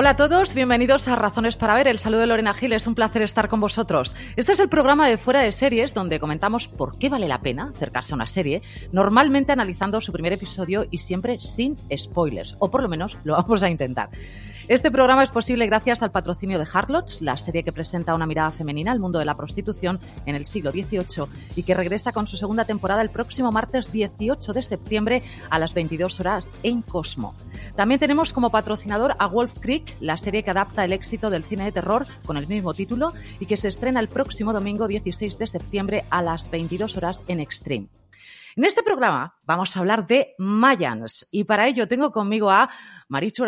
Hola 0.00 0.10
a 0.10 0.16
todos, 0.16 0.54
bienvenidos 0.54 1.08
a 1.08 1.16
Razones 1.16 1.58
para 1.58 1.74
Ver. 1.74 1.86
El 1.86 1.98
saludo 1.98 2.20
de 2.20 2.26
Lorena 2.26 2.54
Gil, 2.54 2.72
es 2.72 2.86
un 2.86 2.94
placer 2.94 3.20
estar 3.20 3.50
con 3.50 3.60
vosotros. 3.60 4.16
Este 4.34 4.52
es 4.52 4.58
el 4.58 4.70
programa 4.70 5.06
de 5.06 5.18
Fuera 5.18 5.40
de 5.40 5.52
Series 5.52 5.92
donde 5.92 6.18
comentamos 6.18 6.68
por 6.68 6.96
qué 6.96 7.10
vale 7.10 7.28
la 7.28 7.42
pena 7.42 7.70
acercarse 7.74 8.14
a 8.14 8.16
una 8.16 8.26
serie, 8.26 8.62
normalmente 8.92 9.52
analizando 9.52 10.00
su 10.00 10.10
primer 10.10 10.32
episodio 10.32 10.86
y 10.90 10.96
siempre 10.96 11.38
sin 11.42 11.76
spoilers, 11.94 12.56
o 12.60 12.70
por 12.70 12.82
lo 12.82 12.88
menos 12.88 13.18
lo 13.24 13.34
vamos 13.36 13.62
a 13.62 13.68
intentar. 13.68 14.08
Este 14.70 14.92
programa 14.92 15.24
es 15.24 15.32
posible 15.32 15.66
gracias 15.66 16.00
al 16.00 16.12
patrocinio 16.12 16.56
de 16.56 16.66
Harlots, 16.72 17.22
la 17.22 17.36
serie 17.38 17.64
que 17.64 17.72
presenta 17.72 18.14
una 18.14 18.24
mirada 18.24 18.52
femenina 18.52 18.92
al 18.92 19.00
mundo 19.00 19.18
de 19.18 19.24
la 19.24 19.36
prostitución 19.36 19.98
en 20.26 20.36
el 20.36 20.46
siglo 20.46 20.70
XVIII 20.70 21.26
y 21.56 21.64
que 21.64 21.74
regresa 21.74 22.12
con 22.12 22.28
su 22.28 22.36
segunda 22.36 22.64
temporada 22.64 23.02
el 23.02 23.10
próximo 23.10 23.50
martes 23.50 23.90
18 23.90 24.52
de 24.52 24.62
septiembre 24.62 25.22
a 25.50 25.58
las 25.58 25.74
22 25.74 26.20
horas 26.20 26.46
en 26.62 26.82
Cosmo. 26.82 27.34
También 27.74 27.98
tenemos 27.98 28.32
como 28.32 28.50
patrocinador 28.50 29.16
a 29.18 29.26
Wolf 29.26 29.54
Creek, 29.58 29.96
la 29.98 30.16
serie 30.16 30.44
que 30.44 30.52
adapta 30.52 30.84
el 30.84 30.92
éxito 30.92 31.30
del 31.30 31.42
cine 31.42 31.64
de 31.64 31.72
terror 31.72 32.06
con 32.24 32.36
el 32.36 32.46
mismo 32.46 32.72
título 32.72 33.12
y 33.40 33.46
que 33.46 33.56
se 33.56 33.66
estrena 33.66 33.98
el 33.98 34.06
próximo 34.06 34.52
domingo 34.52 34.86
16 34.86 35.36
de 35.36 35.48
septiembre 35.48 36.04
a 36.10 36.22
las 36.22 36.48
22 36.48 36.96
horas 36.96 37.24
en 37.26 37.40
Extreme. 37.40 37.88
En 38.56 38.64
este 38.64 38.82
programa 38.82 39.36
vamos 39.44 39.76
a 39.76 39.80
hablar 39.80 40.06
de 40.06 40.34
Mayans 40.38 41.26
y 41.30 41.44
para 41.44 41.66
ello 41.66 41.88
tengo 41.88 42.12
conmigo 42.12 42.50
a 42.50 42.68
Marichu 43.10 43.44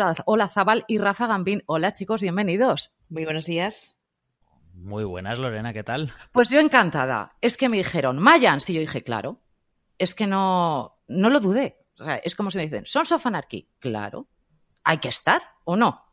Zabal 0.49 0.83
y 0.89 0.97
Rafa 0.97 1.25
Gambín. 1.25 1.63
Hola 1.67 1.93
chicos, 1.93 2.21
bienvenidos. 2.21 2.93
Muy 3.07 3.23
buenos 3.23 3.45
días. 3.45 3.97
Muy 4.73 5.05
buenas, 5.05 5.39
Lorena, 5.39 5.71
¿qué 5.71 5.85
tal? 5.85 6.11
Pues 6.33 6.49
yo 6.49 6.59
encantada. 6.59 7.37
Es 7.39 7.55
que 7.55 7.69
me 7.69 7.77
dijeron 7.77 8.19
Mayans 8.19 8.69
y 8.69 8.73
yo 8.73 8.81
dije, 8.81 9.05
claro. 9.05 9.41
Es 9.97 10.15
que 10.15 10.27
no, 10.27 10.99
no 11.07 11.29
lo 11.29 11.39
dudé. 11.39 11.77
O 11.97 12.03
sea, 12.03 12.17
es 12.17 12.35
como 12.35 12.51
si 12.51 12.57
me 12.57 12.65
dicen, 12.65 12.85
Sons 12.85 13.13
of 13.13 13.25
Anarchy. 13.25 13.69
Claro. 13.79 14.27
¿Hay 14.83 14.97
que 14.97 15.07
estar 15.07 15.41
o 15.63 15.77
no? 15.77 16.03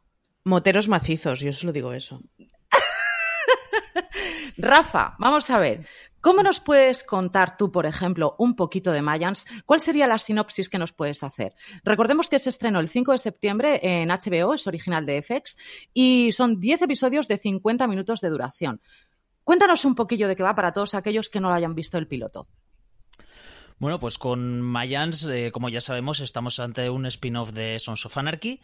Moteros 0.45 0.87
macizos, 0.87 1.41
yo 1.41 1.53
solo 1.53 1.73
digo 1.73 1.93
eso. 1.93 2.23
Rafa, 4.59 5.17
vamos 5.19 5.51
a 5.51 5.59
ver. 5.59 5.89
¿Cómo 6.21 6.43
nos 6.43 6.61
puedes 6.61 7.03
contar 7.03 7.57
tú, 7.57 7.73
por 7.73 7.87
ejemplo, 7.87 8.35
un 8.39 8.55
poquito 8.55 8.93
de 8.93 9.01
Mayans? 9.01 9.47
¿Cuál 9.65 9.81
sería 9.81 10.07
la 10.07 10.19
sinopsis 10.19 10.69
que 10.69 10.79
nos 10.79 10.93
puedes 10.93 11.23
hacer? 11.23 11.55
Recordemos 11.83 12.29
que 12.29 12.39
se 12.39 12.51
estrenó 12.51 12.79
el 12.79 12.89
5 12.89 13.13
de 13.13 13.19
septiembre 13.19 13.81
en 13.83 14.11
HBO, 14.11 14.53
es 14.53 14.67
original 14.67 15.07
de 15.07 15.23
FX, 15.23 15.57
y 15.95 16.33
son 16.33 16.61
10 16.61 16.83
episodios 16.83 17.27
de 17.27 17.39
50 17.39 17.87
minutos 17.87 18.21
de 18.21 18.29
duración. 18.29 18.83
Cuéntanos 19.45 19.87
un 19.87 19.95
poquillo 19.95 20.29
de 20.29 20.37
qué 20.37 20.43
va 20.43 20.55
para 20.55 20.75
todos 20.75 20.95
aquellos 20.95 21.31
que 21.31 21.41
no 21.41 21.49
lo 21.49 21.55
hayan 21.55 21.75
visto 21.75 21.97
el 21.97 22.07
piloto. 22.07 22.47
Bueno, 23.81 23.99
pues 23.99 24.19
con 24.19 24.61
Mayans, 24.61 25.25
eh, 25.25 25.51
como 25.53 25.71
ya 25.71 25.81
sabemos, 25.81 26.21
estamos 26.21 26.61
ante 26.61 26.91
un 26.91 27.07
spin-off 27.07 27.53
de 27.53 27.79
Sons 27.79 28.05
of 28.05 28.19
Anarchy 28.19 28.61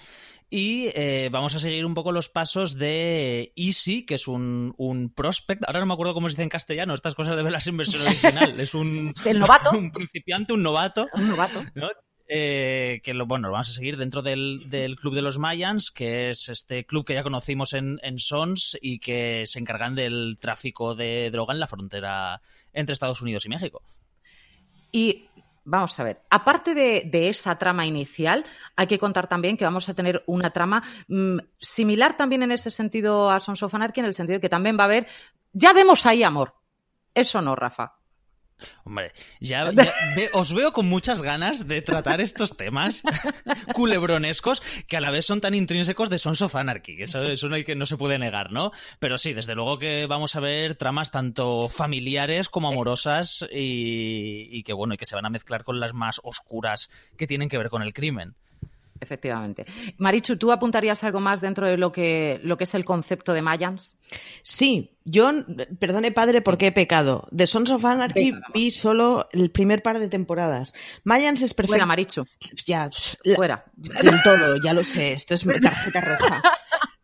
y 0.50 0.91
eh, 0.94 1.31
vamos 1.32 1.54
a 1.54 1.59
seguir 1.59 1.87
un 1.87 1.94
poco 1.94 2.12
los 2.12 2.28
pasos 2.28 2.77
de 2.77 3.50
Easy, 3.56 4.04
que 4.04 4.16
es 4.16 4.28
un, 4.28 4.75
un, 4.77 5.09
prospect. 5.09 5.65
Ahora 5.66 5.81
no 5.81 5.87
me 5.87 5.94
acuerdo 5.94 6.12
cómo 6.12 6.28
se 6.28 6.34
dice 6.34 6.43
en 6.43 6.50
castellano, 6.50 6.93
estas 6.93 7.15
cosas 7.15 7.34
de 7.34 7.43
verlas 7.43 7.66
en 7.66 7.78
versión 7.78 8.03
original. 8.06 8.60
Es 8.60 8.75
un, 8.75 9.15
¿El 9.25 9.38
novato? 9.38 9.71
un 9.78 9.91
principiante, 9.91 10.53
un 10.53 10.62
novato. 10.62 11.09
Un 11.15 11.28
novato. 11.31 11.65
¿no? 11.75 11.88
Eh, 12.28 13.00
que 13.03 13.15
lo, 13.15 13.25
bueno, 13.25 13.48
lo 13.48 13.53
vamos 13.53 13.71
a 13.71 13.72
seguir 13.72 13.97
dentro 13.97 14.21
del, 14.21 14.69
del, 14.69 14.97
Club 14.97 15.15
de 15.15 15.22
los 15.22 15.38
Mayans, 15.38 15.91
que 15.91 16.28
es 16.28 16.50
este 16.50 16.84
club 16.84 17.06
que 17.06 17.15
ya 17.15 17.22
conocimos 17.22 17.72
en, 17.72 18.00
en, 18.03 18.19
Sons 18.19 18.77
y 18.83 18.98
que 18.98 19.47
se 19.47 19.60
encargan 19.60 19.94
del 19.94 20.37
tráfico 20.38 20.94
de 20.94 21.31
droga 21.31 21.54
en 21.54 21.60
la 21.60 21.69
frontera 21.69 22.43
entre 22.75 22.93
Estados 22.93 23.22
Unidos 23.22 23.47
y 23.47 23.48
México. 23.48 23.83
Y 24.96 25.28
vamos 25.62 26.00
a 26.00 26.04
ver, 26.04 26.22
aparte 26.30 26.74
de, 26.74 27.28
esa 27.28 27.58
trama 27.58 27.84
inicial, 27.84 28.46
hay 28.76 28.86
que 28.86 28.98
contar 28.98 29.26
también 29.26 29.58
que 29.58 29.66
vamos 29.66 29.90
a 29.90 29.94
tener 29.94 30.24
una 30.26 30.48
trama 30.48 30.82
mmm, 31.08 31.36
similar 31.58 32.16
también 32.16 32.42
en 32.42 32.50
ese 32.50 32.70
sentido 32.70 33.28
a 33.30 33.38
Sons 33.40 33.62
of 33.62 33.74
Anarchy, 33.74 34.00
en 34.00 34.06
el 34.06 34.14
sentido 34.14 34.38
de 34.38 34.40
que 34.40 34.48
también 34.48 34.78
va 34.78 34.84
a 34.84 34.86
haber, 34.86 35.06
ya 35.52 35.74
vemos 35.74 36.06
ahí 36.06 36.22
amor. 36.22 36.54
Eso 37.12 37.42
no, 37.42 37.54
Rafa. 37.54 37.98
Hombre, 38.84 39.12
ya, 39.40 39.70
ya 39.72 39.92
ve, 40.14 40.30
os 40.32 40.52
veo 40.54 40.72
con 40.72 40.86
muchas 40.88 41.22
ganas 41.22 41.66
de 41.68 41.82
tratar 41.82 42.20
estos 42.20 42.56
temas 42.56 43.02
culebronescos 43.74 44.62
que 44.86 44.96
a 44.96 45.00
la 45.00 45.10
vez 45.10 45.26
son 45.26 45.40
tan 45.40 45.54
intrínsecos 45.54 46.10
de 46.10 46.18
Sons 46.18 46.42
of 46.42 46.56
Anarchy. 46.56 47.02
Eso, 47.02 47.22
eso 47.24 47.48
no, 47.48 47.56
hay 47.56 47.64
que, 47.64 47.76
no 47.76 47.86
se 47.86 47.96
puede 47.96 48.18
negar, 48.18 48.52
¿no? 48.52 48.72
Pero 48.98 49.18
sí, 49.18 49.32
desde 49.32 49.54
luego 49.54 49.78
que 49.78 50.06
vamos 50.06 50.36
a 50.36 50.40
ver 50.40 50.76
tramas 50.76 51.10
tanto 51.10 51.68
familiares 51.68 52.48
como 52.48 52.68
amorosas 52.68 53.46
y, 53.52 54.48
y 54.50 54.62
que, 54.62 54.72
bueno, 54.72 54.94
y 54.94 54.96
que 54.96 55.06
se 55.06 55.14
van 55.14 55.26
a 55.26 55.30
mezclar 55.30 55.64
con 55.64 55.80
las 55.80 55.94
más 55.94 56.20
oscuras 56.22 56.90
que 57.16 57.26
tienen 57.26 57.48
que 57.48 57.58
ver 57.58 57.68
con 57.68 57.82
el 57.82 57.92
crimen. 57.92 58.34
Efectivamente. 59.00 59.64
Marichu, 59.98 60.36
¿tú 60.36 60.52
apuntarías 60.52 61.02
algo 61.04 61.20
más 61.20 61.40
dentro 61.40 61.66
de 61.66 61.76
lo 61.76 61.92
que, 61.92 62.40
lo 62.42 62.56
que 62.56 62.64
es 62.64 62.74
el 62.74 62.84
concepto 62.84 63.32
de 63.32 63.42
Mayans? 63.42 63.96
Sí, 64.42 64.96
yo, 65.04 65.30
perdone 65.78 66.12
padre 66.12 66.42
porque 66.42 66.68
he 66.68 66.72
pecado. 66.72 67.26
De 67.30 67.46
Sons 67.46 67.70
of 67.70 67.84
Anarchy 67.84 68.32
Venga, 68.32 68.46
vi 68.54 68.70
solo 68.70 69.28
el 69.32 69.50
primer 69.50 69.82
par 69.82 69.98
de 69.98 70.08
temporadas. 70.08 70.74
Mayans 71.04 71.42
es 71.42 71.54
perfecto. 71.54 71.72
Fuera, 71.72 71.86
Marichu. 71.86 72.24
Ya, 72.66 72.90
fuera. 73.34 73.64
Del 73.76 74.22
todo, 74.22 74.56
ya 74.62 74.72
lo 74.72 74.82
sé. 74.82 75.12
Esto 75.12 75.34
es 75.34 75.44
tarjeta 75.62 76.00
roja. 76.00 76.42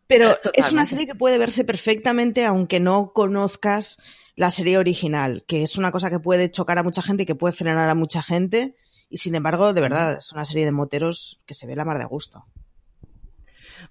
Pero 0.07 0.35
Totalmente. 0.35 0.59
es 0.59 0.71
una 0.71 0.85
serie 0.85 1.07
que 1.07 1.15
puede 1.15 1.37
verse 1.37 1.63
perfectamente 1.63 2.45
aunque 2.45 2.79
no 2.79 3.13
conozcas 3.13 3.97
la 4.35 4.49
serie 4.49 4.77
original, 4.77 5.43
que 5.47 5.63
es 5.63 5.77
una 5.77 5.91
cosa 5.91 6.09
que 6.09 6.19
puede 6.19 6.49
chocar 6.49 6.77
a 6.77 6.83
mucha 6.83 7.01
gente 7.01 7.23
y 7.23 7.25
que 7.25 7.35
puede 7.35 7.53
frenar 7.53 7.89
a 7.89 7.95
mucha 7.95 8.21
gente. 8.21 8.75
Y 9.13 9.19
sin 9.19 9.35
embargo, 9.35 9.73
de 9.73 9.81
verdad, 9.81 10.17
es 10.17 10.31
una 10.31 10.43
serie 10.43 10.65
de 10.65 10.71
moteros 10.71 11.39
que 11.45 11.53
se 11.53 11.67
ve 11.67 11.75
la 11.75 11.85
mar 11.85 11.99
de 11.99 12.05
gusto. 12.05 12.47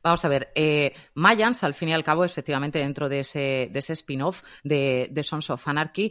Vamos 0.03 0.25
a 0.25 0.29
ver, 0.29 0.51
eh, 0.57 0.97
Mayans, 1.15 1.63
al 1.63 1.75
fin 1.75 1.91
y 1.91 1.93
al 1.93 2.03
cabo, 2.03 2.25
efectivamente, 2.25 2.81
dentro 2.81 3.09
de 3.09 3.21
ese, 3.21 3.71
de 3.73 3.79
ese 3.79 3.93
spin-off 3.93 4.43
de, 4.65 5.07
de, 5.13 5.23
Sons 5.23 5.49
of 5.51 5.69
Anarchy, 5.69 6.11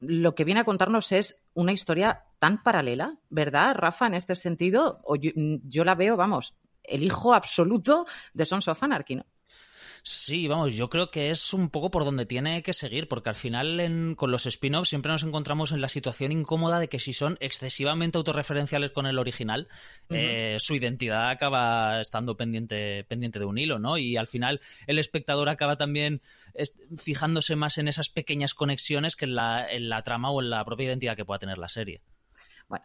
lo 0.00 0.34
que 0.34 0.42
viene 0.42 0.62
a 0.62 0.64
contarnos 0.64 1.12
es 1.12 1.44
una 1.54 1.70
historia 1.70 2.24
tan 2.40 2.60
paralela, 2.60 3.20
¿verdad, 3.28 3.76
Rafa, 3.76 4.08
en 4.08 4.14
este 4.14 4.34
sentido? 4.34 5.00
O 5.04 5.14
yo, 5.14 5.30
yo 5.36 5.84
la 5.84 5.94
veo, 5.94 6.16
vamos, 6.16 6.56
el 6.82 7.04
hijo 7.04 7.34
absoluto 7.34 8.04
de 8.34 8.46
Sons 8.46 8.66
of 8.66 8.82
Anarchy, 8.82 9.14
¿no? 9.14 9.26
Sí, 10.02 10.48
vamos, 10.48 10.74
yo 10.74 10.88
creo 10.88 11.10
que 11.10 11.30
es 11.30 11.52
un 11.52 11.70
poco 11.70 11.90
por 11.90 12.04
donde 12.04 12.26
tiene 12.26 12.62
que 12.62 12.72
seguir, 12.72 13.08
porque 13.08 13.28
al 13.28 13.34
final 13.34 13.80
en, 13.80 14.14
con 14.14 14.30
los 14.30 14.46
spin-offs 14.46 14.88
siempre 14.88 15.12
nos 15.12 15.22
encontramos 15.22 15.72
en 15.72 15.80
la 15.80 15.88
situación 15.88 16.32
incómoda 16.32 16.78
de 16.78 16.88
que 16.88 16.98
si 16.98 17.12
son 17.12 17.36
excesivamente 17.40 18.18
autorreferenciales 18.18 18.92
con 18.92 19.06
el 19.06 19.18
original, 19.18 19.68
uh 20.08 20.14
-huh. 20.14 20.16
eh, 20.16 20.56
su 20.58 20.74
identidad 20.74 21.28
acaba 21.30 22.00
estando 22.00 22.36
pendiente, 22.36 23.04
pendiente 23.04 23.38
de 23.38 23.44
un 23.44 23.58
hilo, 23.58 23.78
¿no? 23.78 23.98
Y 23.98 24.16
al 24.16 24.26
final 24.26 24.60
el 24.86 24.98
espectador 24.98 25.48
acaba 25.48 25.76
también 25.76 26.22
fijándose 26.96 27.56
más 27.56 27.78
en 27.78 27.88
esas 27.88 28.08
pequeñas 28.08 28.54
conexiones 28.54 29.16
que 29.16 29.26
en 29.26 29.34
la, 29.34 29.70
en 29.70 29.88
la 29.88 30.02
trama 30.02 30.30
o 30.30 30.40
en 30.40 30.50
la 30.50 30.64
propia 30.64 30.86
identidad 30.86 31.16
que 31.16 31.24
pueda 31.24 31.38
tener 31.38 31.58
la 31.58 31.68
serie. 31.68 32.00
Bueno, 32.68 32.84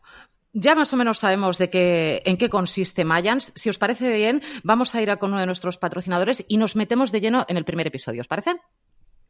ya 0.55 0.73
más 0.73 0.91
o 0.93 0.97
menos 0.97 1.19
sabemos 1.19 1.57
de 1.57 1.69
qué, 1.69 2.23
en 2.25 2.37
qué 2.37 2.49
consiste 2.49 3.03
Mayans. 3.03 3.51
Si 3.55 3.69
os 3.69 3.77
parece 3.77 4.15
bien, 4.15 4.41
vamos 4.63 4.95
a 4.95 5.01
ir 5.01 5.11
a 5.11 5.17
con 5.17 5.31
uno 5.31 5.41
de 5.41 5.45
nuestros 5.45 5.77
patrocinadores 5.77 6.45
y 6.47 6.57
nos 6.57 6.77
metemos 6.77 7.11
de 7.11 7.19
lleno 7.19 7.45
en 7.49 7.57
el 7.57 7.65
primer 7.65 7.85
episodio. 7.87 8.21
¿Os 8.21 8.27
parece? 8.27 8.55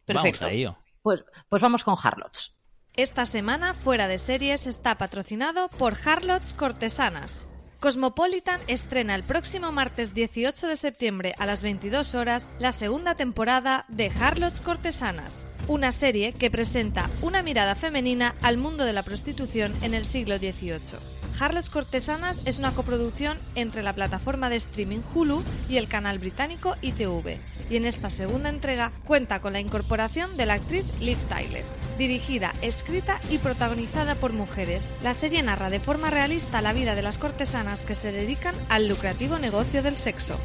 Perfecto. 0.05 0.41
Vamos 0.41 0.51
a 0.51 0.55
ello. 0.55 0.77
Pues, 1.01 1.25
pues 1.49 1.61
vamos 1.61 1.83
con 1.83 1.95
Harlots. 2.01 2.55
Esta 2.93 3.25
semana, 3.25 3.73
Fuera 3.73 4.07
de 4.07 4.19
Series 4.19 4.67
está 4.67 4.95
patrocinado 4.95 5.67
por 5.69 5.95
Harlots 6.05 6.53
Cortesanas. 6.53 7.47
Cosmopolitan 7.79 8.61
estrena 8.67 9.15
el 9.15 9.23
próximo 9.23 9.71
martes 9.71 10.13
18 10.13 10.67
de 10.67 10.75
septiembre 10.75 11.35
a 11.37 11.45
las 11.45 11.61
22 11.61 12.15
horas 12.15 12.49
la 12.59 12.71
segunda 12.71 13.15
temporada 13.15 13.85
de 13.89 14.11
Harlots 14.19 14.61
Cortesanas, 14.61 15.45
una 15.67 15.91
serie 15.91 16.33
que 16.33 16.49
presenta 16.49 17.09
una 17.21 17.41
mirada 17.41 17.75
femenina 17.75 18.35
al 18.41 18.57
mundo 18.57 18.85
de 18.85 18.93
la 18.93 19.03
prostitución 19.03 19.73
en 19.81 19.93
el 19.93 20.05
siglo 20.05 20.37
XVIII. 20.37 21.14
Harlots 21.39 21.69
Cortesanas 21.69 22.41
es 22.45 22.59
una 22.59 22.71
coproducción 22.71 23.37
entre 23.55 23.83
la 23.83 23.93
plataforma 23.93 24.49
de 24.49 24.55
streaming 24.55 25.01
Hulu 25.13 25.43
y 25.69 25.77
el 25.77 25.87
canal 25.87 26.17
británico 26.19 26.75
ITV, 26.81 27.37
y 27.69 27.75
en 27.75 27.85
esta 27.85 28.09
segunda 28.09 28.49
entrega 28.49 28.91
cuenta 29.05 29.41
con 29.41 29.53
la 29.53 29.59
incorporación 29.59 30.37
de 30.37 30.45
la 30.45 30.53
actriz 30.53 30.85
Liv 30.99 31.17
Tyler. 31.27 31.65
Dirigida, 31.97 32.53
escrita 32.61 33.19
y 33.29 33.37
protagonizada 33.37 34.15
por 34.15 34.33
mujeres, 34.33 34.85
la 35.03 35.13
serie 35.13 35.43
narra 35.43 35.69
de 35.69 35.79
forma 35.79 36.09
realista 36.09 36.61
la 36.61 36.73
vida 36.73 36.95
de 36.95 37.01
las 37.01 37.17
cortesanas 37.17 37.81
que 37.81 37.95
se 37.95 38.11
dedican 38.11 38.55
al 38.69 38.87
lucrativo 38.87 39.37
negocio 39.37 39.83
del 39.83 39.97
sexo. 39.97 40.37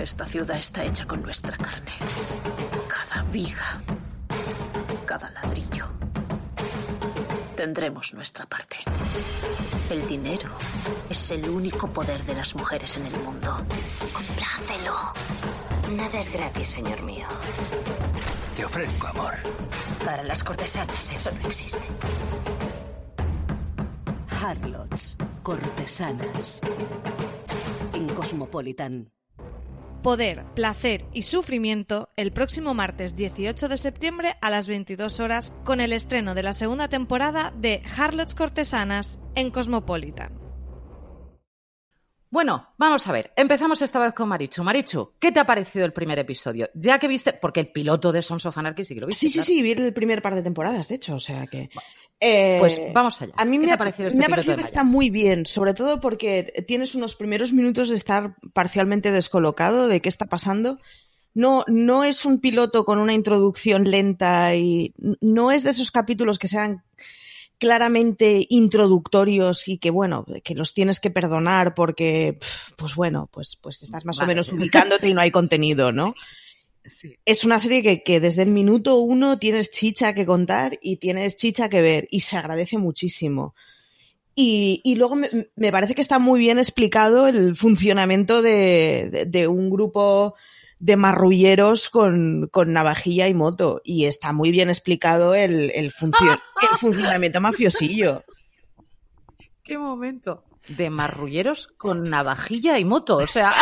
Esta 0.00 0.26
ciudad 0.26 0.58
está 0.58 0.84
hecha 0.84 1.06
con 1.06 1.22
nuestra 1.22 1.56
carne. 1.56 1.92
Cada 2.88 3.22
viga, 3.24 3.80
cada 5.04 5.30
ladrillo. 5.30 5.88
Tendremos 7.56 8.14
nuestra 8.14 8.46
parte. 8.46 8.76
El 9.90 10.06
dinero 10.06 10.50
es 11.08 11.30
el 11.30 11.48
único 11.48 11.88
poder 11.88 12.22
de 12.24 12.34
las 12.34 12.54
mujeres 12.54 12.96
en 12.96 13.06
el 13.06 13.16
mundo. 13.22 13.56
Complácelo. 14.12 14.94
Nada 15.92 16.20
es 16.20 16.32
gratis, 16.32 16.68
señor 16.68 17.02
mío. 17.02 17.26
Te 18.56 18.64
ofrezco 18.64 19.06
amor. 19.06 19.34
Para 20.04 20.22
las 20.22 20.44
cortesanas 20.44 21.10
eso 21.10 21.30
no 21.40 21.48
existe. 21.48 21.80
Harlots, 24.28 25.16
cortesanas. 25.42 26.60
En 27.94 28.08
Cosmopolitan. 28.08 29.10
Poder, 30.02 30.44
placer 30.54 31.04
y 31.12 31.22
sufrimiento 31.22 32.08
el 32.16 32.32
próximo 32.32 32.72
martes 32.72 33.16
18 33.16 33.68
de 33.68 33.76
septiembre 33.76 34.36
a 34.40 34.48
las 34.48 34.68
22 34.68 35.18
horas 35.18 35.52
con 35.64 35.80
el 35.80 35.92
estreno 35.92 36.36
de 36.36 36.44
la 36.44 36.52
segunda 36.52 36.88
temporada 36.88 37.52
de 37.56 37.82
Harlots 37.96 38.36
Cortesanas 38.36 39.18
en 39.34 39.50
Cosmopolitan. 39.50 40.38
Bueno, 42.30 42.74
vamos 42.76 43.06
a 43.08 43.12
ver. 43.12 43.32
Empezamos 43.36 43.82
esta 43.82 43.98
vez 43.98 44.12
con 44.12 44.28
Marichu. 44.28 44.62
Marichu, 44.62 45.14
¿qué 45.18 45.32
te 45.32 45.40
ha 45.40 45.46
parecido 45.46 45.84
el 45.84 45.92
primer 45.92 46.18
episodio? 46.18 46.68
Ya 46.74 46.98
que 46.98 47.08
viste, 47.08 47.32
porque 47.32 47.60
el 47.60 47.72
piloto 47.72 48.12
de 48.12 48.22
Sons 48.22 48.46
of 48.46 48.56
Anarchy 48.56 48.84
sí 48.84 48.94
que 48.94 49.00
lo 49.00 49.06
viste. 49.06 49.28
Sí, 49.28 49.30
sí, 49.30 49.42
sí, 49.42 49.62
vi 49.62 49.72
el 49.72 49.94
primer 49.94 50.22
par 50.22 50.34
de 50.34 50.42
temporadas, 50.42 50.88
de 50.88 50.94
hecho, 50.94 51.16
o 51.16 51.20
sea 51.20 51.46
que... 51.46 51.70
pues 52.20 52.80
vamos 52.92 53.20
allá. 53.22 53.32
A 53.36 53.44
mí 53.44 53.58
me 53.58 53.72
ha 53.72 53.78
parecido, 53.78 54.08
este 54.08 54.18
me 54.18 54.26
ha 54.26 54.28
parecido 54.28 54.56
que 54.56 54.62
está 54.62 54.84
muy 54.84 55.10
bien, 55.10 55.46
sobre 55.46 55.74
todo 55.74 56.00
porque 56.00 56.64
tienes 56.66 56.94
unos 56.94 57.14
primeros 57.14 57.52
minutos 57.52 57.88
de 57.90 57.96
estar 57.96 58.36
parcialmente 58.52 59.12
descolocado 59.12 59.88
de 59.88 60.00
qué 60.00 60.08
está 60.08 60.26
pasando. 60.26 60.78
No, 61.34 61.64
no 61.68 62.04
es 62.04 62.24
un 62.24 62.40
piloto 62.40 62.84
con 62.84 62.98
una 62.98 63.12
introducción 63.12 63.88
lenta 63.90 64.56
y 64.56 64.94
no 65.20 65.52
es 65.52 65.62
de 65.62 65.70
esos 65.70 65.90
capítulos 65.90 66.38
que 66.38 66.48
sean 66.48 66.82
claramente 67.58 68.46
introductorios 68.48 69.68
y 69.68 69.78
que 69.78 69.90
bueno, 69.90 70.24
que 70.42 70.54
los 70.54 70.74
tienes 70.74 71.00
que 71.00 71.10
perdonar 71.10 71.74
porque, 71.74 72.38
pues 72.76 72.94
bueno, 72.94 73.28
pues, 73.32 73.56
pues 73.60 73.82
estás 73.82 74.04
más 74.04 74.20
o 74.20 74.26
menos 74.26 74.52
ubicándote 74.52 75.08
y 75.08 75.14
no 75.14 75.20
hay 75.20 75.30
contenido, 75.30 75.92
¿no? 75.92 76.14
Es 77.24 77.44
una 77.44 77.58
serie 77.58 77.82
que, 77.82 78.02
que, 78.02 78.20
desde 78.20 78.42
el 78.42 78.50
minuto 78.50 78.96
uno 78.96 79.38
tienes 79.38 79.70
chicha 79.70 80.14
que 80.14 80.26
contar 80.26 80.78
y 80.82 80.96
tienes 80.96 81.36
chicha 81.36 81.68
que 81.68 81.82
ver 81.82 82.06
y 82.10 82.20
se 82.20 82.36
agradece 82.36 82.78
muchísimo. 82.78 83.54
Y, 84.34 84.80
y 84.84 84.94
luego 84.94 85.16
me, 85.16 85.26
me, 85.56 85.72
parece 85.72 85.94
que 85.94 86.00
está 86.00 86.18
muy 86.18 86.38
bien 86.38 86.58
explicado 86.58 87.26
el 87.26 87.56
funcionamiento 87.56 88.40
de, 88.40 89.08
de, 89.10 89.26
de 89.26 89.48
un 89.48 89.68
grupo 89.68 90.34
de 90.78 90.96
marrulleros 90.96 91.90
con, 91.90 92.48
con, 92.52 92.72
navajilla 92.72 93.26
y 93.26 93.34
moto. 93.34 93.80
Y 93.84 94.04
está 94.04 94.32
muy 94.32 94.50
bien 94.50 94.68
explicado 94.68 95.34
el, 95.34 95.72
el, 95.74 95.90
funcio 95.90 96.30
el 96.30 96.78
funcionamiento 96.78 97.40
mafiosillo. 97.40 98.24
¡Qué 99.64 99.76
momento! 99.76 100.44
De 100.68 100.90
marrulleros 100.90 101.68
con 101.76 102.04
navajilla 102.04 102.78
y 102.78 102.84
moto, 102.84 103.16
o 103.16 103.26
sea. 103.26 103.52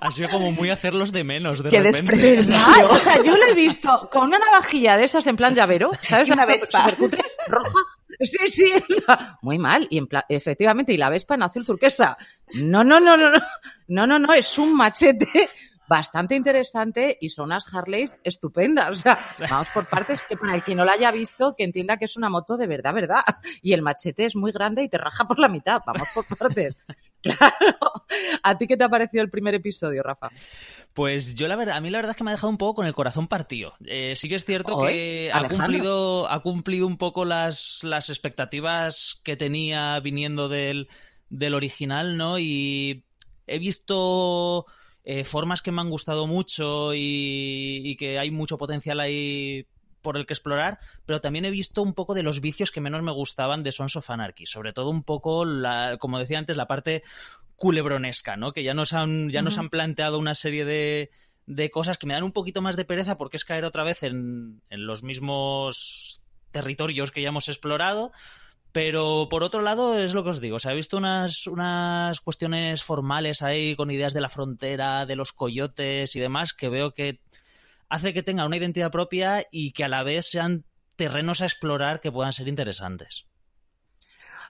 ha 0.00 0.10
sido 0.10 0.28
como 0.30 0.50
muy 0.50 0.70
hacerlos 0.70 1.12
de 1.12 1.24
menos, 1.24 1.62
de 1.62 1.70
Qué 1.70 1.82
repente. 1.82 2.46
O 2.90 2.98
sea, 2.98 3.22
yo 3.22 3.36
lo 3.36 3.44
he 3.44 3.54
visto 3.54 4.08
con 4.10 4.28
una 4.28 4.38
navajilla 4.38 4.96
de 4.96 5.04
esas 5.04 5.26
en 5.26 5.36
plan 5.36 5.54
llavero, 5.54 5.92
¿sabes? 6.02 6.30
Una 6.30 6.46
vespa. 6.46 6.90
Cutre, 6.98 7.22
roja. 7.48 7.78
Sí, 8.20 8.46
sí, 8.46 8.72
muy 9.42 9.58
mal. 9.58 9.86
Y 9.90 9.98
en 9.98 10.06
plan, 10.06 10.22
efectivamente, 10.28 10.92
y 10.92 10.96
la 10.96 11.10
vespa 11.10 11.34
en 11.34 11.42
azul 11.42 11.66
turquesa. 11.66 12.16
No, 12.54 12.84
no, 12.84 13.00
no, 13.00 13.16
no, 13.16 13.30
no. 13.30 13.38
No, 13.88 14.06
no, 14.06 14.18
no, 14.18 14.32
es 14.32 14.58
un 14.58 14.74
machete 14.74 15.50
bastante 15.92 16.34
interesante 16.34 17.18
y 17.20 17.28
son 17.28 17.46
unas 17.46 17.72
Harleys 17.72 18.16
estupendas. 18.24 18.88
O 18.88 18.94
sea, 18.94 19.18
vamos 19.50 19.68
por 19.74 19.86
partes 19.86 20.24
que 20.24 20.38
para 20.38 20.54
el 20.54 20.64
que 20.64 20.74
no 20.74 20.86
la 20.86 20.92
haya 20.92 21.12
visto, 21.12 21.54
que 21.54 21.64
entienda 21.64 21.98
que 21.98 22.06
es 22.06 22.16
una 22.16 22.30
moto 22.30 22.56
de 22.56 22.66
verdad, 22.66 22.94
verdad. 22.94 23.20
Y 23.60 23.74
el 23.74 23.82
machete 23.82 24.24
es 24.24 24.34
muy 24.34 24.52
grande 24.52 24.82
y 24.82 24.88
te 24.88 24.96
raja 24.96 25.26
por 25.26 25.38
la 25.38 25.50
mitad. 25.50 25.82
Vamos 25.86 26.08
por 26.14 26.24
partes. 26.38 26.74
Claro. 27.22 27.76
¿A 28.42 28.58
ti 28.58 28.66
qué 28.66 28.76
te 28.76 28.82
ha 28.82 28.88
parecido 28.88 29.22
el 29.22 29.30
primer 29.30 29.54
episodio, 29.54 30.02
Rafa? 30.02 30.28
Pues 30.92 31.36
yo 31.36 31.46
la 31.46 31.54
verdad, 31.54 31.76
a 31.76 31.80
mí 31.80 31.88
la 31.88 31.98
verdad 31.98 32.10
es 32.10 32.16
que 32.16 32.24
me 32.24 32.32
ha 32.32 32.34
dejado 32.34 32.50
un 32.50 32.58
poco 32.58 32.74
con 32.74 32.86
el 32.86 32.94
corazón 32.94 33.28
partido. 33.28 33.74
Eh, 33.84 34.14
sí 34.16 34.28
que 34.28 34.34
es 34.34 34.44
cierto 34.44 34.84
que 34.84 35.30
ha 35.32 35.48
cumplido, 35.48 36.28
ha 36.28 36.42
cumplido 36.42 36.88
un 36.88 36.98
poco 36.98 37.24
las, 37.24 37.78
las 37.84 38.10
expectativas 38.10 39.20
que 39.22 39.36
tenía 39.36 40.00
viniendo 40.00 40.48
del, 40.48 40.88
del 41.28 41.54
original, 41.54 42.16
¿no? 42.16 42.40
Y 42.40 43.04
he 43.46 43.60
visto 43.60 44.66
eh, 45.04 45.24
formas 45.24 45.62
que 45.62 45.72
me 45.72 45.80
han 45.80 45.90
gustado 45.90 46.26
mucho 46.26 46.94
y, 46.94 47.80
y, 47.84 47.96
que 47.96 48.18
hay 48.18 48.30
mucho 48.30 48.58
potencial 48.58 49.00
ahí 49.00 49.66
por 50.02 50.16
el 50.16 50.26
que 50.26 50.34
explorar, 50.34 50.78
pero 51.06 51.20
también 51.20 51.44
he 51.44 51.50
visto 51.50 51.82
un 51.82 51.94
poco 51.94 52.14
de 52.14 52.22
los 52.22 52.40
vicios 52.40 52.70
que 52.70 52.80
menos 52.80 53.02
me 53.02 53.12
gustaban 53.12 53.62
de 53.62 53.72
Sons 53.72 53.96
of 53.96 54.10
Anarchy, 54.10 54.46
sobre 54.46 54.72
todo 54.72 54.90
un 54.90 55.04
poco, 55.04 55.44
la, 55.44 55.96
como 55.98 56.18
decía 56.18 56.38
antes, 56.38 56.56
la 56.56 56.66
parte 56.66 57.02
culebronesca, 57.56 58.36
¿no? 58.36 58.52
Que 58.52 58.64
ya 58.64 58.74
nos 58.74 58.92
han, 58.92 59.30
ya 59.30 59.38
uh 59.38 59.42
-huh. 59.42 59.44
nos 59.44 59.58
han 59.58 59.70
planteado 59.70 60.18
una 60.18 60.34
serie 60.34 60.64
de, 60.64 61.10
de, 61.46 61.70
cosas 61.70 61.98
que 61.98 62.06
me 62.06 62.14
dan 62.14 62.24
un 62.24 62.32
poquito 62.32 62.60
más 62.60 62.76
de 62.76 62.84
pereza 62.84 63.16
porque 63.16 63.36
es 63.36 63.44
caer 63.44 63.64
otra 63.64 63.84
vez 63.84 64.02
en, 64.02 64.60
en 64.68 64.86
los 64.86 65.02
mismos 65.02 66.22
territorios 66.50 67.12
que 67.12 67.22
ya 67.22 67.28
hemos 67.28 67.48
explorado, 67.48 68.12
pero 68.72 69.28
por 69.30 69.42
otro 69.42 69.60
lado, 69.60 69.98
es 69.98 70.14
lo 70.14 70.24
que 70.24 70.30
os 70.30 70.40
digo, 70.40 70.58
se 70.58 70.70
ha 70.70 70.72
visto 70.72 70.96
unas, 70.96 71.46
unas 71.46 72.20
cuestiones 72.20 72.82
formales 72.82 73.42
ahí 73.42 73.76
con 73.76 73.90
ideas 73.90 74.14
de 74.14 74.22
la 74.22 74.30
frontera, 74.30 75.04
de 75.06 75.16
los 75.16 75.32
coyotes 75.32 76.16
y 76.16 76.20
demás, 76.20 76.54
que 76.54 76.70
veo 76.70 76.94
que 76.94 77.20
hace 77.90 78.14
que 78.14 78.22
tenga 78.22 78.46
una 78.46 78.56
identidad 78.56 78.90
propia 78.90 79.46
y 79.50 79.72
que 79.72 79.84
a 79.84 79.88
la 79.88 80.02
vez 80.02 80.30
sean 80.30 80.64
terrenos 80.96 81.42
a 81.42 81.46
explorar 81.46 82.00
que 82.00 82.10
puedan 82.10 82.32
ser 82.32 82.48
interesantes. 82.48 83.26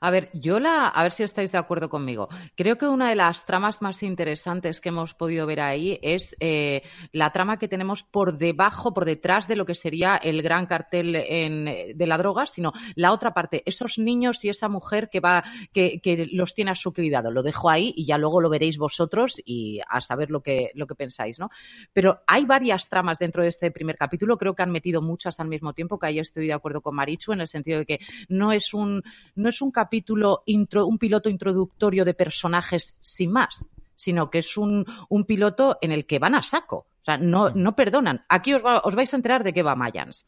A 0.02 0.10
ver, 0.10 0.30
yo 0.32 0.58
la, 0.58 0.88
a 0.88 1.02
ver 1.04 1.12
si 1.12 1.22
estáis 1.22 1.52
de 1.52 1.58
acuerdo 1.58 1.88
conmigo. 1.88 2.28
Creo 2.56 2.76
que 2.76 2.88
una 2.88 3.08
de 3.08 3.14
las 3.14 3.46
tramas 3.46 3.82
más 3.82 4.02
interesantes 4.02 4.80
que 4.80 4.88
hemos 4.88 5.14
podido 5.14 5.46
ver 5.46 5.60
ahí 5.60 6.00
es 6.02 6.34
eh, 6.40 6.82
la 7.12 7.30
trama 7.30 7.56
que 7.56 7.68
tenemos 7.68 8.02
por 8.02 8.36
debajo, 8.36 8.92
por 8.92 9.04
detrás 9.04 9.46
de 9.46 9.54
lo 9.54 9.64
que 9.64 9.76
sería 9.76 10.16
el 10.16 10.42
gran 10.42 10.66
cartel 10.66 11.14
en, 11.14 11.96
de 11.96 12.06
la 12.08 12.18
droga, 12.18 12.48
sino 12.48 12.72
la 12.96 13.12
otra 13.12 13.32
parte, 13.32 13.62
esos 13.64 13.96
niños 13.96 14.44
y 14.44 14.48
esa 14.48 14.68
mujer 14.68 15.08
que 15.08 15.20
va, 15.20 15.44
que, 15.72 16.00
que, 16.00 16.26
los 16.32 16.52
tiene 16.56 16.72
a 16.72 16.74
su 16.74 16.92
cuidado. 16.92 17.30
Lo 17.30 17.44
dejo 17.44 17.70
ahí 17.70 17.94
y 17.96 18.04
ya 18.04 18.18
luego 18.18 18.40
lo 18.40 18.50
veréis 18.50 18.78
vosotros 18.78 19.40
y 19.44 19.78
a 19.88 20.00
saber 20.00 20.32
lo 20.32 20.42
que, 20.42 20.72
lo 20.74 20.88
que 20.88 20.96
pensáis, 20.96 21.38
¿no? 21.38 21.48
Pero 21.92 22.22
hay 22.26 22.44
varias 22.44 22.88
tramas 22.88 23.20
dentro 23.20 23.44
de 23.44 23.50
este 23.50 23.70
primer 23.70 23.96
capítulo. 23.96 24.36
Creo 24.36 24.56
que 24.56 24.64
han 24.64 24.72
metido 24.72 25.00
muchas 25.00 25.38
al 25.38 25.46
mismo 25.46 25.74
tiempo, 25.74 26.00
que 26.00 26.08
ahí 26.08 26.18
estoy 26.18 26.48
de 26.48 26.54
acuerdo 26.54 26.80
con 26.80 26.96
Marichu 26.96 27.32
en 27.32 27.42
el 27.42 27.48
sentido 27.48 27.78
de 27.78 27.86
que 27.86 28.00
no 28.28 28.50
es 28.50 28.74
un, 28.74 29.00
no 29.36 29.48
es 29.48 29.62
un 29.62 29.70
capítulo 29.70 29.91
capítulo, 29.92 30.42
intro, 30.46 30.86
un 30.86 30.96
piloto 30.96 31.28
introductorio 31.28 32.06
de 32.06 32.14
personajes 32.14 32.94
sin 33.02 33.30
más, 33.30 33.68
sino 33.94 34.30
que 34.30 34.38
es 34.38 34.56
un, 34.56 34.86
un, 35.10 35.24
piloto 35.26 35.76
en 35.82 35.92
el 35.92 36.06
que 36.06 36.18
van 36.18 36.34
a 36.34 36.42
saco. 36.42 36.76
O 36.76 37.04
sea, 37.04 37.18
no, 37.18 37.50
no 37.50 37.76
perdonan. 37.76 38.24
Aquí 38.30 38.54
os, 38.54 38.64
va, 38.64 38.80
os 38.84 38.94
vais 38.94 39.12
a 39.12 39.16
enterar 39.16 39.44
de 39.44 39.52
qué 39.52 39.62
va 39.62 39.76
Mayans. 39.76 40.26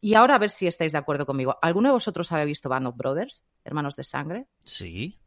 Y 0.00 0.14
ahora 0.14 0.36
a 0.36 0.38
ver 0.38 0.52
si 0.52 0.68
estáis 0.68 0.92
de 0.92 0.98
acuerdo 0.98 1.26
conmigo. 1.26 1.58
¿Alguno 1.62 1.88
de 1.88 1.94
vosotros 1.94 2.30
habéis 2.30 2.46
visto 2.46 2.68
Band 2.68 2.86
of 2.86 2.96
Brothers, 2.96 3.44
Hermanos 3.64 3.96
de 3.96 4.04
Sangre? 4.04 4.46
Sí. 4.62 5.18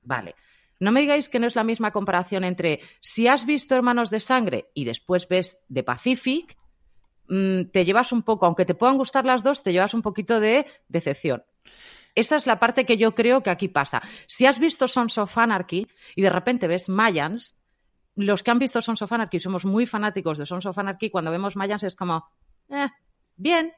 Vale. 0.00 0.34
No 0.80 0.92
me 0.92 1.02
digáis 1.02 1.28
que 1.28 1.40
no 1.40 1.46
es 1.46 1.56
la 1.56 1.64
misma 1.64 1.90
comparación 1.90 2.42
entre 2.42 2.80
si 3.02 3.28
has 3.28 3.44
visto 3.44 3.74
Hermanos 3.74 4.08
de 4.08 4.20
Sangre 4.20 4.70
y 4.72 4.86
después 4.86 5.28
ves 5.28 5.58
The 5.70 5.82
Pacific, 5.82 6.56
mmm, 7.28 7.64
te 7.64 7.84
llevas 7.84 8.12
un 8.12 8.22
poco, 8.22 8.46
aunque 8.46 8.64
te 8.64 8.74
puedan 8.74 8.96
gustar 8.96 9.26
las 9.26 9.42
dos, 9.42 9.62
te 9.62 9.72
llevas 9.72 9.92
un 9.92 10.00
poquito 10.00 10.40
de 10.40 10.64
decepción. 10.88 11.44
Esa 12.14 12.36
es 12.36 12.46
la 12.46 12.60
parte 12.60 12.84
que 12.84 12.96
yo 12.96 13.14
creo 13.14 13.42
que 13.42 13.50
aquí 13.50 13.68
pasa. 13.68 14.02
Si 14.26 14.46
has 14.46 14.58
visto 14.58 14.88
Sons 14.88 15.18
of 15.18 15.36
Anarchy 15.36 15.86
y 16.14 16.22
de 16.22 16.30
repente 16.30 16.68
ves 16.68 16.88
Mayans, 16.88 17.56
los 18.14 18.42
que 18.42 18.50
han 18.50 18.58
visto 18.58 18.82
Sons 18.82 19.02
of 19.02 19.12
Anarchy 19.12 19.40
somos 19.40 19.64
muy 19.64 19.86
fanáticos 19.86 20.38
de 20.38 20.46
Sons 20.46 20.66
of 20.66 20.78
Anarchy, 20.78 21.10
cuando 21.10 21.30
vemos 21.30 21.56
Mayans 21.56 21.82
es 21.84 21.96
como, 21.96 22.28
eh, 22.68 22.88
bien, 23.36 23.72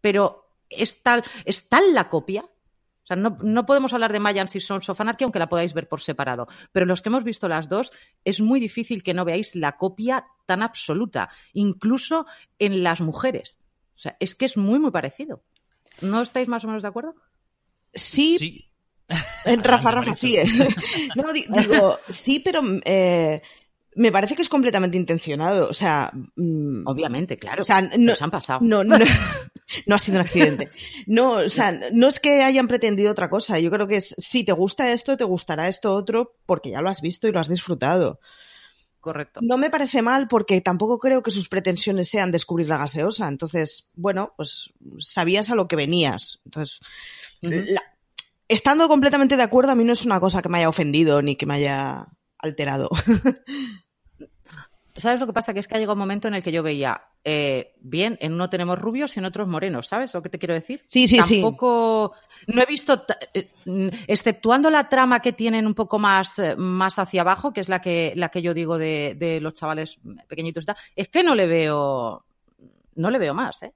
pero 0.00 0.52
es 0.68 1.02
tal, 1.02 1.24
es 1.44 1.68
tal 1.68 1.94
la 1.94 2.08
copia. 2.08 2.42
O 2.42 3.06
sea, 3.06 3.16
no, 3.16 3.38
no 3.40 3.66
podemos 3.66 3.92
hablar 3.92 4.12
de 4.12 4.18
Mayans 4.18 4.56
y 4.56 4.60
Sons 4.60 4.88
of 4.88 5.00
Anarchy, 5.00 5.24
aunque 5.24 5.38
la 5.38 5.48
podáis 5.48 5.74
ver 5.74 5.88
por 5.88 6.00
separado. 6.00 6.48
Pero 6.72 6.86
los 6.86 7.02
que 7.02 7.08
hemos 7.08 7.22
visto 7.22 7.48
las 7.48 7.68
dos, 7.68 7.92
es 8.24 8.40
muy 8.40 8.58
difícil 8.58 9.04
que 9.04 9.14
no 9.14 9.24
veáis 9.24 9.54
la 9.54 9.76
copia 9.76 10.26
tan 10.44 10.62
absoluta, 10.62 11.30
incluso 11.52 12.26
en 12.58 12.82
las 12.82 13.00
mujeres. 13.00 13.60
O 13.94 13.98
sea, 13.98 14.16
es 14.18 14.34
que 14.34 14.44
es 14.44 14.56
muy, 14.56 14.78
muy 14.78 14.90
parecido. 14.90 15.44
¿No 16.00 16.20
estáis 16.20 16.48
más 16.48 16.64
o 16.64 16.66
menos 16.66 16.82
de 16.82 16.88
acuerdo? 16.88 17.14
Sí. 17.94 18.36
Sí. 18.38 18.62
En 19.44 19.62
Rafa, 19.62 19.90
Rafa, 19.92 20.14
sí. 20.14 20.36
¿eh? 20.36 20.44
No, 21.16 21.32
di- 21.32 21.46
digo, 21.48 21.98
sí, 22.08 22.40
pero 22.40 22.60
eh, 22.84 23.40
me 23.94 24.12
parece 24.12 24.34
que 24.36 24.42
es 24.42 24.48
completamente 24.48 24.96
intencionado. 24.96 25.68
O 25.68 25.72
sea, 25.72 26.10
mm, 26.36 26.86
Obviamente, 26.86 27.36
claro. 27.38 27.62
O 27.62 27.64
sea, 27.64 27.82
no- 27.82 27.96
nos 27.98 28.20
han 28.22 28.30
pasado. 28.30 28.60
no, 28.62 28.82
no, 28.84 28.96
no 29.86 29.94
ha 29.94 29.98
sido 29.98 30.18
un 30.20 30.26
accidente. 30.26 30.70
No, 31.06 31.34
o 31.38 31.48
sea, 31.48 31.72
no 31.92 32.08
es 32.08 32.20
que 32.20 32.42
hayan 32.42 32.68
pretendido 32.68 33.10
otra 33.12 33.30
cosa. 33.30 33.58
Yo 33.58 33.70
creo 33.70 33.86
que 33.86 33.96
es, 33.96 34.14
si 34.18 34.44
te 34.44 34.52
gusta 34.52 34.92
esto, 34.92 35.16
te 35.16 35.24
gustará 35.24 35.68
esto 35.68 35.94
otro, 35.94 36.36
porque 36.46 36.70
ya 36.70 36.80
lo 36.82 36.88
has 36.88 37.00
visto 37.00 37.28
y 37.28 37.32
lo 37.32 37.40
has 37.40 37.48
disfrutado. 37.48 38.20
Correcto. 39.06 39.38
No 39.40 39.56
me 39.56 39.70
parece 39.70 40.02
mal 40.02 40.26
porque 40.26 40.60
tampoco 40.60 40.98
creo 40.98 41.22
que 41.22 41.30
sus 41.30 41.48
pretensiones 41.48 42.08
sean 42.08 42.32
descubrir 42.32 42.68
la 42.68 42.76
gaseosa. 42.76 43.28
Entonces, 43.28 43.88
bueno, 43.94 44.34
pues 44.36 44.74
sabías 44.98 45.48
a 45.48 45.54
lo 45.54 45.68
que 45.68 45.76
venías. 45.76 46.40
Entonces, 46.44 46.80
la- 47.40 47.82
estando 48.48 48.88
completamente 48.88 49.36
de 49.36 49.44
acuerdo, 49.44 49.70
a 49.70 49.74
mí 49.76 49.84
no 49.84 49.92
es 49.92 50.04
una 50.04 50.18
cosa 50.18 50.42
que 50.42 50.48
me 50.48 50.58
haya 50.58 50.68
ofendido 50.68 51.22
ni 51.22 51.36
que 51.36 51.46
me 51.46 51.54
haya 51.54 52.08
alterado. 52.38 52.88
¿Sabes 54.96 55.20
lo 55.20 55.26
que 55.26 55.32
pasa? 55.32 55.52
Que 55.52 55.60
es 55.60 55.68
que 55.68 55.76
ha 55.76 55.78
llegado 55.78 55.94
un 55.94 55.98
momento 55.98 56.26
en 56.26 56.34
el 56.34 56.42
que 56.42 56.52
yo 56.52 56.62
veía, 56.62 57.02
eh, 57.22 57.74
bien, 57.80 58.16
en 58.20 58.32
uno 58.32 58.48
tenemos 58.48 58.78
rubios 58.78 59.16
y 59.16 59.20
en 59.20 59.26
otros 59.26 59.46
morenos, 59.46 59.88
¿sabes 59.88 60.14
lo 60.14 60.22
que 60.22 60.30
te 60.30 60.38
quiero 60.38 60.54
decir? 60.54 60.82
Sí, 60.86 61.06
sí, 61.06 61.20
sí. 61.22 61.40
Tampoco, 61.40 62.14
no 62.46 62.62
he 62.62 62.66
visto, 62.66 63.04
eh, 63.34 63.50
mm, 63.66 63.88
exceptuando 64.06 64.70
la 64.70 64.88
trama 64.88 65.20
que 65.20 65.32
tienen 65.32 65.66
un 65.66 65.74
poco 65.74 65.98
más, 65.98 66.38
eh, 66.38 66.56
más 66.56 66.98
hacia 66.98 67.20
abajo, 67.20 67.52
que 67.52 67.60
es 67.60 67.68
la 67.68 67.80
que, 67.80 68.12
la 68.16 68.30
que 68.30 68.42
yo 68.42 68.54
digo 68.54 68.78
de, 68.78 69.14
de 69.18 69.40
los 69.40 69.54
chavales 69.54 69.98
pequeñitos 70.28 70.64
y 70.64 70.66
tal, 70.66 70.76
es 70.94 71.08
que 71.08 71.22
no 71.22 71.34
le 71.34 71.46
veo, 71.46 72.24
no 72.94 73.10
le 73.10 73.18
veo 73.18 73.34
más, 73.34 73.62
¿eh? 73.62 73.74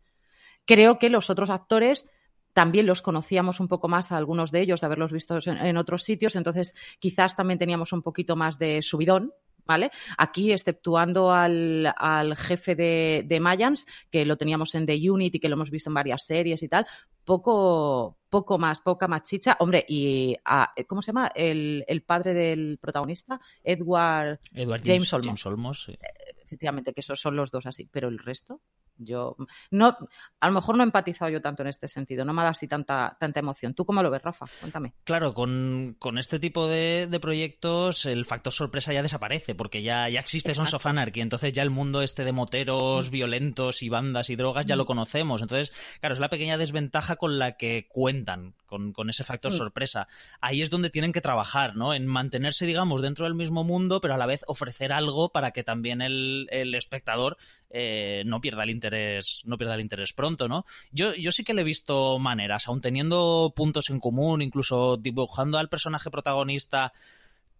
Creo 0.64 0.98
que 0.98 1.10
los 1.10 1.28
otros 1.30 1.50
actores 1.50 2.06
también 2.52 2.86
los 2.86 3.02
conocíamos 3.02 3.60
un 3.60 3.68
poco 3.68 3.88
más 3.88 4.12
a 4.12 4.16
algunos 4.16 4.52
de 4.52 4.60
ellos, 4.60 4.80
de 4.80 4.86
haberlos 4.86 5.12
visto 5.12 5.38
en, 5.44 5.58
en 5.58 5.76
otros 5.76 6.02
sitios, 6.02 6.34
entonces 6.36 6.74
quizás 6.98 7.36
también 7.36 7.58
teníamos 7.58 7.92
un 7.92 8.02
poquito 8.02 8.36
más 8.36 8.58
de 8.58 8.80
subidón, 8.82 9.32
¿vale? 9.70 9.90
Aquí, 10.18 10.50
exceptuando 10.52 11.32
al, 11.32 11.92
al 11.96 12.36
jefe 12.36 12.74
de, 12.74 13.22
de 13.24 13.40
Mayans, 13.40 13.86
que 14.10 14.24
lo 14.26 14.36
teníamos 14.36 14.74
en 14.74 14.84
The 14.86 15.10
Unit 15.10 15.36
y 15.36 15.38
que 15.40 15.48
lo 15.48 15.54
hemos 15.54 15.70
visto 15.70 15.88
en 15.90 15.94
varias 15.94 16.24
series 16.26 16.62
y 16.62 16.68
tal, 16.68 16.86
poco, 17.24 18.18
poco 18.28 18.58
más, 18.58 18.80
poca 18.80 19.06
más 19.06 19.22
chicha. 19.22 19.56
Hombre, 19.60 19.84
y 19.88 20.36
a- 20.44 20.72
¿cómo 20.88 21.00
se 21.02 21.12
llama? 21.12 21.30
El, 21.34 21.84
el 21.86 22.02
padre 22.02 22.34
del 22.34 22.78
protagonista, 22.80 23.40
Edward, 23.62 24.40
Edward 24.52 24.80
James 24.84 25.08
James, 25.08 25.12
Olmos. 25.12 25.26
James 25.26 25.46
Olmos, 25.46 25.84
sí. 25.84 25.98
efectivamente, 26.44 26.92
que 26.92 27.00
esos 27.00 27.20
son 27.20 27.36
los 27.36 27.50
dos 27.52 27.66
así, 27.66 27.88
pero 27.92 28.08
el 28.08 28.18
resto, 28.18 28.60
yo 29.00 29.36
no, 29.70 29.96
a 30.40 30.46
lo 30.48 30.52
mejor 30.52 30.76
no 30.76 30.82
he 30.82 30.86
empatizado 30.86 31.30
yo 31.30 31.40
tanto 31.40 31.62
en 31.62 31.68
este 31.68 31.88
sentido, 31.88 32.24
no 32.24 32.32
me 32.32 32.40
ha 32.40 32.44
dado 32.44 32.52
así 32.52 32.68
tanta, 32.68 33.16
tanta 33.18 33.40
emoción. 33.40 33.74
¿Tú 33.74 33.84
cómo 33.84 34.02
lo 34.02 34.10
ves, 34.10 34.22
Rafa? 34.22 34.46
Cuéntame. 34.60 34.92
Claro, 35.04 35.34
con, 35.34 35.96
con 35.98 36.18
este 36.18 36.38
tipo 36.38 36.68
de, 36.68 37.06
de 37.10 37.20
proyectos 37.20 38.06
el 38.06 38.24
factor 38.24 38.52
sorpresa 38.52 38.92
ya 38.92 39.02
desaparece, 39.02 39.54
porque 39.54 39.82
ya, 39.82 40.08
ya 40.08 40.20
existe 40.20 40.54
Sons 40.54 40.74
of 40.74 40.86
Anarchy, 40.86 41.20
entonces 41.20 41.52
ya 41.52 41.62
el 41.62 41.70
mundo 41.70 42.02
este 42.02 42.24
de 42.24 42.32
moteros 42.32 43.10
violentos 43.10 43.82
y 43.82 43.88
bandas 43.88 44.30
y 44.30 44.36
drogas 44.36 44.66
ya 44.66 44.76
lo 44.76 44.86
conocemos. 44.86 45.42
Entonces, 45.42 45.72
claro, 46.00 46.14
es 46.14 46.20
la 46.20 46.28
pequeña 46.28 46.58
desventaja 46.58 47.16
con 47.16 47.38
la 47.38 47.56
que 47.56 47.88
cuentan, 47.88 48.54
con, 48.70 48.92
con 48.94 49.10
ese 49.10 49.24
factor 49.24 49.52
Mm. 49.52 49.56
sorpresa. 49.56 50.08
Ahí 50.40 50.62
es 50.62 50.70
donde 50.70 50.88
tienen 50.88 51.12
que 51.12 51.20
trabajar, 51.20 51.76
¿no? 51.76 51.92
En 51.92 52.06
mantenerse, 52.06 52.64
digamos, 52.64 53.02
dentro 53.02 53.24
del 53.26 53.34
mismo 53.34 53.64
mundo, 53.64 54.00
pero 54.00 54.14
a 54.14 54.16
la 54.16 54.26
vez 54.26 54.44
ofrecer 54.46 54.92
algo 54.92 55.30
para 55.30 55.50
que 55.50 55.64
también 55.64 56.00
el, 56.00 56.46
el 56.50 56.74
espectador 56.74 57.36
eh, 57.68 58.22
no 58.26 58.40
pierda 58.40 58.62
el 58.62 58.70
interés, 58.70 59.42
no 59.44 59.58
pierda 59.58 59.74
el 59.74 59.80
interés 59.80 60.12
pronto, 60.12 60.48
¿no? 60.48 60.64
Yo, 60.92 61.14
yo 61.14 61.32
sí 61.32 61.42
que 61.44 61.52
le 61.52 61.62
he 61.62 61.64
visto 61.64 62.18
maneras, 62.18 62.68
aun 62.68 62.80
teniendo 62.80 63.52
puntos 63.54 63.90
en 63.90 63.98
común, 63.98 64.40
incluso 64.40 64.96
dibujando 64.96 65.58
al 65.58 65.68
personaje 65.68 66.10
protagonista 66.10 66.92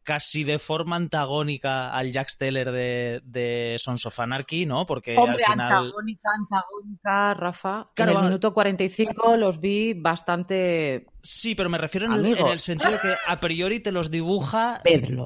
casi 0.03 0.45
de 0.45 0.59
forma 0.59 0.97
antagónica 0.97 1.91
al 1.91 2.13
Jack 2.13 2.29
Steller 2.31 2.73
de, 2.73 3.21
de 3.25 3.77
Sons 3.79 4.07
of 4.07 4.19
Anarchy, 4.19 4.67
¿no? 4.67 4.87
Porque 4.87 5.17
Hombre, 5.17 5.45
al 5.45 5.53
final... 5.53 5.73
antagónica, 5.73 6.31
antagónica, 6.39 7.35
Rafa. 7.35 7.91
Claro, 7.95 8.13
en 8.13 8.19
el 8.19 8.25
minuto 8.25 8.55
45 8.55 9.37
los 9.37 9.61
vi 9.61 9.93
bastante. 9.95 11.07
Sí, 11.23 11.55
pero 11.55 11.69
me 11.69 11.77
refiero 11.79 12.07
en 12.07 12.13
el, 12.13 12.21
Amigos. 12.21 12.41
en 12.41 12.47
el 12.49 12.59
sentido 12.59 12.93
de 12.93 12.99
que 12.99 13.15
a 13.27 13.41
priori 13.41 13.81
te 13.81 13.93
los 13.93 14.11
dibuja 14.11 14.83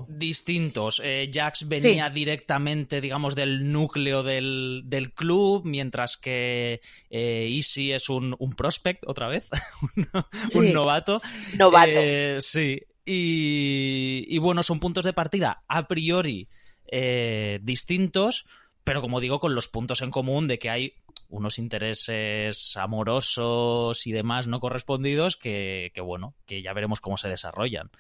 distintos. 0.09 1.01
Eh, 1.05 1.31
Jax 1.33 1.69
venía 1.69 2.11
directamente, 2.11 3.01
digamos, 3.01 3.35
del 3.35 3.71
núcleo 3.71 4.23
del, 4.23 4.83
del 4.87 5.13
club, 5.13 5.63
mientras 5.65 6.17
que 6.17 6.81
eh, 7.11 7.49
Easy 7.51 7.93
es 7.93 8.09
un, 8.09 8.35
un 8.39 8.55
prospect, 8.55 9.05
otra 9.07 9.29
vez, 9.29 9.49
un, 10.55 10.73
novato. 10.73 11.23
Novato. 11.57 11.91
Eh, 11.95 12.39
sí. 12.41 12.81
Y, 13.07 14.39
bueno, 14.39 14.63
son 14.63 14.81
puntos 14.81 15.05
de 15.05 15.13
partida 15.13 15.63
a 15.69 15.87
priori 15.87 16.49
eh, 16.87 17.61
distintos, 17.63 18.47
pero 18.83 19.01
como 19.03 19.21
digo, 19.21 19.41
con 19.41 19.55
los 19.55 19.69
puntos 19.69 20.01
en 20.01 20.11
común 20.11 20.49
de 20.49 20.59
que 20.59 20.71
hay 20.71 20.95
unos 21.29 21.59
intereses 21.59 22.77
amorosos 22.77 24.07
y 24.07 24.13
demás 24.13 24.47
no 24.47 24.61
correspondidos 24.61 25.37
que, 25.37 25.91
que 25.95 26.01
bueno, 26.01 26.35
que 26.47 26.63
ya 26.63 26.73
veremos 26.73 27.01
cómo 27.01 27.17
se 27.17 27.29
desarrollan. 27.29 27.91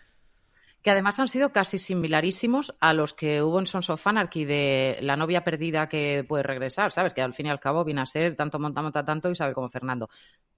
que 0.82 0.90
además 0.90 1.18
han 1.18 1.28
sido 1.28 1.50
casi 1.52 1.78
similarísimos 1.78 2.74
a 2.80 2.92
los 2.92 3.14
que 3.14 3.42
hubo 3.42 3.58
en 3.58 3.66
Sons 3.66 3.88
of 3.90 4.06
Anarchy 4.06 4.44
de 4.44 4.98
la 5.00 5.16
novia 5.16 5.42
perdida 5.42 5.88
que 5.88 6.24
puede 6.28 6.42
regresar, 6.42 6.92
¿sabes? 6.92 7.14
Que 7.14 7.22
al 7.22 7.34
fin 7.34 7.46
y 7.46 7.50
al 7.50 7.60
cabo 7.60 7.84
viene 7.84 8.02
a 8.02 8.06
ser 8.06 8.36
tanto 8.36 8.58
monta, 8.58 8.82
monta, 8.82 9.04
tanto 9.04 9.30
Isabel 9.30 9.54
como 9.54 9.70
Fernando. 9.70 10.08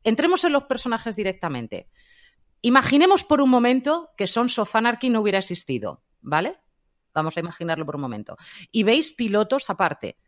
Entremos 0.02 0.42
en 0.44 0.52
los 0.52 0.64
personajes 0.64 1.16
directamente. 1.16 1.88
Imaginemos 2.62 3.24
por 3.24 3.40
un 3.40 3.50
momento 3.50 4.10
que 4.16 4.26
Sons 4.26 4.58
of 4.58 4.74
Anarchy 4.74 5.10
no 5.10 5.20
hubiera 5.20 5.38
existido, 5.38 6.02
¿vale? 6.20 6.58
Vamos 7.14 7.36
a 7.36 7.40
imaginarlo 7.40 7.86
por 7.86 7.96
un 7.96 8.02
momento. 8.02 8.36
Y 8.72 8.82
veis 8.82 9.12
pilotos 9.12 9.70
aparte. 9.70 10.18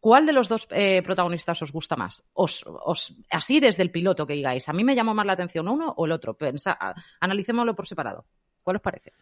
¿Cuál 0.00 0.26
de 0.26 0.32
los 0.32 0.48
dos 0.48 0.68
eh, 0.70 1.02
protagonistas 1.02 1.60
os 1.60 1.72
gusta 1.72 1.96
más? 1.96 2.24
Os, 2.32 2.64
os- 2.66 3.16
así 3.30 3.58
desde 3.58 3.82
el 3.82 3.90
piloto 3.90 4.26
que 4.28 4.34
digáis, 4.34 4.68
a 4.68 4.72
mí 4.72 4.84
me 4.84 4.94
llamó 4.94 5.12
más 5.12 5.26
la 5.26 5.32
atención 5.32 5.68
uno 5.68 5.92
o 5.96 6.06
el 6.06 6.12
otro. 6.12 6.38
Analicémoslo 7.20 7.74
por 7.74 7.86
separado. 7.86 8.24
¿Cuál 8.62 8.76
os 8.76 8.82
parece? 8.82 9.12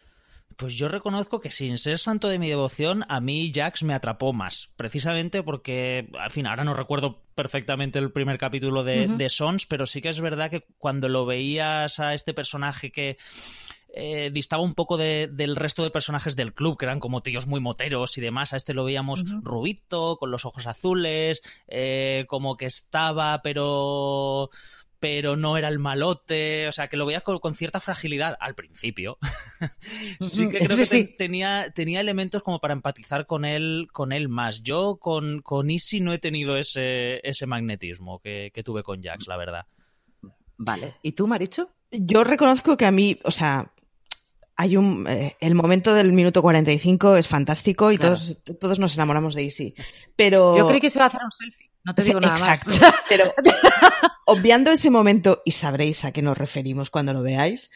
Pues 0.57 0.73
yo 0.73 0.87
reconozco 0.87 1.39
que 1.39 1.51
sin 1.51 1.77
ser 1.77 1.99
santo 1.99 2.27
de 2.29 2.39
mi 2.39 2.49
devoción, 2.49 3.05
a 3.09 3.19
mí 3.21 3.51
Jax 3.53 3.83
me 3.83 3.93
atrapó 3.93 4.33
más. 4.33 4.69
Precisamente 4.75 5.43
porque, 5.43 6.09
al 6.19 6.31
fin, 6.31 6.47
ahora 6.47 6.63
no 6.63 6.73
recuerdo 6.73 7.21
perfectamente 7.35 7.99
el 7.99 8.11
primer 8.11 8.39
capítulo 8.39 8.83
de, 8.83 9.07
de 9.17 9.29
Sons, 9.29 9.67
pero 9.67 9.85
sí 9.85 10.01
que 10.01 10.09
es 10.09 10.19
verdad 10.19 10.49
que 10.49 10.65
cuando 10.79 11.09
lo 11.09 11.27
veías 11.27 11.99
a 11.99 12.15
este 12.15 12.33
personaje 12.33 12.91
que 12.91 13.17
eh, 13.93 14.31
distaba 14.33 14.63
un 14.63 14.73
poco 14.73 14.97
de- 14.97 15.27
del 15.31 15.55
resto 15.55 15.83
de 15.83 15.91
personajes 15.91 16.35
del 16.35 16.53
club, 16.55 16.77
que 16.77 16.85
eran 16.85 16.99
como 16.99 17.21
tíos 17.21 17.45
muy 17.45 17.59
moteros 17.59 18.17
y 18.17 18.21
demás, 18.21 18.51
a 18.53 18.57
este 18.57 18.73
lo 18.73 18.83
veíamos 18.83 19.23
rubito, 19.43 20.17
con 20.17 20.31
los 20.31 20.43
ojos 20.45 20.65
azules, 20.65 21.41
eh, 21.67 22.25
como 22.27 22.57
que 22.57 22.65
estaba, 22.65 23.41
pero 23.43 24.49
pero 24.99 25.35
no 25.35 25.57
era 25.57 25.67
el 25.67 25.79
malote, 25.79 26.67
o 26.67 26.71
sea, 26.71 26.87
que 26.87 26.97
lo 26.97 27.05
veías 27.05 27.23
con, 27.23 27.39
con 27.39 27.53
cierta 27.53 27.79
fragilidad 27.79 28.35
al 28.39 28.55
principio. 28.55 29.17
sí 30.21 30.49
que 30.49 30.59
creo 30.59 30.71
Sí, 30.75 30.81
que 30.83 30.85
sí. 30.85 31.15
tenía, 31.17 31.71
tenía 31.75 31.99
elementos 32.01 32.43
como 32.43 32.59
para 32.59 32.73
empatizar 32.73 33.25
con 33.27 33.45
él, 33.45 33.87
con 33.91 34.11
él 34.11 34.29
más. 34.29 34.63
Yo 34.63 34.97
con, 34.97 35.41
con 35.41 35.69
Easy 35.69 35.99
no 35.99 36.13
he 36.13 36.17
tenido 36.19 36.57
ese, 36.57 37.19
ese 37.27 37.45
magnetismo 37.45 38.19
que, 38.19 38.51
que 38.53 38.63
tuve 38.63 38.83
con 38.83 39.01
Jax, 39.03 39.27
la 39.27 39.37
verdad. 39.37 39.65
Vale. 40.57 40.95
¿Y 41.03 41.11
tú, 41.11 41.27
Maricho? 41.27 41.69
Yo 41.91 42.23
reconozco 42.23 42.75
que 42.75 42.85
a 42.85 42.91
mí, 42.91 43.19
o 43.23 43.31
sea, 43.31 43.71
hay 44.55 44.75
un. 44.75 45.05
eh, 45.07 45.37
el 45.39 45.53
momento 45.53 45.93
del 45.93 46.11
minuto 46.13 46.41
45 46.41 47.15
es 47.17 47.27
fantástico 47.27 47.91
y 47.91 47.97
Claro. 47.97 48.15
todos, 48.15 48.41
todos 48.59 48.79
nos 48.79 48.95
enamoramos 48.95 49.35
de 49.35 49.43
Easy. 49.43 49.75
Pero. 50.15 50.57
Yo 50.57 50.67
creí 50.67 50.79
que 50.81 50.89
se 50.89 50.97
iba 50.97 51.05
a 51.05 51.09
hacer 51.09 51.21
un 51.23 51.31
selfie. 51.31 51.66
No 51.87 51.95
te 51.95 52.03
digo 52.03 52.19
nada 52.19 52.35
exacto. 52.35 52.69
más. 52.69 52.93
Pero 53.09 53.33
obviando 54.25 54.71
ese 54.71 54.89
momento, 54.89 55.41
y 55.45 55.51
sabréis 55.51 56.03
a 56.03 56.11
qué 56.11 56.21
nos 56.21 56.37
referimos 56.37 56.89
cuando 56.89 57.13
lo 57.13 57.23
veáis, 57.23 57.71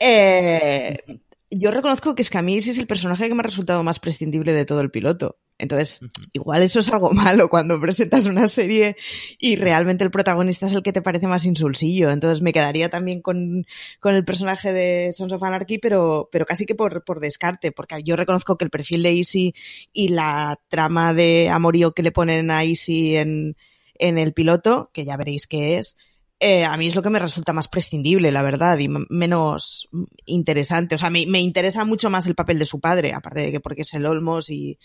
eh, 0.00 1.20
yo 1.50 1.70
reconozco 1.70 2.16
que 2.16 2.22
ese 2.22 2.72
es 2.72 2.78
el 2.78 2.88
personaje 2.88 3.28
que 3.28 3.34
me 3.34 3.40
ha 3.40 3.44
resultado 3.44 3.84
más 3.84 4.00
prescindible 4.00 4.52
de 4.52 4.64
todo 4.64 4.80
el 4.80 4.90
piloto. 4.90 5.38
Entonces, 5.56 6.00
igual 6.32 6.62
eso 6.62 6.80
es 6.80 6.88
algo 6.88 7.10
malo 7.12 7.48
cuando 7.48 7.80
presentas 7.80 8.26
una 8.26 8.48
serie 8.48 8.96
y 9.38 9.56
realmente 9.56 10.02
el 10.04 10.10
protagonista 10.10 10.66
es 10.66 10.72
el 10.72 10.82
que 10.82 10.92
te 10.92 11.02
parece 11.02 11.26
más 11.26 11.44
insulsillo. 11.44 12.10
Entonces 12.10 12.42
me 12.42 12.52
quedaría 12.52 12.88
también 12.90 13.22
con, 13.22 13.64
con 14.00 14.14
el 14.14 14.24
personaje 14.24 14.72
de 14.72 15.12
Sons 15.12 15.32
of 15.32 15.42
Anarchy, 15.42 15.78
pero, 15.78 16.28
pero 16.32 16.44
casi 16.44 16.66
que 16.66 16.74
por, 16.74 17.04
por 17.04 17.20
descarte, 17.20 17.72
porque 17.72 18.02
yo 18.02 18.16
reconozco 18.16 18.58
que 18.58 18.64
el 18.64 18.70
perfil 18.70 19.02
de 19.02 19.10
Easy 19.10 19.54
y 19.92 20.08
la 20.08 20.60
trama 20.68 21.14
de 21.14 21.48
amorío 21.50 21.92
que 21.92 22.02
le 22.02 22.12
ponen 22.12 22.50
a 22.50 22.64
Easy 22.64 23.16
en, 23.16 23.56
en 23.94 24.18
el 24.18 24.32
piloto, 24.32 24.90
que 24.92 25.04
ya 25.04 25.16
veréis 25.16 25.46
qué 25.46 25.78
es, 25.78 25.96
eh, 26.40 26.64
a 26.64 26.76
mí 26.76 26.86
es 26.86 26.94
lo 26.94 27.02
que 27.02 27.10
me 27.10 27.18
resulta 27.18 27.52
más 27.52 27.68
prescindible, 27.68 28.32
la 28.32 28.42
verdad, 28.42 28.78
y 28.78 28.88
menos 28.88 29.88
interesante. 30.26 30.94
O 30.94 30.98
sea, 30.98 31.10
me, 31.10 31.26
me, 31.26 31.40
interesa 31.40 31.84
mucho 31.84 32.10
más 32.10 32.26
el 32.26 32.34
papel 32.34 32.58
de 32.58 32.66
su 32.66 32.80
padre, 32.80 33.12
aparte 33.12 33.40
de 33.40 33.52
que 33.52 33.60
porque 33.60 33.82
es 33.82 33.94
el 33.94 34.06
Olmos 34.06 34.50
y... 34.50 34.78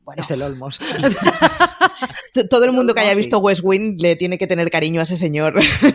Bueno, 0.00 0.22
es 0.22 0.30
el 0.30 0.42
Olmos. 0.42 0.78
Todo 2.50 2.64
el 2.64 2.72
mundo 2.72 2.94
que 2.94 3.00
haya 3.00 3.14
visto 3.14 3.38
West 3.38 3.62
Wing 3.64 3.96
le 3.98 4.14
tiene 4.14 4.38
que 4.38 4.46
tener 4.46 4.70
cariño 4.70 5.00
a 5.00 5.02
ese 5.02 5.16
señor. 5.16 5.54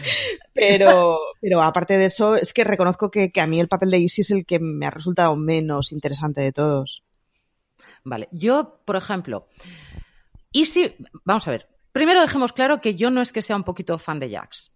pero, 0.53 1.17
pero 1.39 1.62
aparte 1.62 1.98
de 1.98 2.05
eso, 2.05 2.36
es 2.36 2.51
que 2.51 2.65
reconozco 2.65 3.10
que, 3.10 3.31
que 3.31 3.39
a 3.39 3.48
mí 3.48 3.60
el 3.60 3.70
papel 3.70 3.89
de 3.89 4.00
Isis 4.00 4.27
es 4.27 4.31
el 4.31 4.46
que 4.46 4.60
me 4.60 4.86
ha 4.86 4.91
resultado 4.91 5.38
menos 5.38 5.93
interesante 5.93 6.41
de 6.41 6.51
todos. 6.51 7.03
Vale, 8.03 8.27
yo, 8.31 8.81
por 8.84 8.98
ejemplo, 8.98 9.48
Isis, 10.51 10.91
vamos 11.24 11.48
a 11.48 11.51
ver, 11.51 11.70
Primero 11.91 12.21
dejemos 12.21 12.53
claro 12.53 12.81
que 12.81 12.95
yo 12.95 13.12
no 13.12 13.21
es 13.21 13.33
que 13.33 13.41
sea 13.41 13.55
un 13.55 13.63
poquito 13.63 13.98
fan 13.98 14.19
de 14.19 14.31
Jax. 14.31 14.71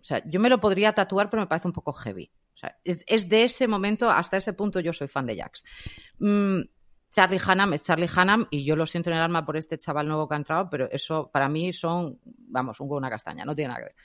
O 0.00 0.04
sea, 0.04 0.22
yo 0.24 0.40
me 0.40 0.48
lo 0.48 0.60
podría 0.60 0.94
tatuar, 0.94 1.28
pero 1.30 1.42
me 1.42 1.46
parece 1.46 1.68
un 1.68 1.74
poco 1.74 1.92
heavy. 1.92 2.30
O 2.54 2.58
sea, 2.58 2.76
es, 2.84 3.28
de 3.28 3.44
ese 3.44 3.68
momento 3.68 4.10
hasta 4.10 4.36
ese 4.36 4.52
punto 4.52 4.80
yo 4.80 4.92
soy 4.92 5.08
fan 5.08 5.26
de 5.26 5.36
Jax. 5.36 5.64
Mm, 6.18 6.60
Charlie 7.10 7.40
Hannam 7.44 7.72
es 7.72 7.82
Charlie 7.82 8.08
Hannam 8.14 8.46
y 8.50 8.64
yo 8.64 8.76
lo 8.76 8.86
siento 8.86 9.10
en 9.10 9.16
el 9.16 9.22
alma 9.22 9.44
por 9.44 9.56
este 9.56 9.76
chaval 9.78 10.06
nuevo 10.06 10.28
que 10.28 10.34
ha 10.34 10.38
entrado, 10.38 10.68
pero 10.70 10.88
eso 10.90 11.30
para 11.32 11.48
mí 11.48 11.72
son, 11.72 12.20
vamos, 12.24 12.78
un 12.80 12.86
huevo 12.86 12.98
una 12.98 13.10
castaña, 13.10 13.44
no 13.44 13.54
tiene 13.54 13.68
nada 13.68 13.80
que 13.80 13.86
ver. 13.86 13.96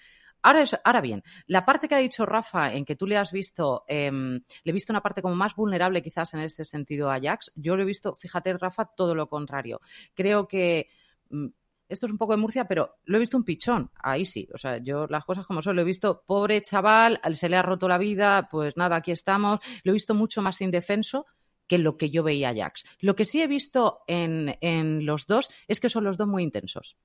Ahora, 0.42 0.64
ahora 0.84 1.02
bien, 1.02 1.24
la 1.48 1.66
parte 1.66 1.88
que 1.88 1.96
ha 1.96 2.00
dicho 2.00 2.26
Rafa 2.26 2.72
en 2.74 2.86
que 2.86 2.96
tú 2.96 3.08
le 3.08 3.18
has 3.18 3.32
visto, 3.32 3.84
em, 3.88 4.36
le 4.64 4.70
he 4.70 4.72
visto 4.72 4.94
una 4.94 5.02
parte 5.02 5.22
como 5.22 5.36
más 5.36 5.56
vulnerable 5.56 6.02
quizás 6.02 6.34
en 6.34 6.42
ese 6.42 6.66
sentido 6.66 7.10
a 7.10 7.20
Jax, 7.20 7.52
yo 7.56 7.76
lo 7.76 7.84
he 7.84 7.86
visto, 7.86 8.14
fíjate 8.14 8.56
Rafa, 8.58 8.86
todo 8.86 9.16
lo 9.16 9.28
contrario. 9.28 9.82
Creo 10.14 10.48
que 10.48 10.90
mm, 11.30 11.48
esto 11.88 12.06
es 12.06 12.12
un 12.12 12.18
poco 12.18 12.34
de 12.34 12.38
Murcia, 12.38 12.68
pero 12.68 12.98
lo 13.04 13.18
he 13.18 13.20
visto 13.20 13.38
un 13.38 13.44
pichón, 13.44 13.92
ahí 14.02 14.26
sí. 14.26 14.48
O 14.54 14.58
sea, 14.58 14.78
yo 14.78 15.08
las 15.08 15.26
cosas 15.26 15.46
como 15.46 15.62
son, 15.62 15.76
lo 15.76 15.82
he 15.82 15.86
visto, 15.86 16.24
pobre 16.26 16.62
chaval, 16.62 17.20
se 17.34 17.50
le 17.50 17.58
ha 17.58 17.62
roto 17.62 17.88
la 17.88 17.98
vida, 17.98 18.48
pues 18.50 18.76
nada, 18.78 18.98
aquí 18.98 19.12
estamos. 19.12 19.60
Lo 19.84 19.92
he 19.92 19.94
visto 19.94 20.16
mucho 20.16 20.42
más 20.42 20.62
indefenso 20.62 21.26
que 21.68 21.78
lo 21.78 21.98
que 21.98 22.10
yo 22.10 22.24
veía 22.24 22.50
a 22.50 22.56
Jax. 22.56 22.86
Lo 23.00 23.16
que 23.16 23.26
sí 23.26 23.42
he 23.42 23.48
visto 23.48 24.02
en, 24.08 24.58
en 24.62 25.06
los 25.06 25.26
dos 25.28 25.50
es 25.68 25.80
que 25.80 25.90
son 25.90 26.04
los 26.04 26.18
dos 26.18 26.28
muy 26.28 26.44
intensos. 26.44 26.98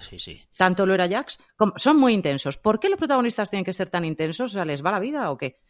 Sí, 0.00 0.18
sí. 0.18 0.40
Tanto 0.56 0.86
lo 0.86 0.94
era 0.94 1.08
Jax 1.08 1.40
como 1.56 1.72
son 1.76 1.98
muy 1.98 2.12
intensos. 2.12 2.56
¿Por 2.56 2.78
qué 2.78 2.88
los 2.88 2.98
protagonistas 2.98 3.50
tienen 3.50 3.64
que 3.64 3.72
ser 3.72 3.90
tan 3.90 4.04
intensos? 4.04 4.50
O 4.50 4.54
sea, 4.54 4.64
¿les 4.64 4.84
va 4.84 4.92
la 4.92 5.00
vida 5.00 5.30
o 5.30 5.36
qué? 5.36 5.60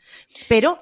Pero 0.49 0.79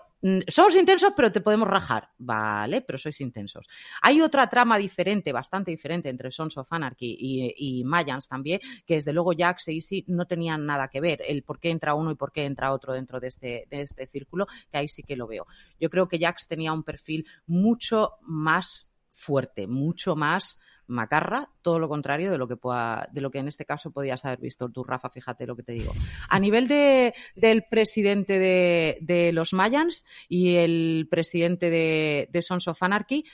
somos 0.49 0.77
intensos, 0.77 1.13
pero 1.15 1.31
te 1.31 1.41
podemos 1.41 1.69
rajar. 1.69 2.11
Vale, 2.19 2.83
pero 2.83 2.99
sois 2.99 3.21
intensos. 3.21 3.69
Hay 4.03 4.21
otra 4.21 4.49
trama 4.49 4.79
diferente, 4.79 5.33
bastante 5.33 5.71
diferente 5.71 6.09
entre 6.09 6.31
Sons 6.31 6.57
of 6.57 6.73
Anarchy 6.73 7.17
y, 7.19 7.85
Mayans 7.85 8.29
también, 8.29 8.61
que 8.87 8.95
desde 8.95 9.13
luego 9.13 9.33
Jax 9.37 9.69
e 9.69 9.75
Easy 9.75 10.05
no 10.09 10.27
tenían 10.27 10.67
nada 10.67 10.89
que 10.89 11.01
ver. 11.01 11.23
El 11.27 11.43
por 11.43 11.61
qué 11.61 11.71
entra 11.71 11.95
uno 11.95 12.11
y 12.11 12.15
por 12.15 12.33
qué 12.33 12.45
entra 12.45 12.73
otro 12.73 12.93
dentro 12.93 13.21
de 13.21 13.29
este, 13.29 13.67
de 13.69 13.83
este 13.83 14.07
círculo, 14.07 14.47
que 14.71 14.79
ahí 14.79 14.89
sí 14.89 15.03
que 15.03 15.17
lo 15.17 15.27
veo. 15.27 15.47
Yo 15.79 15.91
creo 15.91 16.09
que 16.09 16.19
Jax 16.19 16.49
tenía 16.49 16.73
un 16.73 16.83
perfil 16.83 17.27
mucho 17.47 18.13
más 18.23 18.93
fuerte, 19.11 19.67
mucho 19.67 20.17
más 20.17 20.59
macarra, 20.87 21.51
todo 21.63 21.79
lo 21.79 21.89
contrario 21.89 22.31
de 22.31 22.39
lo 22.39 22.49
que 22.49 22.57
pueda, 22.57 23.09
de 23.13 23.21
lo 23.21 23.31
que 23.31 23.39
en 23.39 23.49
este 23.49 23.65
caso 23.65 23.91
podías 23.91 24.25
haber 24.25 24.41
visto 24.41 24.69
tú, 24.69 24.85
Rafa, 24.85 25.11
fíjate 25.11 25.47
lo 25.47 25.57
que 25.57 25.63
te 25.63 25.73
digo. 25.73 25.93
A 26.29 26.39
nivel 26.39 26.69
de, 26.69 27.15
del 27.35 27.65
presidente 27.65 28.39
de, 28.39 28.99
de 29.01 29.33
los 29.33 29.53
Mayans 29.53 30.05
y 30.29 30.57
el 30.57 31.09
presidente 31.11 31.71
de, 31.71 32.29
de 32.31 32.43
Sons 32.43 32.69
of 32.69 32.83
Anarchy, 32.83 33.25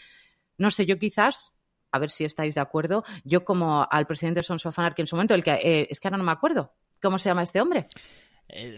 no 0.58 0.70
sé, 0.70 0.86
yo 0.86 0.98
quizás 0.98 1.54
a 1.92 1.98
ver 1.98 2.10
si 2.10 2.24
estáis 2.24 2.54
de 2.54 2.60
acuerdo. 2.60 3.04
Yo, 3.22 3.44
como 3.44 3.86
al 3.88 4.06
presidente 4.06 4.40
de 4.40 4.44
Sons 4.44 4.66
of 4.66 4.78
Anarchy 4.78 5.02
en 5.02 5.06
su 5.06 5.16
momento, 5.16 5.34
el 5.34 5.44
que 5.44 5.52
eh, 5.52 5.88
es 5.90 6.00
que 6.00 6.08
ahora 6.08 6.18
no 6.18 6.24
me 6.24 6.32
acuerdo. 6.32 6.72
¿Cómo 7.00 7.18
se 7.18 7.28
llama 7.28 7.42
este 7.42 7.60
hombre? 7.60 7.88
Eh, 8.54 8.76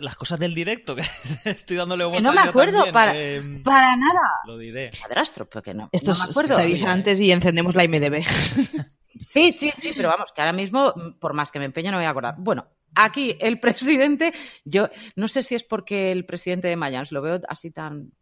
las 0.00 0.16
cosas 0.16 0.38
del 0.38 0.54
directo, 0.54 0.94
que 0.94 1.02
estoy 1.44 1.76
dándole 1.76 2.04
vuelta. 2.04 2.22
no 2.22 2.32
me 2.32 2.40
acuerdo, 2.48 2.90
para, 2.92 3.18
em, 3.18 3.62
para 3.62 3.96
nada. 3.96 4.20
Lo 4.46 4.56
diré. 4.56 4.90
Padrastro, 5.02 5.48
porque 5.48 5.74
no. 5.74 5.88
Esto 5.90 6.12
no 6.12 6.18
me 6.18 6.24
acuerdo. 6.24 6.54
se 6.54 6.62
avisa 6.62 6.92
antes 6.92 7.20
y 7.20 7.32
encendemos 7.32 7.74
la 7.74 7.84
IMDB. 7.84 8.24
sí, 9.20 9.50
sí, 9.50 9.72
sí, 9.74 9.92
pero 9.96 10.08
vamos, 10.08 10.30
que 10.32 10.40
ahora 10.40 10.52
mismo, 10.52 10.94
por 11.18 11.34
más 11.34 11.50
que 11.50 11.58
me 11.58 11.64
empeño, 11.64 11.90
no 11.90 11.96
me 11.96 12.04
voy 12.04 12.06
a 12.06 12.10
acordar. 12.10 12.36
Bueno, 12.38 12.68
aquí 12.94 13.36
el 13.40 13.58
presidente, 13.60 14.32
yo 14.64 14.88
no 15.16 15.26
sé 15.26 15.42
si 15.42 15.56
es 15.56 15.64
porque 15.64 16.12
el 16.12 16.24
presidente 16.24 16.68
de 16.68 16.76
Mayans 16.76 17.10
lo 17.10 17.22
veo 17.22 17.40
así 17.48 17.70
tan 17.70 18.12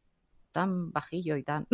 tan 0.50 0.90
bajillo 0.92 1.36
y 1.36 1.42
tan 1.42 1.68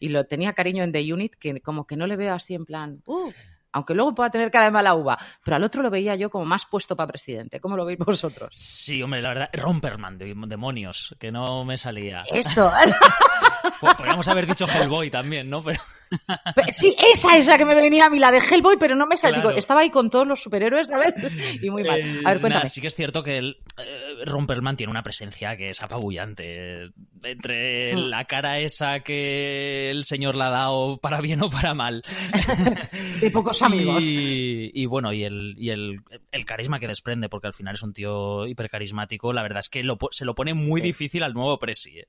y 0.00 0.08
lo 0.08 0.26
tenía 0.26 0.52
cariño 0.52 0.82
en 0.82 0.90
The 0.90 1.12
Unit 1.12 1.36
que 1.36 1.60
como 1.60 1.86
que 1.86 1.96
no 1.96 2.08
le 2.08 2.16
veo 2.16 2.34
así 2.34 2.54
en 2.54 2.64
plan 2.64 3.02
uh, 3.06 3.30
aunque 3.72 3.94
luego 3.94 4.14
pueda 4.14 4.30
tener 4.30 4.50
cara 4.50 4.66
de 4.66 4.70
mala 4.70 4.94
uva, 4.94 5.18
pero 5.44 5.56
al 5.56 5.64
otro 5.64 5.82
lo 5.82 5.90
veía 5.90 6.14
yo 6.16 6.30
como 6.30 6.44
más 6.44 6.66
puesto 6.66 6.96
para 6.96 7.08
presidente. 7.08 7.60
¿Cómo 7.60 7.76
lo 7.76 7.84
veis 7.84 7.98
vosotros? 7.98 8.56
Sí, 8.56 9.02
hombre, 9.02 9.22
la 9.22 9.28
verdad, 9.30 9.48
Romperman, 9.52 10.18
de 10.18 10.34
demonios, 10.46 11.14
que 11.18 11.30
no 11.30 11.64
me 11.64 11.78
salía. 11.78 12.24
Esto. 12.30 12.70
Podríamos 13.80 14.28
haber 14.28 14.46
dicho 14.46 14.66
Hellboy 14.66 15.10
también, 15.10 15.48
¿no? 15.48 15.62
Pero... 15.62 15.80
Sí, 16.72 16.94
esa 17.12 17.36
es 17.36 17.46
la 17.46 17.56
que 17.56 17.64
me 17.64 17.74
venía 17.74 18.06
a 18.06 18.10
mí, 18.10 18.18
la 18.18 18.32
de 18.32 18.38
Hellboy, 18.38 18.76
pero 18.78 18.96
no 18.96 19.06
me 19.06 19.16
salía. 19.16 19.42
estaba 19.56 19.80
ahí 19.80 19.90
con 19.90 20.10
todos 20.10 20.26
los 20.26 20.42
superhéroes, 20.42 20.88
¿sabes? 20.88 21.14
Y 21.62 21.70
muy 21.70 21.84
mal. 21.84 22.00
A 22.24 22.30
ver, 22.30 22.36
eh, 22.36 22.40
cuéntame. 22.40 22.68
sí 22.68 22.80
que 22.80 22.88
es 22.88 22.94
cierto 22.94 23.22
que 23.22 23.38
el, 23.38 23.58
eh, 23.78 24.09
Romperman 24.24 24.76
tiene 24.76 24.90
una 24.90 25.02
presencia 25.02 25.56
que 25.56 25.70
es 25.70 25.82
apabullante. 25.82 26.90
Entre 27.22 27.94
mm. 27.94 27.98
la 27.98 28.24
cara 28.24 28.58
esa 28.58 29.00
que 29.00 29.90
el 29.90 30.04
señor 30.04 30.36
le 30.36 30.44
ha 30.44 30.50
dado 30.50 30.98
para 30.98 31.20
bien 31.20 31.42
o 31.42 31.50
para 31.50 31.74
mal. 31.74 32.02
De 33.20 33.30
pocos 33.30 33.62
amigos. 33.62 34.02
Y, 34.04 34.86
bueno, 34.86 35.12
y, 35.12 35.24
el, 35.24 35.54
y 35.58 35.70
el, 35.70 36.02
carisma 36.46 36.80
que 36.80 36.88
desprende, 36.88 37.28
porque 37.28 37.48
al 37.48 37.54
final 37.54 37.74
es 37.74 37.82
un 37.82 37.92
tío 37.92 38.46
hipercarismático, 38.46 39.32
la 39.32 39.42
verdad 39.42 39.60
es 39.60 39.68
que 39.68 39.84
se 40.10 40.24
lo 40.24 40.34
pone 40.34 40.54
muy 40.54 40.80
difícil 40.80 41.22
al 41.22 41.34
nuevo 41.34 41.58
Presi. 41.58 41.98
¿eh? 41.98 42.08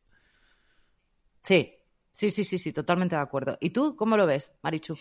Sí, 1.42 1.74
sí, 2.12 2.32
sí, 2.32 2.44
sí, 2.44 2.58
sí, 2.58 2.74
totalmente 2.74 3.16
de 3.16 3.22
acuerdo. 3.22 3.58
¿Y 3.62 3.72
tú 3.72 3.96
cómo 3.96 4.18
lo 4.18 4.26
ves, 4.26 4.52
Marichu? 4.62 4.98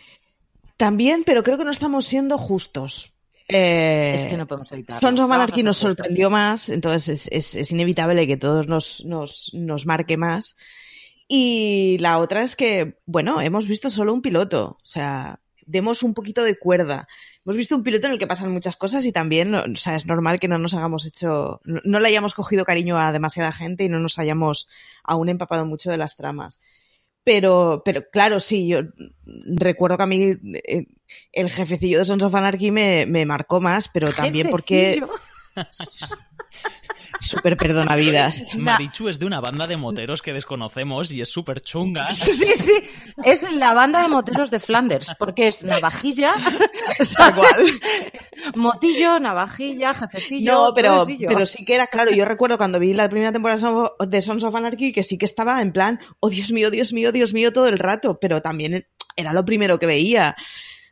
También, 0.77 1.25
pero 1.25 1.43
creo 1.43 1.59
que 1.59 1.65
no 1.65 1.71
estamos 1.71 2.07
siendo 2.07 2.39
justos. 2.39 3.15
Eh, 3.53 4.13
es 4.15 4.27
que 4.27 4.37
no 4.37 4.47
podemos 4.47 4.71
evitarlo. 4.73 5.01
Sons 5.01 5.21
of 5.21 5.31
Anarchy 5.31 5.63
nos 5.63 5.79
sorprendió 5.79 6.31
más, 6.31 6.69
entonces 6.69 7.29
es, 7.31 7.73
inevitable 7.73 8.27
que 8.27 8.37
todos 8.37 8.69
nos, 8.69 9.05
nos, 9.05 9.51
nos, 9.55 9.87
marque 9.87 10.17
más. 10.17 10.57
Y 11.29 11.97
la 12.01 12.19
otra 12.19 12.43
es 12.43 12.57
que, 12.57 12.99
bueno, 13.07 13.41
hemos 13.41 13.69
visto 13.69 13.91
solo 13.91 14.13
un 14.13 14.23
piloto. 14.23 14.79
O 14.83 14.87
sea, 14.87 15.41
demos 15.71 16.03
un 16.03 16.15
poquito 16.15 16.43
de 16.43 16.59
cuerda. 16.59 17.07
Hemos 17.45 17.57
visto 17.57 17.77
un 17.77 17.83
piloto 17.83 18.07
en 18.07 18.15
el 18.15 18.19
que 18.19 18.27
pasan 18.27 18.51
muchas 18.51 18.77
cosas 18.77 19.05
y 19.07 19.13
también, 19.13 19.55
o 19.55 19.77
sea, 19.77 19.95
es 19.95 20.07
normal 20.07 20.41
que 20.41 20.49
no 20.49 20.59
nos 20.59 20.75
hagamos 20.75 21.07
hecho, 21.07 21.61
no, 21.65 22.01
le 22.01 22.09
hayamos 22.09 22.35
cogido 22.35 22.65
cariño 22.65 22.99
a 22.99 23.13
demasiada 23.13 23.53
gente 23.53 23.85
y 23.85 23.89
no 23.89 24.01
nos 24.01 24.19
hayamos 24.19 24.69
aún 25.05 25.29
empapado 25.29 25.65
mucho 25.65 25.91
de 25.91 25.97
las 25.97 26.17
tramas. 26.17 26.61
Pero, 27.23 27.83
pero 27.85 28.03
claro, 28.11 28.41
sí, 28.41 28.69
yo 28.69 28.81
recuerdo 29.25 29.97
que 29.97 30.03
a 30.03 30.07
mí 30.07 30.37
eh, 30.67 30.87
el 31.33 31.51
jefecillo 31.51 31.99
de 31.99 32.05
Sons 32.05 32.23
of 32.23 32.35
Anarchy 32.35 32.71
me, 32.71 33.07
me 33.07 33.27
marcó 33.27 33.61
más, 33.61 33.89
pero 33.89 34.13
también 34.13 34.51
porque 34.51 35.03
súper 37.21 37.57
perdonavidas. 37.57 38.55
Marichu 38.59 39.09
es 39.09 39.19
de 39.19 39.27
una 39.27 39.41
banda 39.41 39.67
de 39.67 39.77
moteros 39.77 40.23
que 40.23 40.33
desconocemos 40.33 41.11
y 41.11 41.21
es 41.21 41.29
súper 41.29 41.61
chunga. 41.61 42.09
Sí, 42.41 42.55
sí, 42.55 42.73
es 43.25 43.51
la 43.53 43.75
banda 43.75 44.03
de 44.03 44.09
moteros 44.09 44.51
de 44.51 44.61
Flanders, 44.61 45.15
porque 45.19 45.49
es 45.49 45.65
navajilla, 45.65 46.33
motillo, 48.55 49.19
navajilla, 49.19 49.95
jefecillo. 49.95 50.53
No, 50.53 50.75
pero, 50.75 51.05
pero 51.27 51.45
sí 51.45 51.65
que 51.65 51.75
era 51.75 51.89
claro. 51.89 52.13
Yo 52.13 52.25
recuerdo 52.25 52.57
cuando 52.57 52.79
vi 52.79 52.95
la 52.95 53.09
primera 53.09 53.33
temporada 53.33 53.91
de 54.07 54.21
Sons 54.23 54.45
of 54.45 54.55
Anarchy 54.55 54.93
que 54.93 55.03
sí 55.03 55.19
que 55.19 55.27
estaba 55.27 55.61
en 55.61 55.73
plan, 55.73 56.01
oh 56.21 56.31
Dios 56.31 56.53
mío, 56.53 56.71
Dios 56.71 56.93
mío, 56.93 57.13
Dios 57.13 57.35
mío, 57.35 57.53
todo 57.53 57.67
el 57.67 57.79
rato, 57.79 58.19
pero 58.21 58.41
también 58.41 58.87
era 59.17 59.33
lo 59.33 59.45
primero 59.45 59.79
que 59.79 59.87
veía 59.87 60.37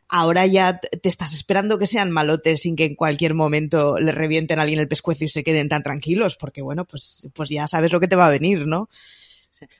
ahora 0.09 0.45
ya 0.47 0.79
te 0.79 1.07
estás 1.07 1.33
esperando 1.33 1.77
que 1.77 1.87
sean 1.87 2.11
malotes 2.11 2.63
sin 2.63 2.75
que 2.75 2.85
en 2.85 2.95
cualquier 2.95 3.35
momento 3.35 3.97
le 3.97 4.11
revienten 4.11 4.59
a 4.59 4.63
alguien 4.63 4.79
el 4.79 4.87
pescuezo 4.87 5.23
y 5.23 5.29
se 5.29 5.43
queden 5.43 5.69
tan 5.69 5.83
tranquilos, 5.83 6.35
porque 6.37 6.61
bueno, 6.61 6.85
pues, 6.85 7.29
pues 7.33 7.49
ya 7.49 7.67
sabes 7.67 7.91
lo 7.93 7.99
que 7.99 8.07
te 8.07 8.15
va 8.15 8.27
a 8.27 8.31
venir, 8.31 8.65
¿no? 8.67 8.89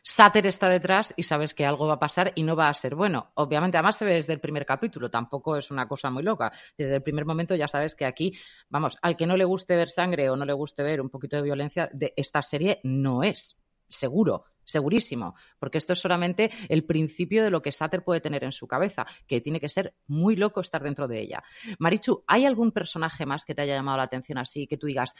Sater 0.03 0.45
está 0.45 0.67
detrás 0.67 1.13
y 1.15 1.23
sabes 1.23 1.53
que 1.53 1.65
algo 1.65 1.87
va 1.87 1.95
a 1.95 1.99
pasar 1.99 2.33
y 2.35 2.43
no 2.43 2.55
va 2.55 2.69
a 2.69 2.73
ser 2.73 2.95
bueno. 2.95 3.31
Obviamente, 3.35 3.77
además 3.77 3.97
se 3.97 4.05
ve 4.05 4.13
desde 4.15 4.33
el 4.33 4.39
primer 4.39 4.65
capítulo, 4.65 5.09
tampoco 5.09 5.55
es 5.55 5.71
una 5.71 5.87
cosa 5.87 6.09
muy 6.09 6.23
loca. 6.23 6.51
Desde 6.77 6.95
el 6.95 7.01
primer 7.01 7.25
momento 7.25 7.55
ya 7.55 7.67
sabes 7.67 7.95
que 7.95 8.05
aquí, 8.05 8.33
vamos, 8.69 8.97
al 9.01 9.15
que 9.15 9.25
no 9.25 9.37
le 9.37 9.45
guste 9.45 9.75
ver 9.75 9.89
sangre 9.89 10.29
o 10.29 10.35
no 10.35 10.45
le 10.45 10.53
guste 10.53 10.83
ver 10.83 11.01
un 11.01 11.09
poquito 11.09 11.37
de 11.37 11.43
violencia, 11.43 11.89
de 11.93 12.13
esta 12.17 12.41
serie 12.41 12.81
no 12.83 13.23
es, 13.23 13.57
seguro 13.87 14.45
segurísimo, 14.69 15.35
porque 15.57 15.79
esto 15.79 15.93
es 15.93 15.99
solamente 15.99 16.51
el 16.69 16.85
principio 16.85 17.43
de 17.43 17.49
lo 17.49 17.61
que 17.61 17.71
Sater 17.71 18.03
puede 18.03 18.21
tener 18.21 18.43
en 18.43 18.51
su 18.51 18.67
cabeza, 18.67 19.05
que 19.27 19.41
tiene 19.41 19.59
que 19.59 19.67
ser 19.67 19.95
muy 20.07 20.35
loco 20.35 20.61
estar 20.61 20.83
dentro 20.83 21.07
de 21.07 21.19
ella. 21.19 21.43
Marichu, 21.79 22.23
¿hay 22.27 22.45
algún 22.45 22.71
personaje 22.71 23.25
más 23.25 23.45
que 23.45 23.55
te 23.55 23.63
haya 23.63 23.75
llamado 23.75 23.97
la 23.97 24.03
atención 24.03 24.37
así, 24.37 24.67
que 24.67 24.77
tú 24.77 24.87
digas, 24.87 25.15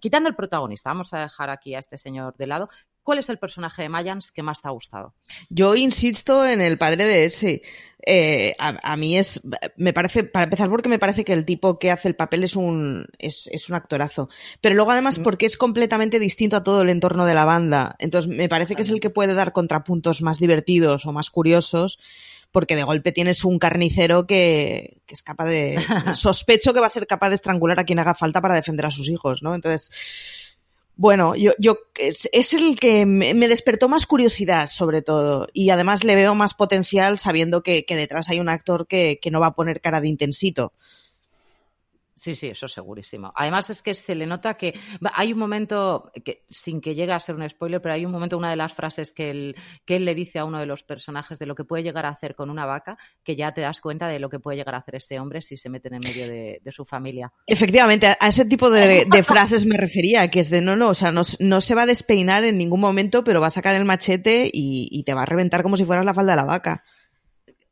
quitando 0.00 0.28
el 0.28 0.36
protagonista, 0.36 0.90
vamos 0.90 1.12
a 1.12 1.20
dejar 1.20 1.50
aquí 1.50 1.74
a 1.74 1.80
este 1.80 1.98
señor 1.98 2.36
de 2.36 2.46
lado, 2.46 2.68
¿cuál 3.02 3.18
es 3.18 3.28
el 3.28 3.38
personaje 3.38 3.82
de 3.82 3.88
Mayans 3.88 4.32
que 4.32 4.42
más 4.42 4.60
te 4.60 4.68
ha 4.68 4.72
gustado? 4.72 5.14
Yo 5.48 5.74
insisto 5.74 6.46
en 6.46 6.60
el 6.60 6.78
padre 6.78 7.04
de 7.04 7.24
ese. 7.24 7.62
Eh, 8.04 8.54
a, 8.58 8.96
mí 8.96 9.16
es, 9.16 9.42
me 9.76 9.92
parece, 9.92 10.24
para 10.24 10.44
empezar 10.44 10.68
porque 10.68 10.88
me 10.88 10.98
parece 10.98 11.24
que 11.24 11.32
el 11.32 11.44
tipo 11.44 11.78
que 11.78 11.92
hace 11.92 12.08
el 12.08 12.16
papel 12.16 12.42
es 12.42 12.56
un, 12.56 13.06
es, 13.18 13.48
es 13.52 13.68
un 13.68 13.76
actorazo. 13.76 14.28
Pero 14.60 14.74
luego 14.74 14.90
además 14.90 15.18
mm. 15.18 15.22
porque 15.22 15.46
es 15.46 15.56
completamente 15.56 16.18
distinto 16.18 16.56
a 16.56 16.64
todo 16.64 16.82
el 16.82 16.88
entorno 16.88 17.26
de 17.26 17.34
la 17.34 17.44
banda. 17.44 17.94
Entonces 17.98 18.28
me 18.28 18.48
parece 18.48 18.74
que 18.74 18.82
es 18.82 18.90
el 18.90 19.00
que 19.00 19.10
puede 19.10 19.34
dar 19.34 19.52
contrapuntos 19.52 20.20
más 20.20 20.38
divertidos 20.38 21.06
o 21.06 21.12
más 21.12 21.30
curiosos 21.30 21.98
porque 22.50 22.76
de 22.76 22.82
golpe 22.82 23.12
tienes 23.12 23.44
un 23.44 23.58
carnicero 23.58 24.26
que, 24.26 25.00
que, 25.06 25.14
es 25.14 25.22
capaz 25.22 25.46
de... 25.46 25.80
sospecho 26.14 26.74
que 26.74 26.80
va 26.80 26.86
a 26.86 26.90
ser 26.90 27.06
capaz 27.06 27.30
de 27.30 27.36
estrangular 27.36 27.80
a 27.80 27.84
quien 27.84 27.98
haga 27.98 28.14
falta 28.14 28.42
para 28.42 28.54
defender 28.54 28.84
a 28.84 28.90
sus 28.90 29.08
hijos, 29.08 29.42
¿no? 29.42 29.54
Entonces, 29.54 30.51
bueno, 30.96 31.34
yo, 31.34 31.52
yo 31.58 31.76
es, 31.96 32.54
el 32.54 32.78
que 32.78 33.06
me, 33.06 33.34
despertó 33.48 33.88
más 33.88 34.06
curiosidad, 34.06 34.66
sobre 34.66 35.02
todo, 35.02 35.48
y 35.52 35.70
además 35.70 36.04
le 36.04 36.14
veo 36.14 36.34
más 36.34 36.54
potencial 36.54 37.18
sabiendo 37.18 37.62
que, 37.62 37.84
que 37.84 37.96
detrás 37.96 38.28
hay 38.28 38.40
un 38.40 38.48
actor 38.48 38.86
que, 38.86 39.18
que, 39.20 39.30
no 39.30 39.40
va 39.40 39.48
a 39.48 39.54
poner 39.54 39.80
cara 39.80 40.00
de 40.00 40.08
intensito. 40.08 40.72
Sí, 42.22 42.36
sí, 42.36 42.46
eso 42.46 42.68
segurísimo. 42.68 43.32
Además 43.34 43.68
es 43.70 43.82
que 43.82 43.96
se 43.96 44.14
le 44.14 44.26
nota 44.26 44.54
que 44.54 44.78
hay 45.12 45.32
un 45.32 45.40
momento, 45.40 46.12
que, 46.24 46.44
sin 46.48 46.80
que 46.80 46.94
llegue 46.94 47.10
a 47.10 47.18
ser 47.18 47.34
un 47.34 47.50
spoiler, 47.50 47.82
pero 47.82 47.94
hay 47.94 48.06
un 48.06 48.12
momento, 48.12 48.38
una 48.38 48.48
de 48.48 48.54
las 48.54 48.72
frases 48.72 49.12
que 49.12 49.28
él, 49.30 49.56
que 49.84 49.96
él 49.96 50.04
le 50.04 50.14
dice 50.14 50.38
a 50.38 50.44
uno 50.44 50.60
de 50.60 50.66
los 50.66 50.84
personajes 50.84 51.40
de 51.40 51.46
lo 51.46 51.56
que 51.56 51.64
puede 51.64 51.82
llegar 51.82 52.06
a 52.06 52.10
hacer 52.10 52.36
con 52.36 52.48
una 52.48 52.64
vaca, 52.64 52.96
que 53.24 53.34
ya 53.34 53.50
te 53.50 53.62
das 53.62 53.80
cuenta 53.80 54.06
de 54.06 54.20
lo 54.20 54.30
que 54.30 54.38
puede 54.38 54.56
llegar 54.56 54.76
a 54.76 54.78
hacer 54.78 54.94
este 54.94 55.18
hombre 55.18 55.42
si 55.42 55.56
se 55.56 55.68
mete 55.68 55.88
en 55.88 55.98
medio 55.98 56.28
de, 56.28 56.60
su 56.70 56.84
familia. 56.84 57.32
Efectivamente, 57.48 58.06
a 58.06 58.28
ese 58.28 58.44
tipo 58.44 58.70
de, 58.70 59.24
frases 59.24 59.66
me 59.66 59.76
refería, 59.76 60.30
que 60.30 60.38
es 60.38 60.48
de 60.48 60.60
no, 60.60 60.76
no, 60.76 60.90
o 60.90 60.94
sea, 60.94 61.10
no, 61.10 61.22
no, 61.40 61.60
se 61.60 61.74
va 61.74 61.82
a 61.82 61.86
despeinar 61.86 62.44
en 62.44 62.56
ningún 62.56 62.78
momento, 62.78 63.24
pero 63.24 63.40
va 63.40 63.48
a 63.48 63.50
sacar 63.50 63.74
el 63.74 63.84
machete 63.84 64.48
y, 64.52 64.86
y 64.92 65.02
te 65.02 65.12
va 65.12 65.22
a 65.22 65.26
reventar 65.26 65.64
como 65.64 65.76
si 65.76 65.84
fueras 65.84 66.04
la 66.04 66.14
falda 66.14 66.34
de 66.34 66.36
la 66.36 66.44
vaca. 66.44 66.84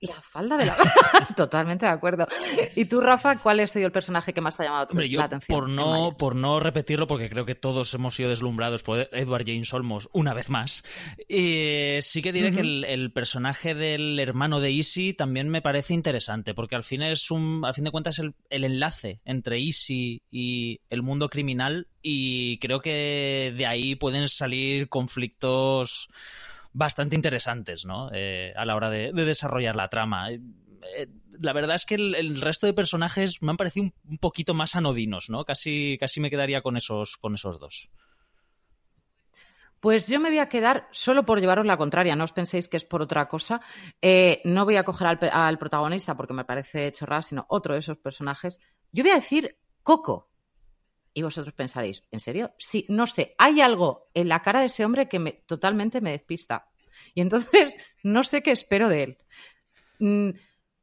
La 0.01 0.23
falda 0.23 0.57
de 0.57 0.65
la. 0.65 0.77
Totalmente 1.37 1.85
de 1.85 1.93
acuerdo. 1.93 2.27
¿Y 2.75 2.87
tú, 2.87 3.03
Rafa, 3.03 3.39
cuál 3.39 3.61
es 3.61 3.77
el 3.77 3.93
personaje 3.93 4.33
que 4.33 4.41
más 4.41 4.57
te 4.57 4.63
ha 4.63 4.67
llamado 4.67 4.89
la 4.95 5.25
atención? 5.25 5.61
Por 5.61 5.69
no, 5.69 6.17
por 6.17 6.35
no 6.35 6.59
repetirlo, 6.59 7.07
porque 7.07 7.29
creo 7.29 7.45
que 7.45 7.55
todos 7.55 7.93
hemos 7.93 8.15
sido 8.15 8.31
deslumbrados 8.31 8.83
por 8.83 9.11
Edward 9.13 9.45
James 9.47 9.73
Olmos 9.75 10.09
una 10.13 10.33
vez 10.33 10.49
más. 10.49 10.85
Y 11.29 11.99
sí 12.01 12.23
que 12.23 12.33
diré 12.33 12.51
que 12.51 12.61
el, 12.61 13.13
personaje 13.13 13.75
del 13.75 14.19
hermano 14.19 14.61
de 14.61 14.71
Easy 14.71 15.13
también 15.13 15.51
me 15.51 15.61
parece 15.61 15.93
interesante, 15.93 16.55
porque 16.55 16.77
al 16.77 16.85
fin 16.85 17.03
es 17.03 17.31
un. 17.31 17.63
Al 17.63 17.75
fin 17.75 17.85
de 17.85 17.91
cuentas, 17.91 18.19
el, 18.21 18.35
el 18.49 18.65
enlace 18.65 19.21
entre 19.27 19.59
Easy 19.59 20.23
y 20.31 20.81
el 20.89 21.03
mundo 21.03 21.29
criminal. 21.29 21.89
Y 22.01 22.59
creo 22.59 22.81
que 22.81 23.53
de 23.55 23.67
ahí 23.67 23.97
pueden 23.97 24.31
salir 24.31 24.89
conflictos 24.89 26.09
bastante 26.73 27.17
interesantes, 27.17 27.85
¿no? 27.85 28.11
Eh, 28.13 28.53
a 28.57 28.65
la 28.65 28.77
hora 28.77 28.91
de, 28.91 29.13
desarrollar 29.13 29.77
la 29.77 29.89
trama. 29.89 30.31
Eh, 30.31 30.41
eh, 30.97 31.07
la 31.39 31.53
verdad 31.53 31.77
es 31.77 31.85
que 31.85 31.95
el, 31.95 32.41
resto 32.41 32.67
de 32.67 32.75
personajes 32.75 33.43
me 33.43 33.51
han 33.51 33.57
parecido 33.57 33.91
un, 34.05 34.19
poquito 34.19 34.55
más 34.55 34.77
anodinos, 34.77 35.31
¿no? 35.31 35.45
Casi, 35.45 35.97
casi 35.99 36.21
me 36.21 36.31
quedaría 36.31 36.63
con 36.63 36.77
esos, 36.77 37.17
con 37.17 37.35
esos 37.35 37.59
dos. 37.59 37.91
Pues 39.81 40.09
yo 40.09 40.21
me 40.21 40.29
voy 40.29 40.39
a 40.39 40.51
quedar 40.51 40.89
solo 40.91 41.25
por 41.25 41.41
llevaros 41.41 41.65
la 41.65 41.79
contraria, 41.79 42.15
no 42.15 42.25
os 42.25 42.33
penséis 42.33 42.69
que 42.69 42.77
es 42.77 42.85
por 42.85 43.01
otra 43.01 43.29
cosa. 43.29 43.63
no 44.45 44.65
voy 44.67 44.77
a 44.77 44.85
coger 44.85 45.07
al, 45.07 45.19
al, 45.33 45.59
protagonista 45.59 46.19
porque 46.19 46.35
me 46.35 46.45
parece 46.45 46.93
chorrada, 46.93 47.23
sino 47.23 47.47
otro 47.49 47.73
de 47.73 47.81
esos 47.81 47.97
personajes. 47.97 48.61
Yo 48.93 49.03
voy 49.03 49.13
a 49.13 49.17
decir 49.17 49.57
Coco. 49.83 50.30
Y 51.13 51.23
vosotros 51.23 51.55
pensaréis, 51.55 52.05
¿en 52.11 52.21
serio? 52.21 52.55
Sí, 52.59 52.87
no 52.89 53.07
sé, 53.07 53.35
hay 53.39 53.61
algo 53.61 54.11
en 54.15 54.29
la 54.29 54.43
cara 54.43 54.61
de 54.61 54.67
ese 54.67 54.85
hombre 54.85 55.09
que 55.09 55.19
me, 55.19 55.33
totalmente 55.33 56.01
me 56.01 56.13
despista. 56.13 56.71
Y 57.15 57.21
entonces 57.21 57.77
no 58.03 58.25
sé 58.25 58.43
qué 58.43 58.53
espero 58.53 58.89
de 58.89 59.03
él. 59.03 59.19
Mm, 59.99 60.31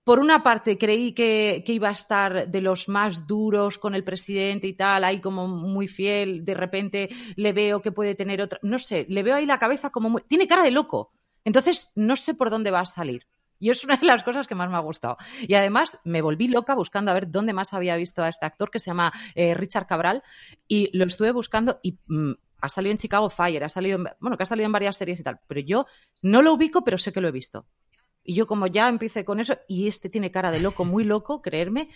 por 0.08 0.20
una 0.20 0.42
parte, 0.42 0.78
creí 0.78 1.12
que, 1.12 1.62
iba 1.68 1.90
a 1.90 1.92
estar 1.92 2.50
de 2.50 2.62
los 2.62 2.88
más 2.88 3.28
duros 3.28 3.78
con 3.78 3.94
el 3.94 4.06
presidente 4.06 4.66
y 4.66 4.72
tal, 4.72 5.04
ahí 5.04 5.20
como 5.20 5.50
muy 5.50 5.90
fiel. 5.90 6.46
De 6.46 6.54
repente 6.54 7.10
le 7.36 7.52
veo 7.52 7.82
que 7.82 7.92
puede 7.92 8.16
tener 8.16 8.42
otra. 8.42 8.58
No 8.62 8.80
sé, 8.80 9.06
le 9.10 9.22
veo 9.22 9.36
ahí 9.36 9.46
la 9.46 9.60
cabeza 9.60 9.90
como 9.90 10.10
muy. 10.10 10.22
Tiene 10.22 10.48
cara 10.48 10.64
de 10.64 10.72
loco. 10.72 11.12
Entonces 11.44 11.92
no 11.96 12.16
sé 12.16 12.34
por 12.36 12.50
dónde 12.50 12.72
va 12.72 12.80
a 12.80 12.86
salir. 12.86 13.28
Y 13.60 13.70
es 13.70 13.84
una 13.84 13.98
de 13.98 14.06
las 14.06 14.24
cosas 14.24 14.48
que 14.48 14.56
más 14.56 14.70
me 14.70 14.78
ha 14.78 14.82
gustado. 14.82 15.18
Y 15.42 15.54
además 15.56 16.00
me 16.04 16.22
volví 16.22 16.48
loca 16.48 16.76
buscando 16.76 17.12
a 17.12 17.14
ver 17.14 17.30
dónde 17.30 17.54
más 17.54 17.74
había 17.74 17.96
visto 17.96 18.24
a 18.24 18.30
este 18.30 18.46
actor 18.46 18.70
que 18.70 18.80
se 18.80 18.92
llama 18.92 19.12
eh, 19.36 19.54
Richard 19.54 19.88
Cabral 19.88 20.24
y 20.68 20.96
lo 20.98 21.06
estuve 21.06 21.32
buscando 21.32 21.80
y 21.82 21.98
mm, 22.08 22.34
ha 22.62 22.70
salido 22.70 22.92
en 22.92 22.98
Chicago 22.98 23.30
Fire, 23.30 23.64
ha 23.64 23.70
salido, 23.70 24.00
bueno, 24.20 24.38
que 24.38 24.44
ha 24.44 24.48
salido 24.48 24.66
en 24.66 24.72
varias 24.72 24.98
series 24.98 25.20
y 25.20 25.24
tal, 25.24 25.40
pero 25.48 25.62
yo 25.62 25.86
no 26.22 26.42
lo 26.42 26.54
ubico, 26.54 26.84
pero 26.84 26.98
sé 26.98 27.12
que 27.12 27.22
lo 27.22 27.28
he 27.28 27.32
visto. 27.32 27.68
Y 28.24 28.34
yo 28.34 28.46
como 28.46 28.68
ya 28.68 28.90
empecé 28.90 29.24
con 29.24 29.40
eso, 29.40 29.58
y 29.70 29.88
este 29.88 30.10
tiene 30.10 30.32
cara 30.32 30.52
de 30.52 30.60
loco, 30.60 30.84
muy 30.84 31.06
loco, 31.06 31.42
creerme, 31.42 31.90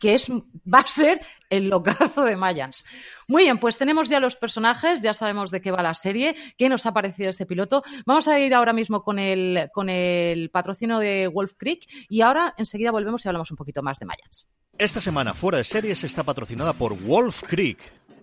que 0.00 0.14
es, 0.14 0.30
va 0.30 0.80
a 0.80 0.86
ser 0.86 1.20
el 1.50 1.68
locazo 1.68 2.24
de 2.24 2.36
Mayans. 2.36 2.84
Muy 3.28 3.44
bien, 3.44 3.58
pues 3.58 3.78
tenemos 3.78 4.08
ya 4.08 4.20
los 4.20 4.36
personajes, 4.36 5.02
ya 5.02 5.14
sabemos 5.14 5.50
de 5.50 5.60
qué 5.60 5.70
va 5.70 5.82
la 5.82 5.94
serie, 5.94 6.36
qué 6.56 6.68
nos 6.68 6.86
ha 6.86 6.92
parecido 6.92 7.30
este 7.30 7.46
piloto. 7.46 7.82
Vamos 8.04 8.28
a 8.28 8.38
ir 8.38 8.54
ahora 8.54 8.72
mismo 8.72 9.02
con 9.02 9.18
el, 9.18 9.68
con 9.72 9.88
el 9.88 10.50
patrocinio 10.50 10.98
de 10.98 11.28
Wolf 11.28 11.54
Creek 11.56 11.86
y 12.08 12.20
ahora 12.20 12.54
enseguida 12.56 12.90
volvemos 12.90 13.24
y 13.24 13.28
hablamos 13.28 13.50
un 13.50 13.56
poquito 13.56 13.82
más 13.82 13.98
de 13.98 14.06
Mayans. 14.06 14.50
Esta 14.78 15.00
semana 15.00 15.34
fuera 15.34 15.58
de 15.58 15.64
series 15.64 16.04
está 16.04 16.22
patrocinada 16.22 16.72
por 16.74 16.96
Wolf 17.00 17.42
Creek 17.48 17.78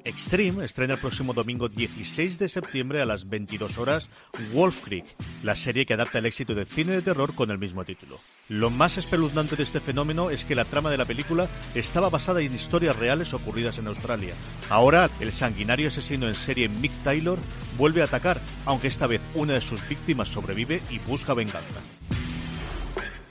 Extreme 0.06 0.65
estrena 0.65 0.95
el 0.95 0.99
próximo 0.99 1.34
domingo 1.34 1.69
16 1.69 2.38
de 2.38 2.49
septiembre 2.49 3.02
a 3.02 3.06
las 3.06 3.30
22 3.30 3.78
horas 3.78 4.10
Wolf 4.54 4.82
Creek, 4.84 5.06
la 5.43 5.56
serie 5.56 5.86
que 5.86 5.93
adapta 5.93 6.19
el 6.19 6.26
éxito 6.26 6.54
del 6.54 6.65
cine 6.65 6.93
de 6.93 7.02
terror 7.02 7.34
con 7.34 7.52
el 7.52 7.58
mismo 7.58 7.86
título. 7.86 8.19
Lo 8.49 8.69
más 8.69 8.97
espeluznante 8.97 9.56
de 9.56 9.63
este 9.63 9.79
fenómeno 9.79 10.29
es 10.29 10.45
que 10.45 10.56
la 10.56 10.65
trama 10.65 10.91
de 10.91 10.97
la 10.97 11.06
película 11.06 11.47
estaba 11.75 12.10
basada 12.10 12.41
en 12.41 12.53
historias 12.53 12.95
reales 12.95 13.34
ocurridas 13.34 13.77
en 13.77 13.88
Australia. 13.88 14.34
Ahora, 14.69 15.10
el 15.19 15.32
sanguinario 15.32 15.88
asesino 15.88 16.27
en 16.27 16.36
serie 16.36 16.67
Mick 16.67 16.91
Taylor 17.03 17.39
vuelve 17.77 18.01
a 18.01 18.06
atacar, 18.06 18.41
aunque 18.65 18.88
esta 18.88 19.08
vez 19.08 19.21
una 19.34 19.53
de 19.53 19.62
sus 19.62 19.88
víctimas 19.88 20.27
sobrevive 20.27 20.82
y 20.89 20.99
busca 20.99 21.34
venganza. 21.34 21.82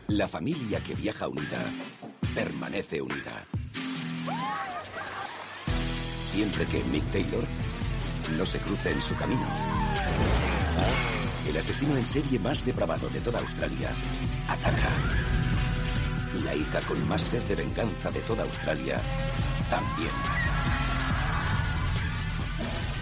La 0.09 0.29
familia 0.29 0.81
que 0.81 0.95
viaja 0.95 1.29
unida 1.29 1.63
permanece 2.35 3.01
unida 3.03 3.47
siempre 6.33 6.65
que 6.65 6.83
Mick 6.85 7.05
Taylor 7.13 7.45
no 8.39 8.47
se 8.47 8.59
cruce 8.59 8.91
en 8.91 9.03
su 9.03 9.15
camino. 9.17 9.47
El 11.49 11.57
asesino 11.57 11.97
en 11.97 12.07
serie 12.07 12.39
más 12.39 12.65
depravado 12.65 13.09
de 13.11 13.21
toda 13.21 13.41
Australia 13.41 13.91
ataca. 14.49 14.89
La 16.45 16.55
hija 16.55 16.81
con 16.83 17.07
más 17.09 17.23
sed 17.23 17.43
de 17.43 17.57
venganza 17.57 18.11
de 18.11 18.21
toda 18.21 18.45
Australia 18.45 19.01
también. 19.69 20.11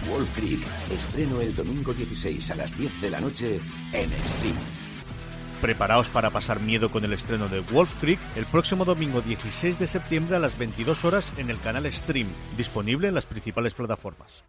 Wall 0.09 0.25
Creek 0.35 0.59
estreno 0.91 1.39
el 1.39 1.55
domingo 1.55 1.93
16 1.93 2.51
a 2.51 2.55
las 2.55 2.77
10 2.77 3.01
de 3.01 3.09
la 3.09 3.21
noche 3.21 3.59
en 3.93 4.09
Stream. 4.11 4.55
Preparaos 5.61 6.09
para 6.09 6.31
pasar 6.31 6.59
miedo 6.59 6.89
con 6.89 7.05
el 7.05 7.13
estreno 7.13 7.47
de 7.47 7.59
Wolf 7.59 7.93
Creek 8.01 8.19
el 8.35 8.45
próximo 8.45 8.83
domingo 8.83 9.21
16 9.21 9.77
de 9.77 9.87
septiembre 9.87 10.35
a 10.35 10.39
las 10.39 10.57
22 10.57 11.05
horas 11.05 11.31
en 11.37 11.51
el 11.51 11.59
canal 11.59 11.91
Stream, 11.93 12.27
disponible 12.57 13.07
en 13.07 13.13
las 13.13 13.27
principales 13.27 13.75
plataformas. 13.75 14.43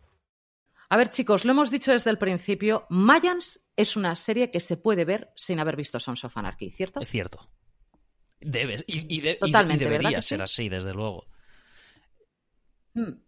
A 0.93 0.97
ver, 0.99 1.09
chicos, 1.09 1.47
lo 1.47 1.53
hemos 1.53 1.71
dicho 1.71 1.91
desde 1.91 2.11
el 2.11 2.19
principio. 2.19 2.85
Mayans 2.91 3.67
es 3.77 3.97
una 3.97 4.15
serie 4.15 4.51
que 4.51 4.61
se 4.61 4.77
puede 4.77 5.07
ver 5.07 5.33
sin 5.37 5.59
haber 5.59 5.75
visto 5.75 5.99
Sons 5.99 6.23
of 6.23 6.37
Anarchy, 6.37 6.71
¿cierto? 6.71 7.01
Es 7.01 7.09
cierto. 7.09 7.51
Debes. 8.39 8.85
Y, 8.87 9.23
Totalmente, 9.37 9.87
debería 9.87 10.21
ser 10.21 10.43
así, 10.43 10.69
desde 10.69 10.93
luego. 10.93 11.25
Hmm. 12.93 13.23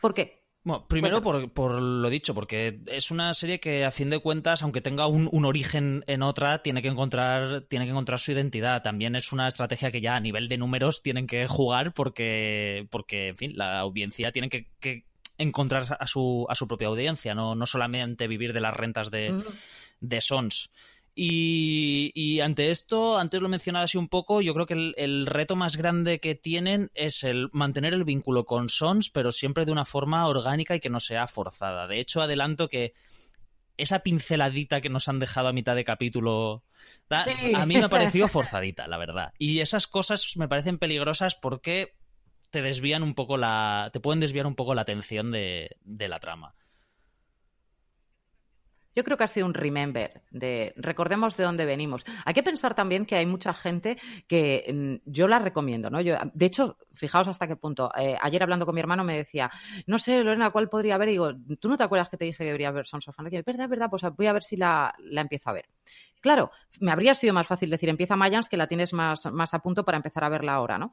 ¿Por 0.00 0.14
qué? 0.14 0.48
Bueno, 0.64 0.88
primero 0.88 1.22
por, 1.22 1.80
lo 1.80 2.10
dicho, 2.10 2.34
porque 2.34 2.80
es 2.86 3.12
una 3.12 3.32
serie 3.34 3.60
que 3.60 3.84
a 3.84 3.92
fin 3.92 4.10
de 4.10 4.18
cuentas, 4.18 4.64
aunque 4.64 4.80
tenga 4.80 5.06
un, 5.06 5.44
origen 5.44 6.02
en 6.08 6.22
otra, 6.22 6.64
tiene 6.64 6.82
que 6.82 6.88
encontrar, 6.88 7.66
tiene 7.68 7.84
que 7.84 7.92
encontrar 7.92 8.18
su 8.18 8.32
identidad. 8.32 8.82
También 8.82 9.14
es 9.14 9.30
una 9.30 9.46
estrategia 9.46 9.92
que 9.92 10.00
ya 10.00 10.16
a 10.16 10.20
nivel 10.20 10.48
de 10.48 10.58
números 10.58 11.02
tienen 11.02 11.28
que 11.28 11.46
jugar 11.46 11.94
porque, 11.94 12.88
porque 12.90 13.28
en 13.28 13.36
fin, 13.36 13.52
la 13.54 13.78
audiencia 13.78 14.32
tiene 14.32 14.48
que, 14.48 15.04
encontrar 15.38 15.96
a 15.98 16.06
su, 16.06 16.46
a 16.48 16.54
su 16.54 16.68
propia 16.68 16.88
audiencia, 16.88 17.34
no, 17.34 17.54
no 17.54 17.66
solamente 17.66 18.28
vivir 18.28 18.52
de 18.52 18.60
las 18.60 18.74
rentas 18.74 19.10
de, 19.10 19.42
de 20.00 20.20
Sons. 20.20 20.70
Y, 21.16 22.40
ante 22.40 22.70
esto, 22.70 23.18
antes 23.18 23.40
lo 23.40 23.48
mencionaba 23.48 23.84
así 23.84 23.96
un 23.96 24.08
poco, 24.08 24.40
yo 24.40 24.52
creo 24.52 24.66
que 24.66 24.94
el, 24.96 25.26
reto 25.26 25.54
más 25.54 25.76
grande 25.76 26.18
que 26.18 26.34
tienen 26.34 26.90
es 26.94 27.22
el 27.22 27.48
mantener 27.52 27.94
el 27.94 28.04
vínculo 28.04 28.44
con 28.44 28.68
Sons, 28.68 29.10
pero 29.10 29.30
siempre 29.30 29.64
de 29.64 29.70
una 29.70 29.84
forma 29.84 30.26
orgánica 30.26 30.74
y 30.74 30.80
que 30.80 30.90
no 30.90 30.98
sea 30.98 31.28
forzada. 31.28 31.86
De 31.86 32.00
hecho, 32.00 32.20
adelanto 32.20 32.68
que 32.68 32.94
esa 33.76 34.00
pinceladita 34.00 34.80
que 34.80 34.88
nos 34.88 35.08
han 35.08 35.20
dejado 35.20 35.48
a 35.48 35.52
mitad 35.52 35.76
de 35.76 35.84
capítulo, 35.84 36.64
a 37.10 37.66
mí 37.66 37.76
me 37.76 37.84
ha 37.84 37.88
parecido 37.88 38.26
forzadita, 38.28 38.88
la 38.88 38.98
verdad. 38.98 39.32
Y 39.38 39.60
esas 39.60 39.86
cosas 39.86 40.36
me 40.36 40.48
parecen 40.48 40.78
peligrosas 40.78 41.36
porque 41.36 41.94
te 42.54 42.62
desvían 42.62 43.02
un 43.02 43.14
poco 43.14 43.36
la. 43.36 43.90
te 43.92 43.98
pueden 43.98 44.20
desviar 44.20 44.46
un 44.46 44.54
poco 44.54 44.76
la 44.76 44.82
atención 44.82 45.32
de 45.32 45.76
la 45.84 46.20
trama. 46.20 46.54
Yo 48.94 49.02
creo 49.02 49.16
que 49.16 49.24
ha 49.24 49.28
sido 49.28 49.46
un 49.46 49.54
remember 49.54 50.22
de 50.30 50.72
recordemos 50.76 51.36
de 51.36 51.44
dónde 51.44 51.66
venimos. 51.66 52.04
Hay 52.24 52.34
que 52.34 52.42
pensar 52.42 52.74
también 52.74 53.06
que 53.06 53.16
hay 53.16 53.26
mucha 53.26 53.52
gente 53.52 53.98
que 54.28 54.72
mm, 54.72 55.10
yo 55.10 55.26
la 55.26 55.40
recomiendo, 55.40 55.90
¿no? 55.90 56.00
Yo, 56.00 56.16
de 56.32 56.46
hecho, 56.46 56.78
fijaos 56.92 57.26
hasta 57.26 57.48
qué 57.48 57.56
punto. 57.56 57.90
Eh, 57.98 58.16
ayer 58.20 58.42
hablando 58.42 58.66
con 58.66 58.74
mi 58.74 58.80
hermano 58.80 59.02
me 59.02 59.16
decía, 59.16 59.50
no 59.86 59.98
sé, 59.98 60.22
Lorena, 60.22 60.50
¿cuál 60.50 60.68
podría 60.68 60.94
haber? 60.94 61.08
Y 61.08 61.12
digo, 61.12 61.32
¿tú 61.58 61.68
no 61.68 61.76
te 61.76 61.84
acuerdas 61.84 62.08
que 62.08 62.16
te 62.16 62.24
dije 62.24 62.38
que 62.38 62.44
debería 62.44 62.70
ver 62.70 62.86
Sons 62.86 63.08
of 63.08 63.18
Anarchy? 63.18 63.42
verdad, 63.42 63.68
verdad, 63.68 63.90
pues 63.90 64.04
voy 64.16 64.26
a 64.28 64.32
ver 64.32 64.44
si 64.44 64.56
la, 64.56 64.94
la 64.98 65.22
empiezo 65.22 65.50
a 65.50 65.54
ver. 65.54 65.68
Claro, 66.20 66.50
me 66.80 66.92
habría 66.92 67.14
sido 67.14 67.34
más 67.34 67.46
fácil 67.46 67.70
decir 67.70 67.88
empieza 67.88 68.16
Mayans 68.16 68.48
que 68.48 68.56
la 68.56 68.66
tienes 68.66 68.92
más, 68.92 69.26
más 69.32 69.54
a 69.54 69.58
punto 69.58 69.84
para 69.84 69.96
empezar 69.96 70.24
a 70.24 70.28
verla 70.28 70.54
ahora, 70.54 70.78
¿no? 70.78 70.92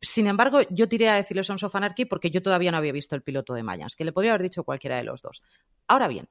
Sin 0.00 0.26
embargo, 0.26 0.60
yo 0.70 0.88
tiré 0.88 1.08
a 1.10 1.14
decirle 1.14 1.44
Sons 1.44 1.62
of 1.62 1.74
Anarchy 1.74 2.06
porque 2.06 2.30
yo 2.30 2.42
todavía 2.42 2.70
no 2.70 2.78
había 2.78 2.92
visto 2.92 3.14
el 3.14 3.22
piloto 3.22 3.54
de 3.54 3.62
Mayans, 3.62 3.96
que 3.96 4.04
le 4.04 4.12
podría 4.12 4.32
haber 4.32 4.42
dicho 4.42 4.64
cualquiera 4.64 4.96
de 4.96 5.04
los 5.04 5.20
dos. 5.20 5.42
Ahora 5.86 6.08
bien, 6.08 6.28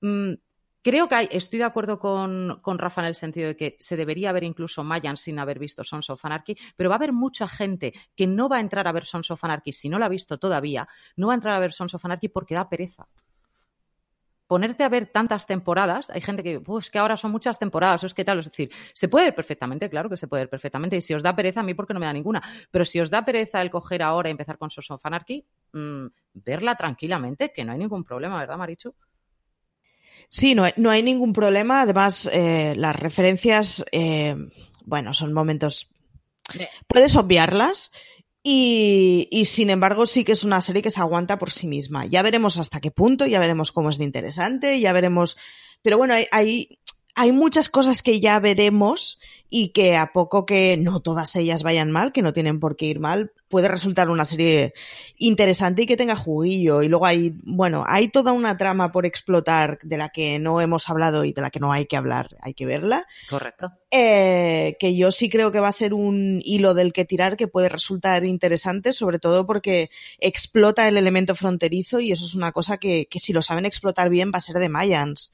mmm, 0.00 0.34
Creo 0.82 1.08
que 1.08 1.14
hay, 1.14 1.28
estoy 1.30 1.58
de 1.58 1.66
acuerdo 1.66 1.98
con, 1.98 2.58
con, 2.62 2.78
Rafa 2.78 3.02
en 3.02 3.08
el 3.08 3.14
sentido 3.14 3.48
de 3.48 3.56
que 3.56 3.76
se 3.78 3.98
debería 3.98 4.32
ver 4.32 4.44
incluso 4.44 4.82
Mayan 4.82 5.18
sin 5.18 5.38
haber 5.38 5.58
visto 5.58 5.84
Sons 5.84 6.08
of 6.08 6.24
Anarchy, 6.24 6.56
pero 6.74 6.88
va 6.88 6.94
a 6.94 6.96
haber 6.96 7.12
mucha 7.12 7.46
gente 7.48 7.92
que 8.16 8.26
no 8.26 8.48
va 8.48 8.56
a 8.56 8.60
entrar 8.60 8.88
a 8.88 8.92
ver 8.92 9.04
Sons 9.04 9.30
of 9.30 9.44
Anarchy 9.44 9.74
si 9.74 9.90
no 9.90 9.98
la 9.98 10.06
ha 10.06 10.08
visto 10.08 10.38
todavía, 10.38 10.88
no 11.16 11.26
va 11.26 11.34
a 11.34 11.36
entrar 11.36 11.54
a 11.54 11.58
ver 11.58 11.72
Sons 11.74 11.92
of 11.92 12.04
Anarchy 12.06 12.28
porque 12.28 12.54
da 12.54 12.70
pereza. 12.70 13.06
Ponerte 14.50 14.82
a 14.82 14.88
ver 14.88 15.06
tantas 15.06 15.46
temporadas, 15.46 16.10
hay 16.10 16.20
gente 16.20 16.42
que, 16.42 16.58
pues 16.58 16.90
que 16.90 16.98
ahora 16.98 17.16
son 17.16 17.30
muchas 17.30 17.60
temporadas, 17.60 18.02
es 18.02 18.14
que 18.14 18.24
tal, 18.24 18.40
es 18.40 18.46
decir, 18.46 18.68
se 18.92 19.06
puede 19.06 19.26
ver 19.26 19.34
perfectamente, 19.36 19.88
claro 19.88 20.10
que 20.10 20.16
se 20.16 20.26
puede 20.26 20.42
ver 20.42 20.50
perfectamente, 20.50 20.96
y 20.96 21.02
si 21.02 21.14
os 21.14 21.22
da 21.22 21.36
pereza, 21.36 21.60
a 21.60 21.62
mí 21.62 21.74
porque 21.74 21.94
no 21.94 22.00
me 22.00 22.06
da 22.06 22.12
ninguna, 22.12 22.42
pero 22.72 22.84
si 22.84 22.98
os 22.98 23.10
da 23.10 23.24
pereza 23.24 23.62
el 23.62 23.70
coger 23.70 24.02
ahora 24.02 24.28
y 24.28 24.32
empezar 24.32 24.58
con 24.58 24.68
Sons 24.68 24.90
of 24.90 25.06
Anarchy, 25.06 25.46
mmm, 25.72 26.06
verla 26.34 26.74
tranquilamente, 26.74 27.52
que 27.52 27.64
no 27.64 27.70
hay 27.70 27.78
ningún 27.78 28.02
problema, 28.02 28.40
¿verdad, 28.40 28.58
Marichu? 28.58 28.92
Sí, 30.28 30.56
no 30.56 30.64
hay, 30.64 30.72
no 30.76 30.90
hay 30.90 31.04
ningún 31.04 31.32
problema. 31.32 31.82
Además, 31.82 32.28
eh, 32.32 32.74
las 32.76 32.96
referencias, 32.96 33.84
eh, 33.92 34.34
bueno, 34.84 35.14
son 35.14 35.32
momentos. 35.32 35.88
Puedes 36.88 37.14
obviarlas. 37.14 37.92
Y, 38.42 39.28
y, 39.30 39.44
sin 39.44 39.68
embargo, 39.68 40.06
sí 40.06 40.24
que 40.24 40.32
es 40.32 40.44
una 40.44 40.60
serie 40.62 40.80
que 40.80 40.90
se 40.90 41.00
aguanta 41.00 41.38
por 41.38 41.50
sí 41.50 41.66
misma. 41.66 42.06
Ya 42.06 42.22
veremos 42.22 42.58
hasta 42.58 42.80
qué 42.80 42.90
punto, 42.90 43.26
ya 43.26 43.38
veremos 43.38 43.70
cómo 43.70 43.90
es 43.90 43.98
de 43.98 44.04
interesante, 44.04 44.80
ya 44.80 44.92
veremos. 44.92 45.36
Pero 45.82 45.98
bueno, 45.98 46.14
hay, 46.14 46.26
hay, 46.32 46.78
hay 47.14 47.32
muchas 47.32 47.68
cosas 47.68 48.02
que 48.02 48.20
ya 48.20 48.38
veremos 48.40 49.18
y 49.48 49.68
que 49.70 49.96
a 49.96 50.12
poco 50.12 50.46
que 50.46 50.76
no 50.76 51.00
todas 51.00 51.34
ellas 51.34 51.64
vayan 51.64 51.90
mal, 51.90 52.12
que 52.12 52.22
no 52.22 52.32
tienen 52.32 52.60
por 52.60 52.76
qué 52.76 52.86
ir 52.86 53.00
mal, 53.00 53.32
puede 53.48 53.66
resultar 53.66 54.08
una 54.08 54.24
serie 54.24 54.74
interesante 55.18 55.82
y 55.82 55.86
que 55.86 55.96
tenga 55.96 56.14
juguillo. 56.14 56.82
Y 56.82 56.88
luego 56.88 57.04
hay, 57.04 57.34
bueno, 57.42 57.84
hay 57.86 58.08
toda 58.08 58.30
una 58.30 58.56
trama 58.56 58.92
por 58.92 59.06
explotar 59.06 59.78
de 59.82 59.98
la 59.98 60.10
que 60.10 60.38
no 60.38 60.60
hemos 60.60 60.88
hablado 60.88 61.24
y 61.24 61.32
de 61.32 61.42
la 61.42 61.50
que 61.50 61.58
no 61.58 61.72
hay 61.72 61.86
que 61.86 61.96
hablar, 61.96 62.36
hay 62.40 62.54
que 62.54 62.64
verla. 62.64 63.06
Correcto. 63.28 63.72
Eh, 63.90 64.76
que 64.78 64.96
yo 64.96 65.10
sí 65.10 65.28
creo 65.28 65.50
que 65.50 65.58
va 65.58 65.68
a 65.68 65.72
ser 65.72 65.94
un 65.94 66.40
hilo 66.44 66.74
del 66.74 66.92
que 66.92 67.04
tirar 67.04 67.36
que 67.36 67.48
puede 67.48 67.68
resultar 67.68 68.24
interesante, 68.24 68.92
sobre 68.92 69.18
todo 69.18 69.46
porque 69.46 69.90
explota 70.20 70.86
el 70.86 70.96
elemento 70.96 71.34
fronterizo 71.34 71.98
y 71.98 72.12
eso 72.12 72.24
es 72.24 72.36
una 72.36 72.52
cosa 72.52 72.78
que, 72.78 73.06
que 73.10 73.18
si 73.18 73.32
lo 73.32 73.42
saben 73.42 73.66
explotar 73.66 74.10
bien 74.10 74.30
va 74.32 74.38
a 74.38 74.42
ser 74.42 74.60
de 74.60 74.68
Mayans. 74.68 75.32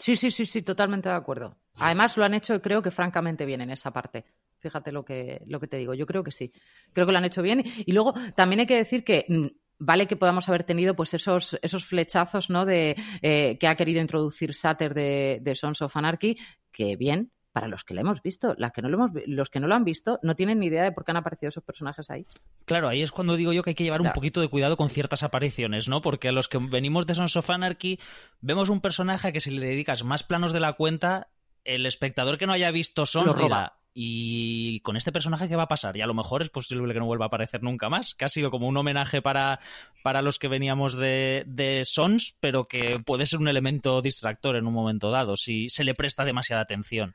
Sí, 0.00 0.16
sí, 0.16 0.30
sí, 0.30 0.46
sí, 0.46 0.62
totalmente 0.62 1.10
de 1.10 1.14
acuerdo. 1.14 1.58
Además 1.74 2.16
lo 2.16 2.24
han 2.24 2.32
hecho, 2.32 2.60
creo 2.62 2.80
que 2.80 2.90
francamente 2.90 3.44
bien 3.44 3.60
en 3.60 3.70
esa 3.70 3.92
parte. 3.92 4.24
Fíjate 4.58 4.92
lo 4.92 5.04
que, 5.04 5.42
lo 5.46 5.60
que 5.60 5.66
te 5.66 5.76
digo. 5.76 5.92
Yo 5.92 6.06
creo 6.06 6.24
que 6.24 6.30
sí. 6.30 6.52
Creo 6.94 7.06
que 7.06 7.12
lo 7.12 7.18
han 7.18 7.26
hecho 7.26 7.42
bien. 7.42 7.62
Y 7.84 7.92
luego 7.92 8.14
también 8.34 8.60
hay 8.60 8.66
que 8.66 8.76
decir 8.76 9.04
que 9.04 9.26
mm, 9.28 9.46
vale 9.78 10.06
que 10.06 10.16
podamos 10.16 10.48
haber 10.48 10.64
tenido 10.64 10.96
pues 10.96 11.12
esos, 11.12 11.58
esos 11.60 11.84
flechazos 11.84 12.48
¿no? 12.48 12.64
de 12.64 12.96
eh, 13.20 13.58
que 13.60 13.68
ha 13.68 13.74
querido 13.74 14.00
introducir 14.00 14.54
Sater 14.54 14.94
de, 14.94 15.38
de 15.42 15.54
Sons 15.54 15.82
of 15.82 15.94
Anarchy, 15.94 16.38
que 16.72 16.96
bien, 16.96 17.30
para 17.52 17.68
los 17.68 17.84
que 17.84 17.94
lo 17.94 18.00
hemos 18.00 18.22
visto. 18.22 18.54
Las 18.58 18.72
que 18.72 18.82
no 18.82 18.88
lo 18.88 18.96
hemos, 18.96 19.10
los 19.26 19.50
que 19.50 19.60
no 19.60 19.66
lo 19.66 19.74
han 19.74 19.84
visto 19.84 20.18
no 20.22 20.36
tienen 20.36 20.58
ni 20.60 20.66
idea 20.66 20.84
de 20.84 20.92
por 20.92 21.04
qué 21.04 21.10
han 21.10 21.16
aparecido 21.16 21.48
esos 21.48 21.64
personajes 21.64 22.10
ahí. 22.10 22.26
Claro, 22.64 22.88
ahí 22.88 23.02
es 23.02 23.12
cuando 23.12 23.36
digo 23.36 23.52
yo 23.52 23.62
que 23.62 23.70
hay 23.70 23.74
que 23.74 23.84
llevar 23.84 24.02
un 24.02 24.12
poquito 24.12 24.40
de 24.40 24.48
cuidado 24.48 24.76
con 24.76 24.90
ciertas 24.90 25.22
apariciones, 25.22 25.88
¿no? 25.88 26.00
Porque 26.00 26.28
a 26.28 26.32
los 26.32 26.48
que 26.48 26.58
venimos 26.58 27.06
de 27.06 27.14
Sons 27.14 27.36
of 27.36 27.50
Anarchy 27.50 27.98
vemos 28.40 28.68
un 28.68 28.80
personaje 28.80 29.28
a 29.28 29.32
que 29.32 29.40
si 29.40 29.50
le 29.50 29.66
dedicas 29.66 30.04
más 30.04 30.22
planos 30.22 30.52
de 30.52 30.60
la 30.60 30.74
cuenta, 30.74 31.28
el 31.64 31.86
espectador 31.86 32.38
que 32.38 32.46
no 32.46 32.52
haya 32.52 32.70
visto 32.70 33.06
Sons 33.06 33.36
dirá, 33.36 33.74
y 33.92 34.80
con 34.80 34.96
este 34.96 35.10
personaje, 35.10 35.48
¿qué 35.48 35.56
va 35.56 35.64
a 35.64 35.68
pasar? 35.68 35.96
Y 35.96 36.00
a 36.00 36.06
lo 36.06 36.14
mejor 36.14 36.42
es 36.42 36.50
posible 36.50 36.94
que 36.94 37.00
no 37.00 37.06
vuelva 37.06 37.24
a 37.24 37.28
aparecer 37.28 37.62
nunca 37.62 37.88
más, 37.88 38.14
que 38.14 38.24
ha 38.24 38.28
sido 38.28 38.50
como 38.50 38.68
un 38.68 38.76
homenaje 38.76 39.20
para, 39.20 39.60
para 40.02 40.22
los 40.22 40.38
que 40.38 40.48
veníamos 40.48 40.94
de, 40.94 41.44
de 41.46 41.84
Sons, 41.84 42.36
pero 42.38 42.68
que 42.68 43.00
puede 43.04 43.26
ser 43.26 43.40
un 43.40 43.48
elemento 43.48 44.00
distractor 44.00 44.56
en 44.56 44.66
un 44.66 44.74
momento 44.74 45.10
dado, 45.10 45.36
si 45.36 45.68
se 45.68 45.84
le 45.84 45.94
presta 45.94 46.24
demasiada 46.24 46.62
atención. 46.62 47.14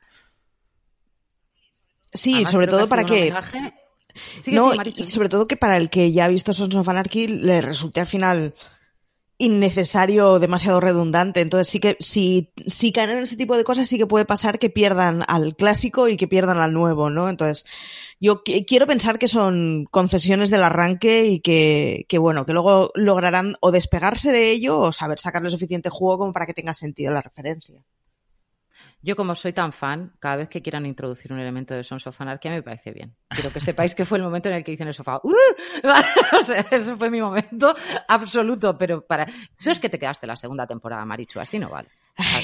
Sí, 2.12 2.34
Además, 2.34 2.52
sobre 2.52 2.66
todo 2.66 2.86
para 2.88 3.04
que... 3.04 3.32
no, 4.48 4.72
y 4.84 5.08
sobre 5.08 5.28
todo 5.28 5.46
que 5.46 5.56
para 5.56 5.76
el 5.76 5.90
que 5.90 6.12
ya 6.12 6.24
ha 6.24 6.28
visto 6.28 6.52
Sons 6.52 6.74
of 6.74 6.88
Anarchy 6.88 7.26
le 7.26 7.60
resulte 7.60 8.00
al 8.00 8.06
final 8.06 8.54
innecesario, 9.38 10.38
demasiado 10.38 10.80
redundante. 10.80 11.40
Entonces 11.40 11.68
sí 11.68 11.80
que 11.80 11.96
si, 12.00 12.52
si 12.66 12.92
caen 12.92 13.10
en 13.10 13.18
ese 13.18 13.36
tipo 13.36 13.56
de 13.56 13.64
cosas 13.64 13.88
sí 13.88 13.98
que 13.98 14.06
puede 14.06 14.24
pasar 14.24 14.58
que 14.58 14.70
pierdan 14.70 15.24
al 15.28 15.56
clásico 15.56 16.08
y 16.08 16.16
que 16.16 16.28
pierdan 16.28 16.58
al 16.58 16.72
nuevo, 16.72 17.10
¿no? 17.10 17.28
Entonces 17.28 17.66
yo 18.18 18.42
quiero 18.44 18.86
pensar 18.86 19.18
que 19.18 19.28
son 19.28 19.86
concesiones 19.90 20.50
del 20.50 20.62
arranque 20.62 21.26
y 21.26 21.40
que, 21.40 22.06
que, 22.08 22.18
bueno, 22.18 22.46
que 22.46 22.54
luego 22.54 22.90
lograrán 22.94 23.56
o 23.60 23.70
despegarse 23.72 24.32
de 24.32 24.50
ello 24.50 24.78
o 24.78 24.92
saber 24.92 25.18
sacarle 25.18 25.50
suficiente 25.50 25.90
juego 25.90 26.18
como 26.18 26.32
para 26.32 26.46
que 26.46 26.54
tenga 26.54 26.72
sentido 26.72 27.12
la 27.12 27.22
referencia. 27.22 27.82
Yo, 29.06 29.14
como 29.14 29.36
soy 29.36 29.52
tan 29.52 29.72
fan, 29.72 30.16
cada 30.18 30.34
vez 30.34 30.48
que 30.48 30.60
quieran 30.60 30.84
introducir 30.84 31.32
un 31.32 31.38
elemento 31.38 31.74
de 31.74 31.84
Sons 31.84 32.08
of 32.08 32.20
Anarchy 32.20 32.48
me 32.48 32.60
parece 32.60 32.90
bien. 32.90 33.14
Quiero 33.28 33.52
que 33.52 33.60
sepáis 33.60 33.94
que 33.94 34.04
fue 34.04 34.18
el 34.18 34.24
momento 34.24 34.48
en 34.48 34.56
el 34.56 34.64
que 34.64 34.72
hice 34.72 34.82
en 34.82 34.88
el 34.88 34.94
sofá. 34.94 35.20
¡Uh! 35.22 35.32
o 36.36 36.42
sea, 36.42 36.66
ese 36.72 36.96
fue 36.96 37.08
mi 37.08 37.20
momento 37.20 37.72
absoluto. 38.08 38.76
Pero 38.76 39.06
para. 39.06 39.24
Tú 39.62 39.70
es 39.70 39.78
que 39.78 39.88
te 39.88 40.00
quedaste 40.00 40.26
la 40.26 40.34
segunda 40.34 40.66
temporada, 40.66 41.04
Marichu, 41.04 41.38
así 41.38 41.56
no 41.56 41.68
vale. 41.68 41.88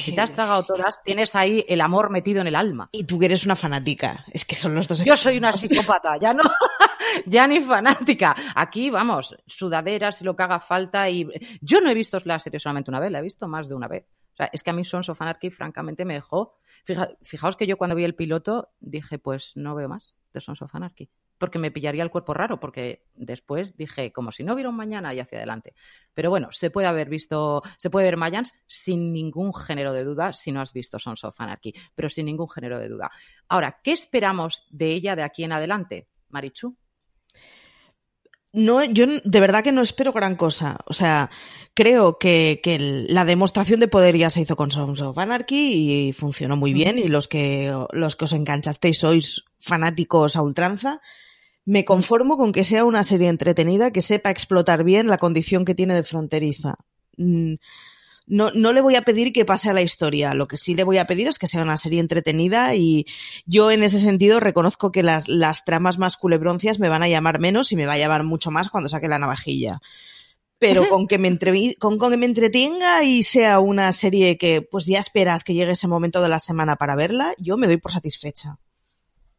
Si 0.02 0.14
te 0.14 0.20
has 0.20 0.32
tragado 0.32 0.64
todas, 0.64 1.02
tienes 1.02 1.34
ahí 1.34 1.64
el 1.66 1.80
amor 1.80 2.10
metido 2.10 2.40
en 2.40 2.46
el 2.46 2.54
alma. 2.54 2.88
Y 2.92 3.02
tú 3.04 3.18
que 3.18 3.26
eres 3.26 3.44
una 3.44 3.56
fanática. 3.56 4.24
Es 4.30 4.44
que 4.44 4.54
son 4.54 4.76
los 4.76 4.86
dos. 4.86 5.02
Yo 5.04 5.16
soy 5.16 5.38
una 5.38 5.52
psicópata, 5.52 6.14
ya 6.20 6.32
no. 6.32 6.44
ya 7.26 7.44
ni 7.48 7.60
fanática. 7.60 8.36
Aquí, 8.54 8.88
vamos, 8.88 9.34
sudaderas 9.48 10.22
y 10.22 10.24
lo 10.24 10.36
que 10.36 10.44
haga 10.44 10.60
falta. 10.60 11.10
Y 11.10 11.28
yo 11.60 11.80
no 11.80 11.90
he 11.90 11.94
visto 11.94 12.18
la 12.24 12.38
serie 12.38 12.60
solamente 12.60 12.88
una 12.92 13.00
vez, 13.00 13.10
la 13.10 13.18
he 13.18 13.22
visto 13.22 13.48
más 13.48 13.68
de 13.68 13.74
una 13.74 13.88
vez. 13.88 14.04
O 14.32 14.36
sea, 14.36 14.48
es 14.52 14.62
que 14.62 14.70
a 14.70 14.72
mí 14.72 14.84
Sons 14.84 15.08
of 15.08 15.20
Anarchy, 15.20 15.50
francamente, 15.50 16.04
me 16.04 16.14
dejó. 16.14 16.56
Fija, 16.84 17.10
fijaos 17.22 17.56
que 17.56 17.66
yo 17.66 17.76
cuando 17.76 17.96
vi 17.96 18.04
el 18.04 18.14
piloto 18.14 18.72
dije, 18.80 19.18
pues 19.18 19.52
no 19.56 19.74
veo 19.74 19.88
más 19.88 20.18
de 20.32 20.40
Sons 20.40 20.62
of 20.62 20.74
Anarchy. 20.74 21.10
Porque 21.38 21.58
me 21.58 21.70
pillaría 21.70 22.04
el 22.04 22.10
cuerpo 22.10 22.34
raro, 22.34 22.60
porque 22.60 23.04
después 23.14 23.76
dije, 23.76 24.12
como 24.12 24.30
si 24.30 24.44
no 24.44 24.54
hubiera 24.54 24.70
mañana 24.70 25.12
y 25.12 25.20
hacia 25.20 25.38
adelante. 25.38 25.74
Pero 26.14 26.30
bueno, 26.30 26.48
se 26.52 26.70
puede 26.70 26.86
haber 26.86 27.08
visto, 27.08 27.62
se 27.78 27.90
puede 27.90 28.06
ver 28.06 28.16
Mayans 28.16 28.54
sin 28.68 29.12
ningún 29.12 29.52
género 29.52 29.92
de 29.92 30.04
duda 30.04 30.32
si 30.32 30.52
no 30.52 30.60
has 30.60 30.72
visto 30.72 30.98
Sons 30.98 31.24
of 31.24 31.40
Anarchy, 31.40 31.74
pero 31.94 32.08
sin 32.08 32.26
ningún 32.26 32.48
género 32.48 32.78
de 32.78 32.88
duda. 32.88 33.10
Ahora, 33.48 33.80
¿qué 33.82 33.92
esperamos 33.92 34.66
de 34.70 34.92
ella 34.92 35.16
de 35.16 35.24
aquí 35.24 35.42
en 35.42 35.52
adelante, 35.52 36.08
Marichu? 36.28 36.76
No, 38.52 38.84
yo 38.84 39.06
de 39.06 39.40
verdad 39.40 39.64
que 39.64 39.72
no 39.72 39.80
espero 39.80 40.12
gran 40.12 40.36
cosa. 40.36 40.78
O 40.86 40.92
sea, 40.92 41.30
creo 41.74 42.18
que, 42.18 42.60
que, 42.62 42.78
la 43.08 43.24
demostración 43.24 43.80
de 43.80 43.88
poder 43.88 44.16
ya 44.16 44.28
se 44.28 44.42
hizo 44.42 44.56
con 44.56 44.70
Sons 44.70 45.00
of 45.00 45.16
Anarchy 45.16 46.08
y 46.08 46.12
funcionó 46.12 46.56
muy 46.56 46.74
bien. 46.74 46.98
Y 46.98 47.08
los 47.08 47.28
que, 47.28 47.74
los 47.92 48.16
que 48.16 48.24
os 48.26 48.32
enganchasteis 48.32 48.98
sois 48.98 49.44
fanáticos 49.58 50.36
a 50.36 50.42
ultranza. 50.42 51.00
Me 51.64 51.84
conformo 51.84 52.36
con 52.36 52.52
que 52.52 52.64
sea 52.64 52.84
una 52.84 53.04
serie 53.04 53.28
entretenida 53.28 53.92
que 53.92 54.02
sepa 54.02 54.30
explotar 54.30 54.84
bien 54.84 55.06
la 55.06 55.16
condición 55.16 55.64
que 55.64 55.74
tiene 55.74 55.94
de 55.94 56.02
fronteriza. 56.02 56.76
No, 58.26 58.50
no 58.52 58.72
le 58.72 58.80
voy 58.80 58.96
a 58.96 59.02
pedir 59.02 59.32
que 59.32 59.44
pase 59.44 59.70
a 59.70 59.72
la 59.72 59.82
historia. 59.82 60.34
Lo 60.34 60.48
que 60.48 60.56
sí 60.56 60.74
le 60.74 60.84
voy 60.84 60.98
a 60.98 61.06
pedir 61.06 61.28
es 61.28 61.38
que 61.38 61.46
sea 61.46 61.62
una 61.62 61.76
serie 61.76 62.00
entretenida 62.00 62.74
y 62.74 63.06
yo 63.46 63.70
en 63.70 63.82
ese 63.82 63.98
sentido 63.98 64.40
reconozco 64.40 64.92
que 64.92 65.02
las, 65.02 65.28
las 65.28 65.64
tramas 65.64 65.98
más 65.98 66.16
culebroncias 66.16 66.78
me 66.78 66.88
van 66.88 67.02
a 67.02 67.08
llamar 67.08 67.40
menos 67.40 67.72
y 67.72 67.76
me 67.76 67.86
va 67.86 67.94
a 67.94 67.98
llamar 67.98 68.24
mucho 68.24 68.50
más 68.50 68.68
cuando 68.68 68.88
saque 68.88 69.08
la 69.08 69.18
navajilla. 69.18 69.80
Pero 70.58 70.88
con 70.88 71.08
que, 71.08 71.18
me 71.18 71.28
entre, 71.28 71.74
con, 71.76 71.98
con 71.98 72.10
que 72.10 72.16
me 72.16 72.26
entretenga 72.26 73.04
y 73.04 73.22
sea 73.22 73.58
una 73.60 73.92
serie 73.92 74.38
que 74.38 74.62
pues 74.62 74.86
ya 74.86 75.00
esperas 75.00 75.44
que 75.44 75.54
llegue 75.54 75.72
ese 75.72 75.88
momento 75.88 76.22
de 76.22 76.28
la 76.28 76.38
semana 76.38 76.76
para 76.76 76.96
verla, 76.96 77.34
yo 77.38 77.56
me 77.56 77.66
doy 77.66 77.78
por 77.78 77.92
satisfecha. 77.92 78.58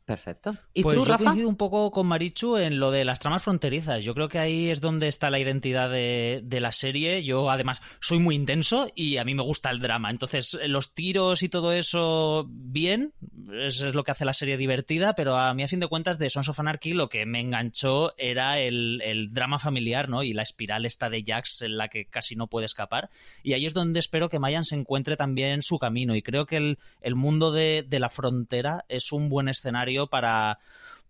Perfecto. 0.06 0.58
¿Y 0.74 0.84
pues 0.84 0.98
tú, 0.98 1.06
yo 1.06 1.12
Rafa? 1.12 1.24
coincido 1.24 1.48
un 1.48 1.56
poco 1.56 1.90
con 1.92 2.08
Marichu 2.08 2.58
en 2.58 2.78
lo 2.78 2.92
de 2.92 3.06
las 3.06 3.20
tramas 3.20 3.42
fronterizas. 3.42 4.04
Yo 4.04 4.14
creo 4.14 4.28
que 4.28 4.38
ahí 4.38 4.70
es 4.70 4.82
donde 4.82 5.08
está 5.08 5.30
la 5.30 5.40
identidad 5.40 5.90
de, 5.90 6.42
de, 6.44 6.60
la 6.60 6.74
serie. 6.74 7.24
Yo, 7.24 7.50
además, 7.50 7.82
soy 8.02 8.20
muy 8.20 8.36
intenso 8.36 8.90
y 8.96 9.16
a 9.16 9.24
mí 9.24 9.34
me 9.34 9.44
gusta 9.44 9.70
el 9.70 9.80
drama. 9.80 10.10
Entonces, 10.10 10.60
los 10.68 10.94
tiros 10.94 11.42
y 11.42 11.48
todo 11.48 11.72
eso, 11.72 12.48
bien. 12.50 13.14
Eso 13.54 13.88
es 13.88 13.96
lo 13.96 14.04
que 14.04 14.12
hace 14.12 14.26
la 14.26 14.34
serie 14.34 14.58
divertida. 14.58 15.16
Pero 15.16 15.38
a 15.38 15.54
mí, 15.54 15.64
a 15.64 15.70
fin 15.70 15.80
de 15.80 15.88
cuentas, 15.88 16.20
de 16.20 16.30
Sons 16.30 16.50
of 16.50 16.60
Anarchy, 16.60 16.92
lo 16.92 17.08
que 17.08 17.26
me 17.26 17.40
enganchó 17.40 18.14
era 18.18 18.60
el, 18.60 19.02
el 19.06 19.32
drama 19.32 19.58
familiar, 19.58 20.10
¿no? 20.10 20.22
Y 20.22 20.34
la 20.34 20.44
espiral 20.44 20.86
esta 20.86 21.10
de 21.10 21.24
Jax 21.26 21.62
en 21.62 21.78
la 21.78 21.88
que 21.88 22.08
casi 22.08 22.36
no 22.36 22.48
puede 22.48 22.66
escapar. 22.66 23.10
Y 23.42 23.54
ahí 23.54 23.66
es 23.66 23.74
donde 23.74 24.02
espero 24.02 24.28
que 24.28 24.40
Mayan 24.40 24.66
se 24.66 24.76
encuentre 24.76 25.16
también 25.16 25.62
su 25.62 25.80
camino. 25.80 26.14
Y 26.14 26.22
creo 26.22 26.46
que 26.46 26.58
el, 26.58 26.80
el 27.00 27.16
mundo 27.16 27.54
de, 27.54 27.86
de 27.88 28.00
la 28.02 28.10
frontera 28.10 28.84
es 28.90 29.14
un 29.14 29.30
buen 29.30 29.48
escenario 29.48 29.93
para 30.08 30.60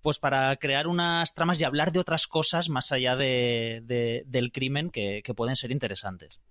pues 0.01 0.19
para 0.19 0.55
crear 0.57 0.87
unas 0.87 1.33
tramas 1.33 1.59
y 1.61 1.63
hablar 1.63 1.93
de 1.93 1.99
otras 1.99 2.27
cosas 2.27 2.67
más 2.69 2.91
allá 2.91 3.15
de, 3.15 3.81
de, 3.85 4.23
del 4.27 4.51
crimen 4.51 4.89
que, 4.89 5.21
que, 5.23 5.33
pueden 5.33 5.55
ser 5.55 5.71
interesantes. 5.71 6.41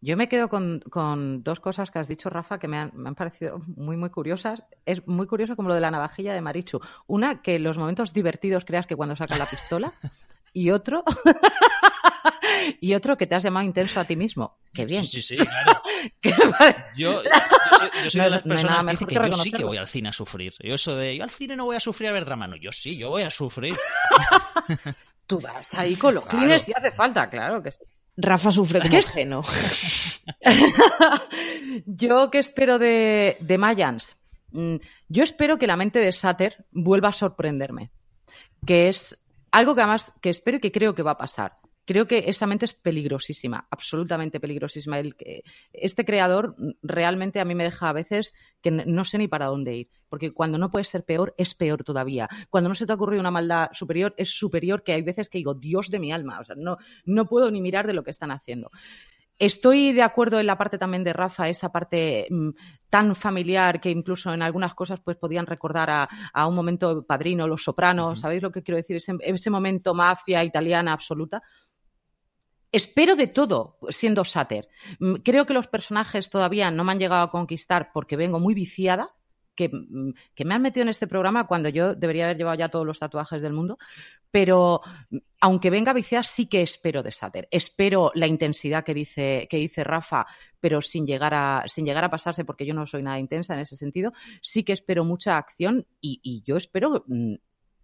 Yo 0.00 0.16
me 0.16 0.28
quedo 0.28 0.48
con, 0.48 0.80
con, 0.90 1.44
dos 1.44 1.60
cosas 1.60 1.92
que 1.92 2.00
has 2.00 2.08
dicho, 2.08 2.30
Rafa, 2.30 2.58
que 2.58 2.66
me 2.66 2.78
han, 2.78 2.90
me 2.94 3.10
han, 3.10 3.14
parecido 3.14 3.60
muy, 3.76 3.96
muy 3.96 4.10
curiosas. 4.10 4.64
Es 4.86 5.06
muy 5.06 5.28
curioso 5.28 5.54
como 5.54 5.68
lo 5.68 5.74
de 5.74 5.80
la 5.80 5.92
navajilla 5.92 6.34
de 6.34 6.40
Marichu. 6.40 6.80
Una, 7.06 7.42
que 7.42 7.60
los 7.60 7.78
momentos 7.78 8.12
divertidos 8.12 8.64
creas 8.64 8.88
que 8.88 8.96
cuando 8.96 9.14
saca 9.14 9.38
la 9.38 9.46
pistola. 9.46 9.92
y 10.52 10.70
otro, 10.70 11.04
y 12.80 12.94
otro 12.94 13.16
que 13.16 13.26
te 13.26 13.34
has 13.34 13.44
llamado 13.44 13.66
intenso 13.66 14.00
a 14.00 14.04
ti 14.04 14.16
mismo. 14.16 14.58
Qué 14.72 14.86
bien. 14.86 15.04
Sí, 15.04 15.22
sí, 15.22 15.36
sí 15.36 15.46
claro. 16.20 16.76
yo, 16.96 17.22
yo, 17.22 17.30
soy, 17.30 17.90
yo 18.04 18.10
soy 18.10 18.18
no, 18.18 18.24
de 18.24 18.30
las 18.30 18.42
personas 18.42 18.84
no 18.84 18.90
que, 18.90 19.06
que, 19.06 19.20
que 19.20 19.30
yo 19.30 19.36
sí 19.38 19.52
que 19.52 19.64
voy 19.64 19.76
al 19.76 19.88
cine 19.88 20.08
a 20.08 20.12
sufrir. 20.12 20.54
Yo 20.60 20.74
eso 20.74 20.96
de, 20.96 21.16
yo 21.16 21.24
al 21.24 21.30
cine 21.30 21.56
no 21.56 21.64
voy 21.64 21.76
a 21.76 21.80
sufrir 21.80 22.08
a 22.08 22.12
ver 22.12 22.24
drama. 22.24 22.46
No, 22.46 22.56
yo 22.56 22.72
sí, 22.72 22.96
yo 22.96 23.10
voy 23.10 23.22
a 23.22 23.30
sufrir. 23.30 23.76
Tú 25.26 25.40
vas 25.40 25.74
ahí 25.74 25.96
con 25.96 26.14
los 26.14 26.24
claro. 26.24 26.38
clines 26.38 26.62
si 26.62 26.72
hace 26.72 26.90
falta, 26.90 27.30
claro 27.30 27.62
que 27.62 27.72
sí. 27.72 27.84
Rafa 28.16 28.52
sufre 28.52 28.80
como 28.80 28.98
ajeno. 28.98 29.42
yo 31.86 32.30
qué 32.30 32.38
espero 32.38 32.78
de, 32.78 33.36
de 33.40 33.58
Mayans. 33.58 34.16
Yo 35.08 35.22
espero 35.22 35.58
que 35.58 35.66
la 35.66 35.76
mente 35.76 36.00
de 36.00 36.12
Sater 36.12 36.66
vuelva 36.72 37.10
a 37.10 37.12
sorprenderme. 37.12 37.90
Que 38.66 38.88
es 38.88 39.22
algo 39.52 39.74
que 39.74 39.82
además 39.82 40.14
que 40.20 40.30
espero 40.30 40.58
y 40.58 40.60
que 40.60 40.72
creo 40.72 40.94
que 40.94 41.02
va 41.02 41.12
a 41.12 41.18
pasar. 41.18 41.58
Creo 41.90 42.06
que 42.06 42.26
esa 42.28 42.46
mente 42.46 42.66
es 42.66 42.72
peligrosísima, 42.72 43.66
absolutamente 43.68 44.38
peligrosísima. 44.38 45.00
El, 45.00 45.16
este 45.72 46.04
creador 46.04 46.54
realmente 46.84 47.40
a 47.40 47.44
mí 47.44 47.56
me 47.56 47.64
deja 47.64 47.88
a 47.88 47.92
veces 47.92 48.32
que 48.60 48.70
no 48.70 49.04
sé 49.04 49.18
ni 49.18 49.26
para 49.26 49.46
dónde 49.46 49.74
ir, 49.74 49.90
porque 50.08 50.30
cuando 50.30 50.56
no 50.56 50.70
puede 50.70 50.84
ser 50.84 51.04
peor, 51.04 51.34
es 51.36 51.56
peor 51.56 51.82
todavía. 51.82 52.28
Cuando 52.48 52.68
no 52.68 52.76
se 52.76 52.86
te 52.86 52.92
ha 52.92 52.94
ocurrido 52.94 53.18
una 53.20 53.32
maldad 53.32 53.70
superior, 53.72 54.14
es 54.16 54.38
superior 54.38 54.84
que 54.84 54.92
hay 54.92 55.02
veces 55.02 55.28
que 55.28 55.38
digo, 55.38 55.54
Dios 55.54 55.90
de 55.90 55.98
mi 55.98 56.12
alma, 56.12 56.38
o 56.38 56.44
sea, 56.44 56.54
no, 56.56 56.76
no 57.06 57.26
puedo 57.26 57.50
ni 57.50 57.60
mirar 57.60 57.88
de 57.88 57.92
lo 57.92 58.04
que 58.04 58.12
están 58.12 58.30
haciendo. 58.30 58.70
Estoy 59.40 59.92
de 59.92 60.02
acuerdo 60.02 60.38
en 60.38 60.46
la 60.46 60.56
parte 60.56 60.78
también 60.78 61.02
de 61.02 61.12
Rafa, 61.12 61.48
esa 61.48 61.72
parte 61.72 62.28
mmm, 62.30 62.50
tan 62.88 63.16
familiar 63.16 63.80
que 63.80 63.90
incluso 63.90 64.32
en 64.32 64.42
algunas 64.42 64.74
cosas 64.74 65.00
pues 65.00 65.16
podían 65.16 65.46
recordar 65.46 65.90
a, 65.90 66.08
a 66.32 66.46
un 66.46 66.54
momento 66.54 67.04
padrino, 67.04 67.48
Los 67.48 67.64
Sopranos, 67.64 68.06
uh 68.06 68.12
-huh. 68.12 68.22
¿sabéis 68.22 68.42
lo 68.42 68.52
que 68.52 68.62
quiero 68.62 68.76
decir? 68.76 68.96
Ese, 68.96 69.14
ese 69.22 69.50
momento 69.50 69.92
mafia 69.92 70.44
italiana 70.44 70.92
absoluta. 70.92 71.42
Espero 72.72 73.16
de 73.16 73.26
todo 73.26 73.78
siendo 73.88 74.24
Sater. 74.24 74.68
Creo 75.24 75.46
que 75.46 75.54
los 75.54 75.66
personajes 75.66 76.30
todavía 76.30 76.70
no 76.70 76.84
me 76.84 76.92
han 76.92 76.98
llegado 76.98 77.22
a 77.22 77.30
conquistar 77.30 77.90
porque 77.92 78.16
vengo 78.16 78.38
muy 78.38 78.54
viciada, 78.54 79.14
que, 79.56 79.70
que, 80.34 80.44
me 80.44 80.54
han 80.54 80.62
metido 80.62 80.82
en 80.82 80.88
este 80.88 81.06
programa 81.06 81.46
cuando 81.46 81.68
yo 81.68 81.94
debería 81.94 82.24
haber 82.24 82.38
llevado 82.38 82.56
ya 82.56 82.68
todos 82.68 82.86
los 82.86 82.98
tatuajes 82.98 83.42
del 83.42 83.52
mundo, 83.52 83.76
pero 84.30 84.80
aunque 85.40 85.70
venga 85.70 85.92
viciada, 85.92 86.22
sí 86.22 86.46
que 86.46 86.62
espero 86.62 87.02
de 87.02 87.12
Sater. 87.12 87.48
Espero 87.50 88.12
la 88.14 88.26
intensidad 88.26 88.84
que 88.84 88.94
dice, 88.94 89.48
que 89.50 89.56
dice 89.56 89.84
Rafa, 89.84 90.24
pero 90.60 90.80
sin 90.80 91.04
llegar, 91.04 91.34
a, 91.34 91.64
sin 91.66 91.84
llegar 91.84 92.04
a 92.04 92.10
pasarse, 92.10 92.44
porque 92.44 92.64
yo 92.64 92.72
no 92.72 92.86
soy 92.86 93.02
nada 93.02 93.18
intensa 93.18 93.54
en 93.54 93.60
ese 93.60 93.76
sentido. 93.76 94.12
Sí 94.40 94.62
que 94.62 94.72
espero 94.72 95.04
mucha 95.04 95.36
acción 95.36 95.86
y 96.00 96.42
yo 96.44 96.56
espero 96.56 97.04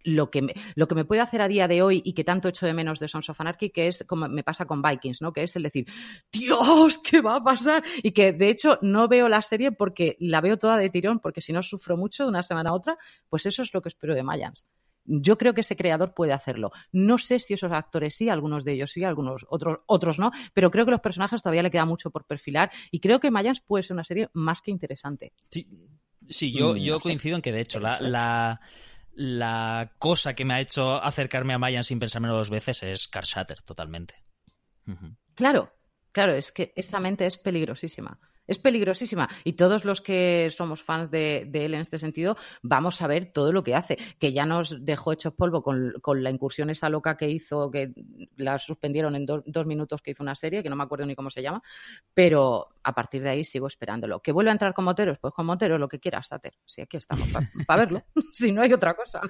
lo 0.07 0.31
que, 0.31 0.41
me, 0.41 0.53
lo 0.75 0.87
que 0.87 0.95
me 0.95 1.03
puede 1.03 1.19
hacer 1.19 1.41
a 1.41 1.49
día 1.49 1.67
de 1.67 1.81
hoy 1.81 2.01
y 2.05 2.13
que 2.13 2.23
tanto 2.23 2.47
echo 2.47 2.65
de 2.65 2.73
menos 2.73 2.99
de 2.99 3.09
Sons 3.09 3.29
of 3.29 3.41
Anarchy, 3.41 3.71
que 3.71 3.87
es 3.87 4.05
como 4.07 4.29
me 4.29 4.41
pasa 4.41 4.65
con 4.65 4.81
Vikings, 4.81 5.21
¿no? 5.21 5.33
Que 5.33 5.43
es 5.43 5.55
el 5.57 5.63
decir, 5.63 5.85
Dios, 6.31 6.99
¿qué 6.99 7.19
va 7.19 7.35
a 7.35 7.43
pasar? 7.43 7.83
Y 8.01 8.11
que 8.11 8.31
de 8.31 8.49
hecho 8.49 8.79
no 8.81 9.09
veo 9.09 9.27
la 9.27 9.41
serie 9.41 9.73
porque 9.73 10.15
la 10.21 10.39
veo 10.39 10.57
toda 10.57 10.77
de 10.77 10.89
tirón, 10.89 11.19
porque 11.19 11.41
si 11.41 11.51
no 11.51 11.61
sufro 11.61 11.97
mucho 11.97 12.23
de 12.23 12.29
una 12.29 12.41
semana 12.41 12.69
a 12.69 12.73
otra, 12.73 12.97
pues 13.27 13.45
eso 13.45 13.61
es 13.61 13.73
lo 13.73 13.81
que 13.81 13.89
espero 13.89 14.15
de 14.15 14.23
Mayans. 14.23 14.65
Yo 15.03 15.37
creo 15.37 15.53
que 15.53 15.61
ese 15.61 15.75
creador 15.75 16.13
puede 16.13 16.31
hacerlo. 16.31 16.71
No 16.93 17.17
sé 17.17 17.39
si 17.39 17.53
esos 17.53 17.73
actores 17.73 18.15
sí, 18.15 18.29
algunos 18.29 18.63
de 18.63 18.73
ellos 18.73 18.91
sí, 18.91 19.03
algunos 19.03 19.45
otros, 19.49 19.79
otros 19.87 20.19
no, 20.19 20.31
pero 20.53 20.71
creo 20.71 20.85
que 20.85 20.91
los 20.91 21.01
personajes 21.01 21.41
todavía 21.41 21.63
le 21.63 21.71
queda 21.71 21.85
mucho 21.85 22.11
por 22.11 22.25
perfilar 22.25 22.71
y 22.91 23.01
creo 23.01 23.19
que 23.19 23.29
Mayans 23.29 23.59
puede 23.59 23.83
ser 23.83 23.95
una 23.95 24.05
serie 24.05 24.29
más 24.31 24.61
que 24.61 24.71
interesante. 24.71 25.33
Sí, 25.51 25.67
sí 26.29 26.53
yo, 26.53 26.75
mm, 26.75 26.77
yo 26.77 26.93
no 26.93 26.99
coincido 27.01 27.35
sé. 27.35 27.37
en 27.37 27.41
que 27.41 27.51
de 27.51 27.61
hecho 27.61 27.81
la, 27.81 27.99
la 27.99 28.61
la 29.17 29.93
cosa 29.97 30.35
que 30.35 30.45
me 30.45 30.53
ha 30.53 30.59
hecho 30.59 30.93
acercarme 31.01 31.55
a 31.55 31.57
Mayan 31.57 31.83
sin 31.83 31.97
pensármelo 31.97 32.37
dos 32.37 32.51
veces 32.51 32.83
es 32.83 33.07
Car 33.07 33.23
Shatter, 33.23 33.63
totalmente. 33.63 34.23
Uh 34.85 34.91
-huh. 34.91 35.17
Claro, 35.33 35.73
claro, 36.11 36.33
es 36.33 36.51
que 36.51 36.71
esa 36.75 36.99
mente 36.99 37.25
es 37.25 37.39
peligrosísima. 37.39 38.19
Es 38.47 38.57
peligrosísima. 38.57 39.29
Y 39.43 39.53
todos 39.53 39.85
los 39.85 40.01
que 40.01 40.49
somos 40.51 40.81
fans 40.81 41.11
de, 41.11 41.49
él 41.53 41.73
en 41.73 41.81
este 41.81 41.97
sentido, 41.97 42.37
vamos 42.61 43.01
a 43.01 43.07
ver 43.07 43.31
todo 43.31 43.51
lo 43.51 43.63
que 43.63 43.75
hace. 43.75 43.97
Que 44.19 44.33
ya 44.33 44.45
nos 44.45 44.83
dejó 44.85 45.11
hecho 45.11 45.35
polvo 45.35 45.61
con, 45.61 45.93
la 46.23 46.29
incursión 46.29 46.69
esa 46.69 46.89
loca 46.89 47.17
que 47.17 47.29
hizo, 47.29 47.69
que 47.69 47.93
la 48.37 48.57
suspendieron 48.57 49.15
en 49.15 49.25
do, 49.25 49.43
dos 49.45 49.65
minutos 49.65 50.01
que 50.01 50.11
hizo 50.11 50.23
una 50.23 50.35
serie, 50.35 50.63
que 50.63 50.69
no 50.69 50.75
me 50.75 50.83
acuerdo 50.83 51.05
ni 51.05 51.15
cómo 51.15 51.29
se 51.29 51.41
llama. 51.41 51.61
Pero 52.13 52.69
a 52.83 52.93
partir 52.93 53.21
de 53.21 53.29
ahí 53.29 53.43
sigo 53.43 53.67
esperándolo. 53.67 54.21
¿Que 54.21 54.31
vuelva 54.31 54.51
a 54.51 54.53
entrar 54.53 54.73
con 54.73 54.85
Moteros? 54.85 55.19
Pues 55.19 55.33
con 55.33 55.45
Moteros, 55.45 55.79
lo 55.79 55.87
que 55.87 55.99
quieras, 55.99 56.27
Sater. 56.27 56.53
Si 56.65 56.81
aquí 56.81 56.97
estamos 56.97 57.27
para 57.27 57.47
pa 57.65 57.75
verlo. 57.75 58.03
si 58.31 58.51
no 58.51 58.61
hay 58.61 58.73
otra 58.73 58.93
cosa. 58.93 59.21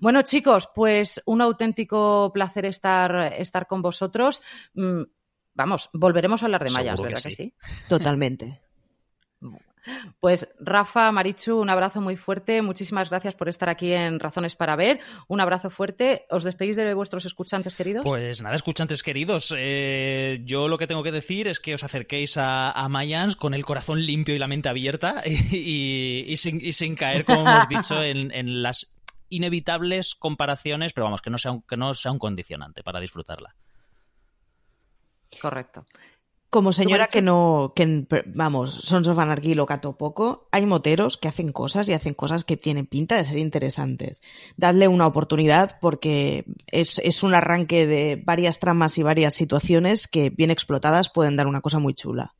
Bueno, 0.00 0.22
chicos, 0.22 0.68
pues 0.74 1.22
un 1.24 1.40
auténtico 1.40 2.30
placer 2.32 2.66
estar, 2.66 3.32
estar 3.38 3.66
con 3.66 3.82
vosotros. 3.82 4.42
Vamos, 5.54 5.90
volveremos 5.92 6.42
a 6.42 6.46
hablar 6.46 6.64
de 6.64 6.70
mayas, 6.70 7.00
¿verdad 7.00 7.22
que 7.22 7.30
sí? 7.30 7.52
que 7.52 7.66
sí? 7.70 7.86
Totalmente. 7.88 8.60
Pues 10.20 10.48
Rafa, 10.60 11.10
Marichu, 11.10 11.58
un 11.58 11.70
abrazo 11.70 12.00
muy 12.00 12.16
fuerte. 12.16 12.62
Muchísimas 12.62 13.10
gracias 13.10 13.34
por 13.34 13.48
estar 13.48 13.68
aquí 13.68 13.92
en 13.92 14.20
Razones 14.20 14.56
para 14.56 14.76
Ver. 14.76 15.00
Un 15.28 15.40
abrazo 15.40 15.70
fuerte. 15.70 16.26
¿Os 16.30 16.44
despedís 16.44 16.76
de 16.76 16.92
vuestros 16.94 17.24
escuchantes 17.24 17.74
queridos? 17.74 18.04
Pues 18.04 18.42
nada, 18.42 18.54
escuchantes 18.54 19.02
queridos. 19.02 19.54
Eh, 19.56 20.40
yo 20.44 20.68
lo 20.68 20.78
que 20.78 20.86
tengo 20.86 21.02
que 21.02 21.12
decir 21.12 21.48
es 21.48 21.60
que 21.60 21.74
os 21.74 21.84
acerquéis 21.84 22.36
a, 22.36 22.70
a 22.70 22.88
Mayans 22.88 23.36
con 23.36 23.54
el 23.54 23.64
corazón 23.64 24.04
limpio 24.04 24.34
y 24.34 24.38
la 24.38 24.48
mente 24.48 24.68
abierta 24.68 25.22
y, 25.26 25.56
y, 25.56 26.24
y, 26.28 26.36
sin, 26.36 26.64
y 26.64 26.72
sin, 26.72 26.94
caer, 26.94 27.24
como 27.24 27.40
hemos 27.48 27.68
dicho, 27.68 28.02
en, 28.02 28.32
en, 28.32 28.62
las 28.62 28.96
inevitables 29.28 30.14
comparaciones, 30.14 30.92
pero 30.92 31.04
vamos, 31.04 31.22
que 31.22 31.30
no 31.30 31.38
sea 31.38 31.52
un, 31.52 31.62
que 31.62 31.76
no 31.76 31.94
sea 31.94 32.12
un 32.12 32.18
condicionante 32.18 32.82
para 32.82 33.00
disfrutarla. 33.00 33.54
Correcto. 35.40 35.84
Como 36.50 36.72
señora 36.72 37.06
que 37.06 37.22
no, 37.22 37.72
que 37.76 38.08
vamos, 38.26 38.74
Sons 38.74 39.06
of 39.06 39.20
Anarchy 39.20 39.54
lo 39.54 39.66
cato 39.66 39.96
poco, 39.96 40.48
hay 40.50 40.66
moteros 40.66 41.16
que 41.16 41.28
hacen 41.28 41.52
cosas 41.52 41.88
y 41.88 41.92
hacen 41.92 42.12
cosas 42.12 42.42
que 42.42 42.56
tienen 42.56 42.86
pinta 42.86 43.16
de 43.16 43.24
ser 43.24 43.38
interesantes. 43.38 44.20
Dadle 44.56 44.88
una 44.88 45.06
oportunidad 45.06 45.78
porque 45.80 46.44
es, 46.66 46.98
es 47.04 47.22
un 47.22 47.34
arranque 47.34 47.86
de 47.86 48.20
varias 48.24 48.58
tramas 48.58 48.98
y 48.98 49.04
varias 49.04 49.34
situaciones 49.34 50.08
que 50.08 50.30
bien 50.30 50.50
explotadas 50.50 51.08
pueden 51.08 51.36
dar 51.36 51.46
una 51.46 51.60
cosa 51.60 51.78
muy 51.78 51.94
chula. 51.94 52.34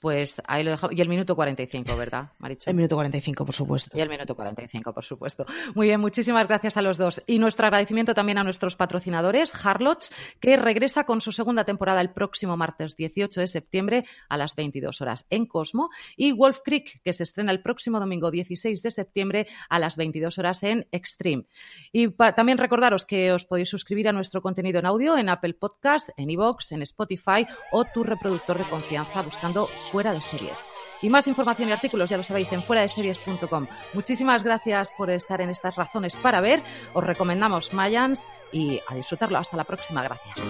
Pues 0.00 0.40
ahí 0.46 0.64
lo 0.64 0.70
dejamos. 0.70 0.96
Y 0.96 1.00
el 1.02 1.08
minuto 1.08 1.36
45, 1.36 1.94
¿verdad, 1.94 2.32
Maricho? 2.38 2.70
El 2.70 2.76
minuto 2.76 2.96
45, 2.96 3.44
por 3.44 3.54
supuesto. 3.54 3.96
Y 3.96 4.00
el 4.00 4.08
minuto 4.08 4.34
45, 4.34 4.94
por 4.94 5.04
supuesto. 5.04 5.44
Muy 5.74 5.88
bien, 5.88 6.00
muchísimas 6.00 6.48
gracias 6.48 6.78
a 6.78 6.82
los 6.82 6.96
dos. 6.96 7.22
Y 7.26 7.38
nuestro 7.38 7.66
agradecimiento 7.66 8.14
también 8.14 8.38
a 8.38 8.44
nuestros 8.44 8.76
patrocinadores, 8.76 9.52
Harlots, 9.62 10.10
que 10.40 10.56
regresa 10.56 11.04
con 11.04 11.20
su 11.20 11.32
segunda 11.32 11.64
temporada 11.64 12.00
el 12.00 12.10
próximo 12.10 12.56
martes 12.56 12.96
18 12.96 13.40
de 13.40 13.48
septiembre 13.48 14.06
a 14.30 14.38
las 14.38 14.56
22 14.56 15.00
horas 15.02 15.26
en 15.28 15.44
Cosmo, 15.44 15.90
y 16.16 16.32
Wolf 16.32 16.60
Creek, 16.64 17.02
que 17.02 17.12
se 17.12 17.24
estrena 17.24 17.52
el 17.52 17.60
próximo 17.60 18.00
domingo 18.00 18.30
16 18.30 18.82
de 18.82 18.90
septiembre 18.90 19.46
a 19.68 19.78
las 19.78 19.96
22 19.96 20.38
horas 20.38 20.62
en 20.62 20.86
Extreme. 20.92 21.44
Y 21.92 22.08
también 22.08 22.56
recordaros 22.56 23.04
que 23.04 23.32
os 23.32 23.44
podéis 23.44 23.68
suscribir 23.68 24.08
a 24.08 24.12
nuestro 24.12 24.40
contenido 24.40 24.78
en 24.78 24.86
audio 24.86 25.18
en 25.18 25.28
Apple 25.28 25.54
Podcast, 25.54 26.10
en 26.16 26.30
iVoox, 26.30 26.72
en 26.72 26.82
Spotify 26.82 27.46
o 27.72 27.84
tu 27.84 28.02
reproductor 28.02 28.56
de 28.58 28.68
confianza 28.68 29.22
buscando 29.22 29.68
Fuera 29.90 30.12
de 30.12 30.20
Series. 30.20 30.64
Y 31.02 31.08
más 31.08 31.26
información 31.28 31.68
y 31.68 31.72
artículos, 31.72 32.10
ya 32.10 32.16
lo 32.16 32.22
sabéis, 32.22 32.52
en 32.52 32.62
fuera 32.62 32.82
de 32.82 32.88
series.com. 32.88 33.66
Muchísimas 33.94 34.44
gracias 34.44 34.90
por 34.92 35.10
estar 35.10 35.40
en 35.40 35.50
estas 35.50 35.76
razones 35.76 36.16
para 36.16 36.40
ver. 36.40 36.62
Os 36.92 37.02
recomendamos 37.02 37.72
Mayans 37.72 38.30
y 38.52 38.80
a 38.86 38.94
disfrutarlo. 38.94 39.38
Hasta 39.38 39.56
la 39.56 39.64
próxima. 39.64 40.02
Gracias. 40.02 40.48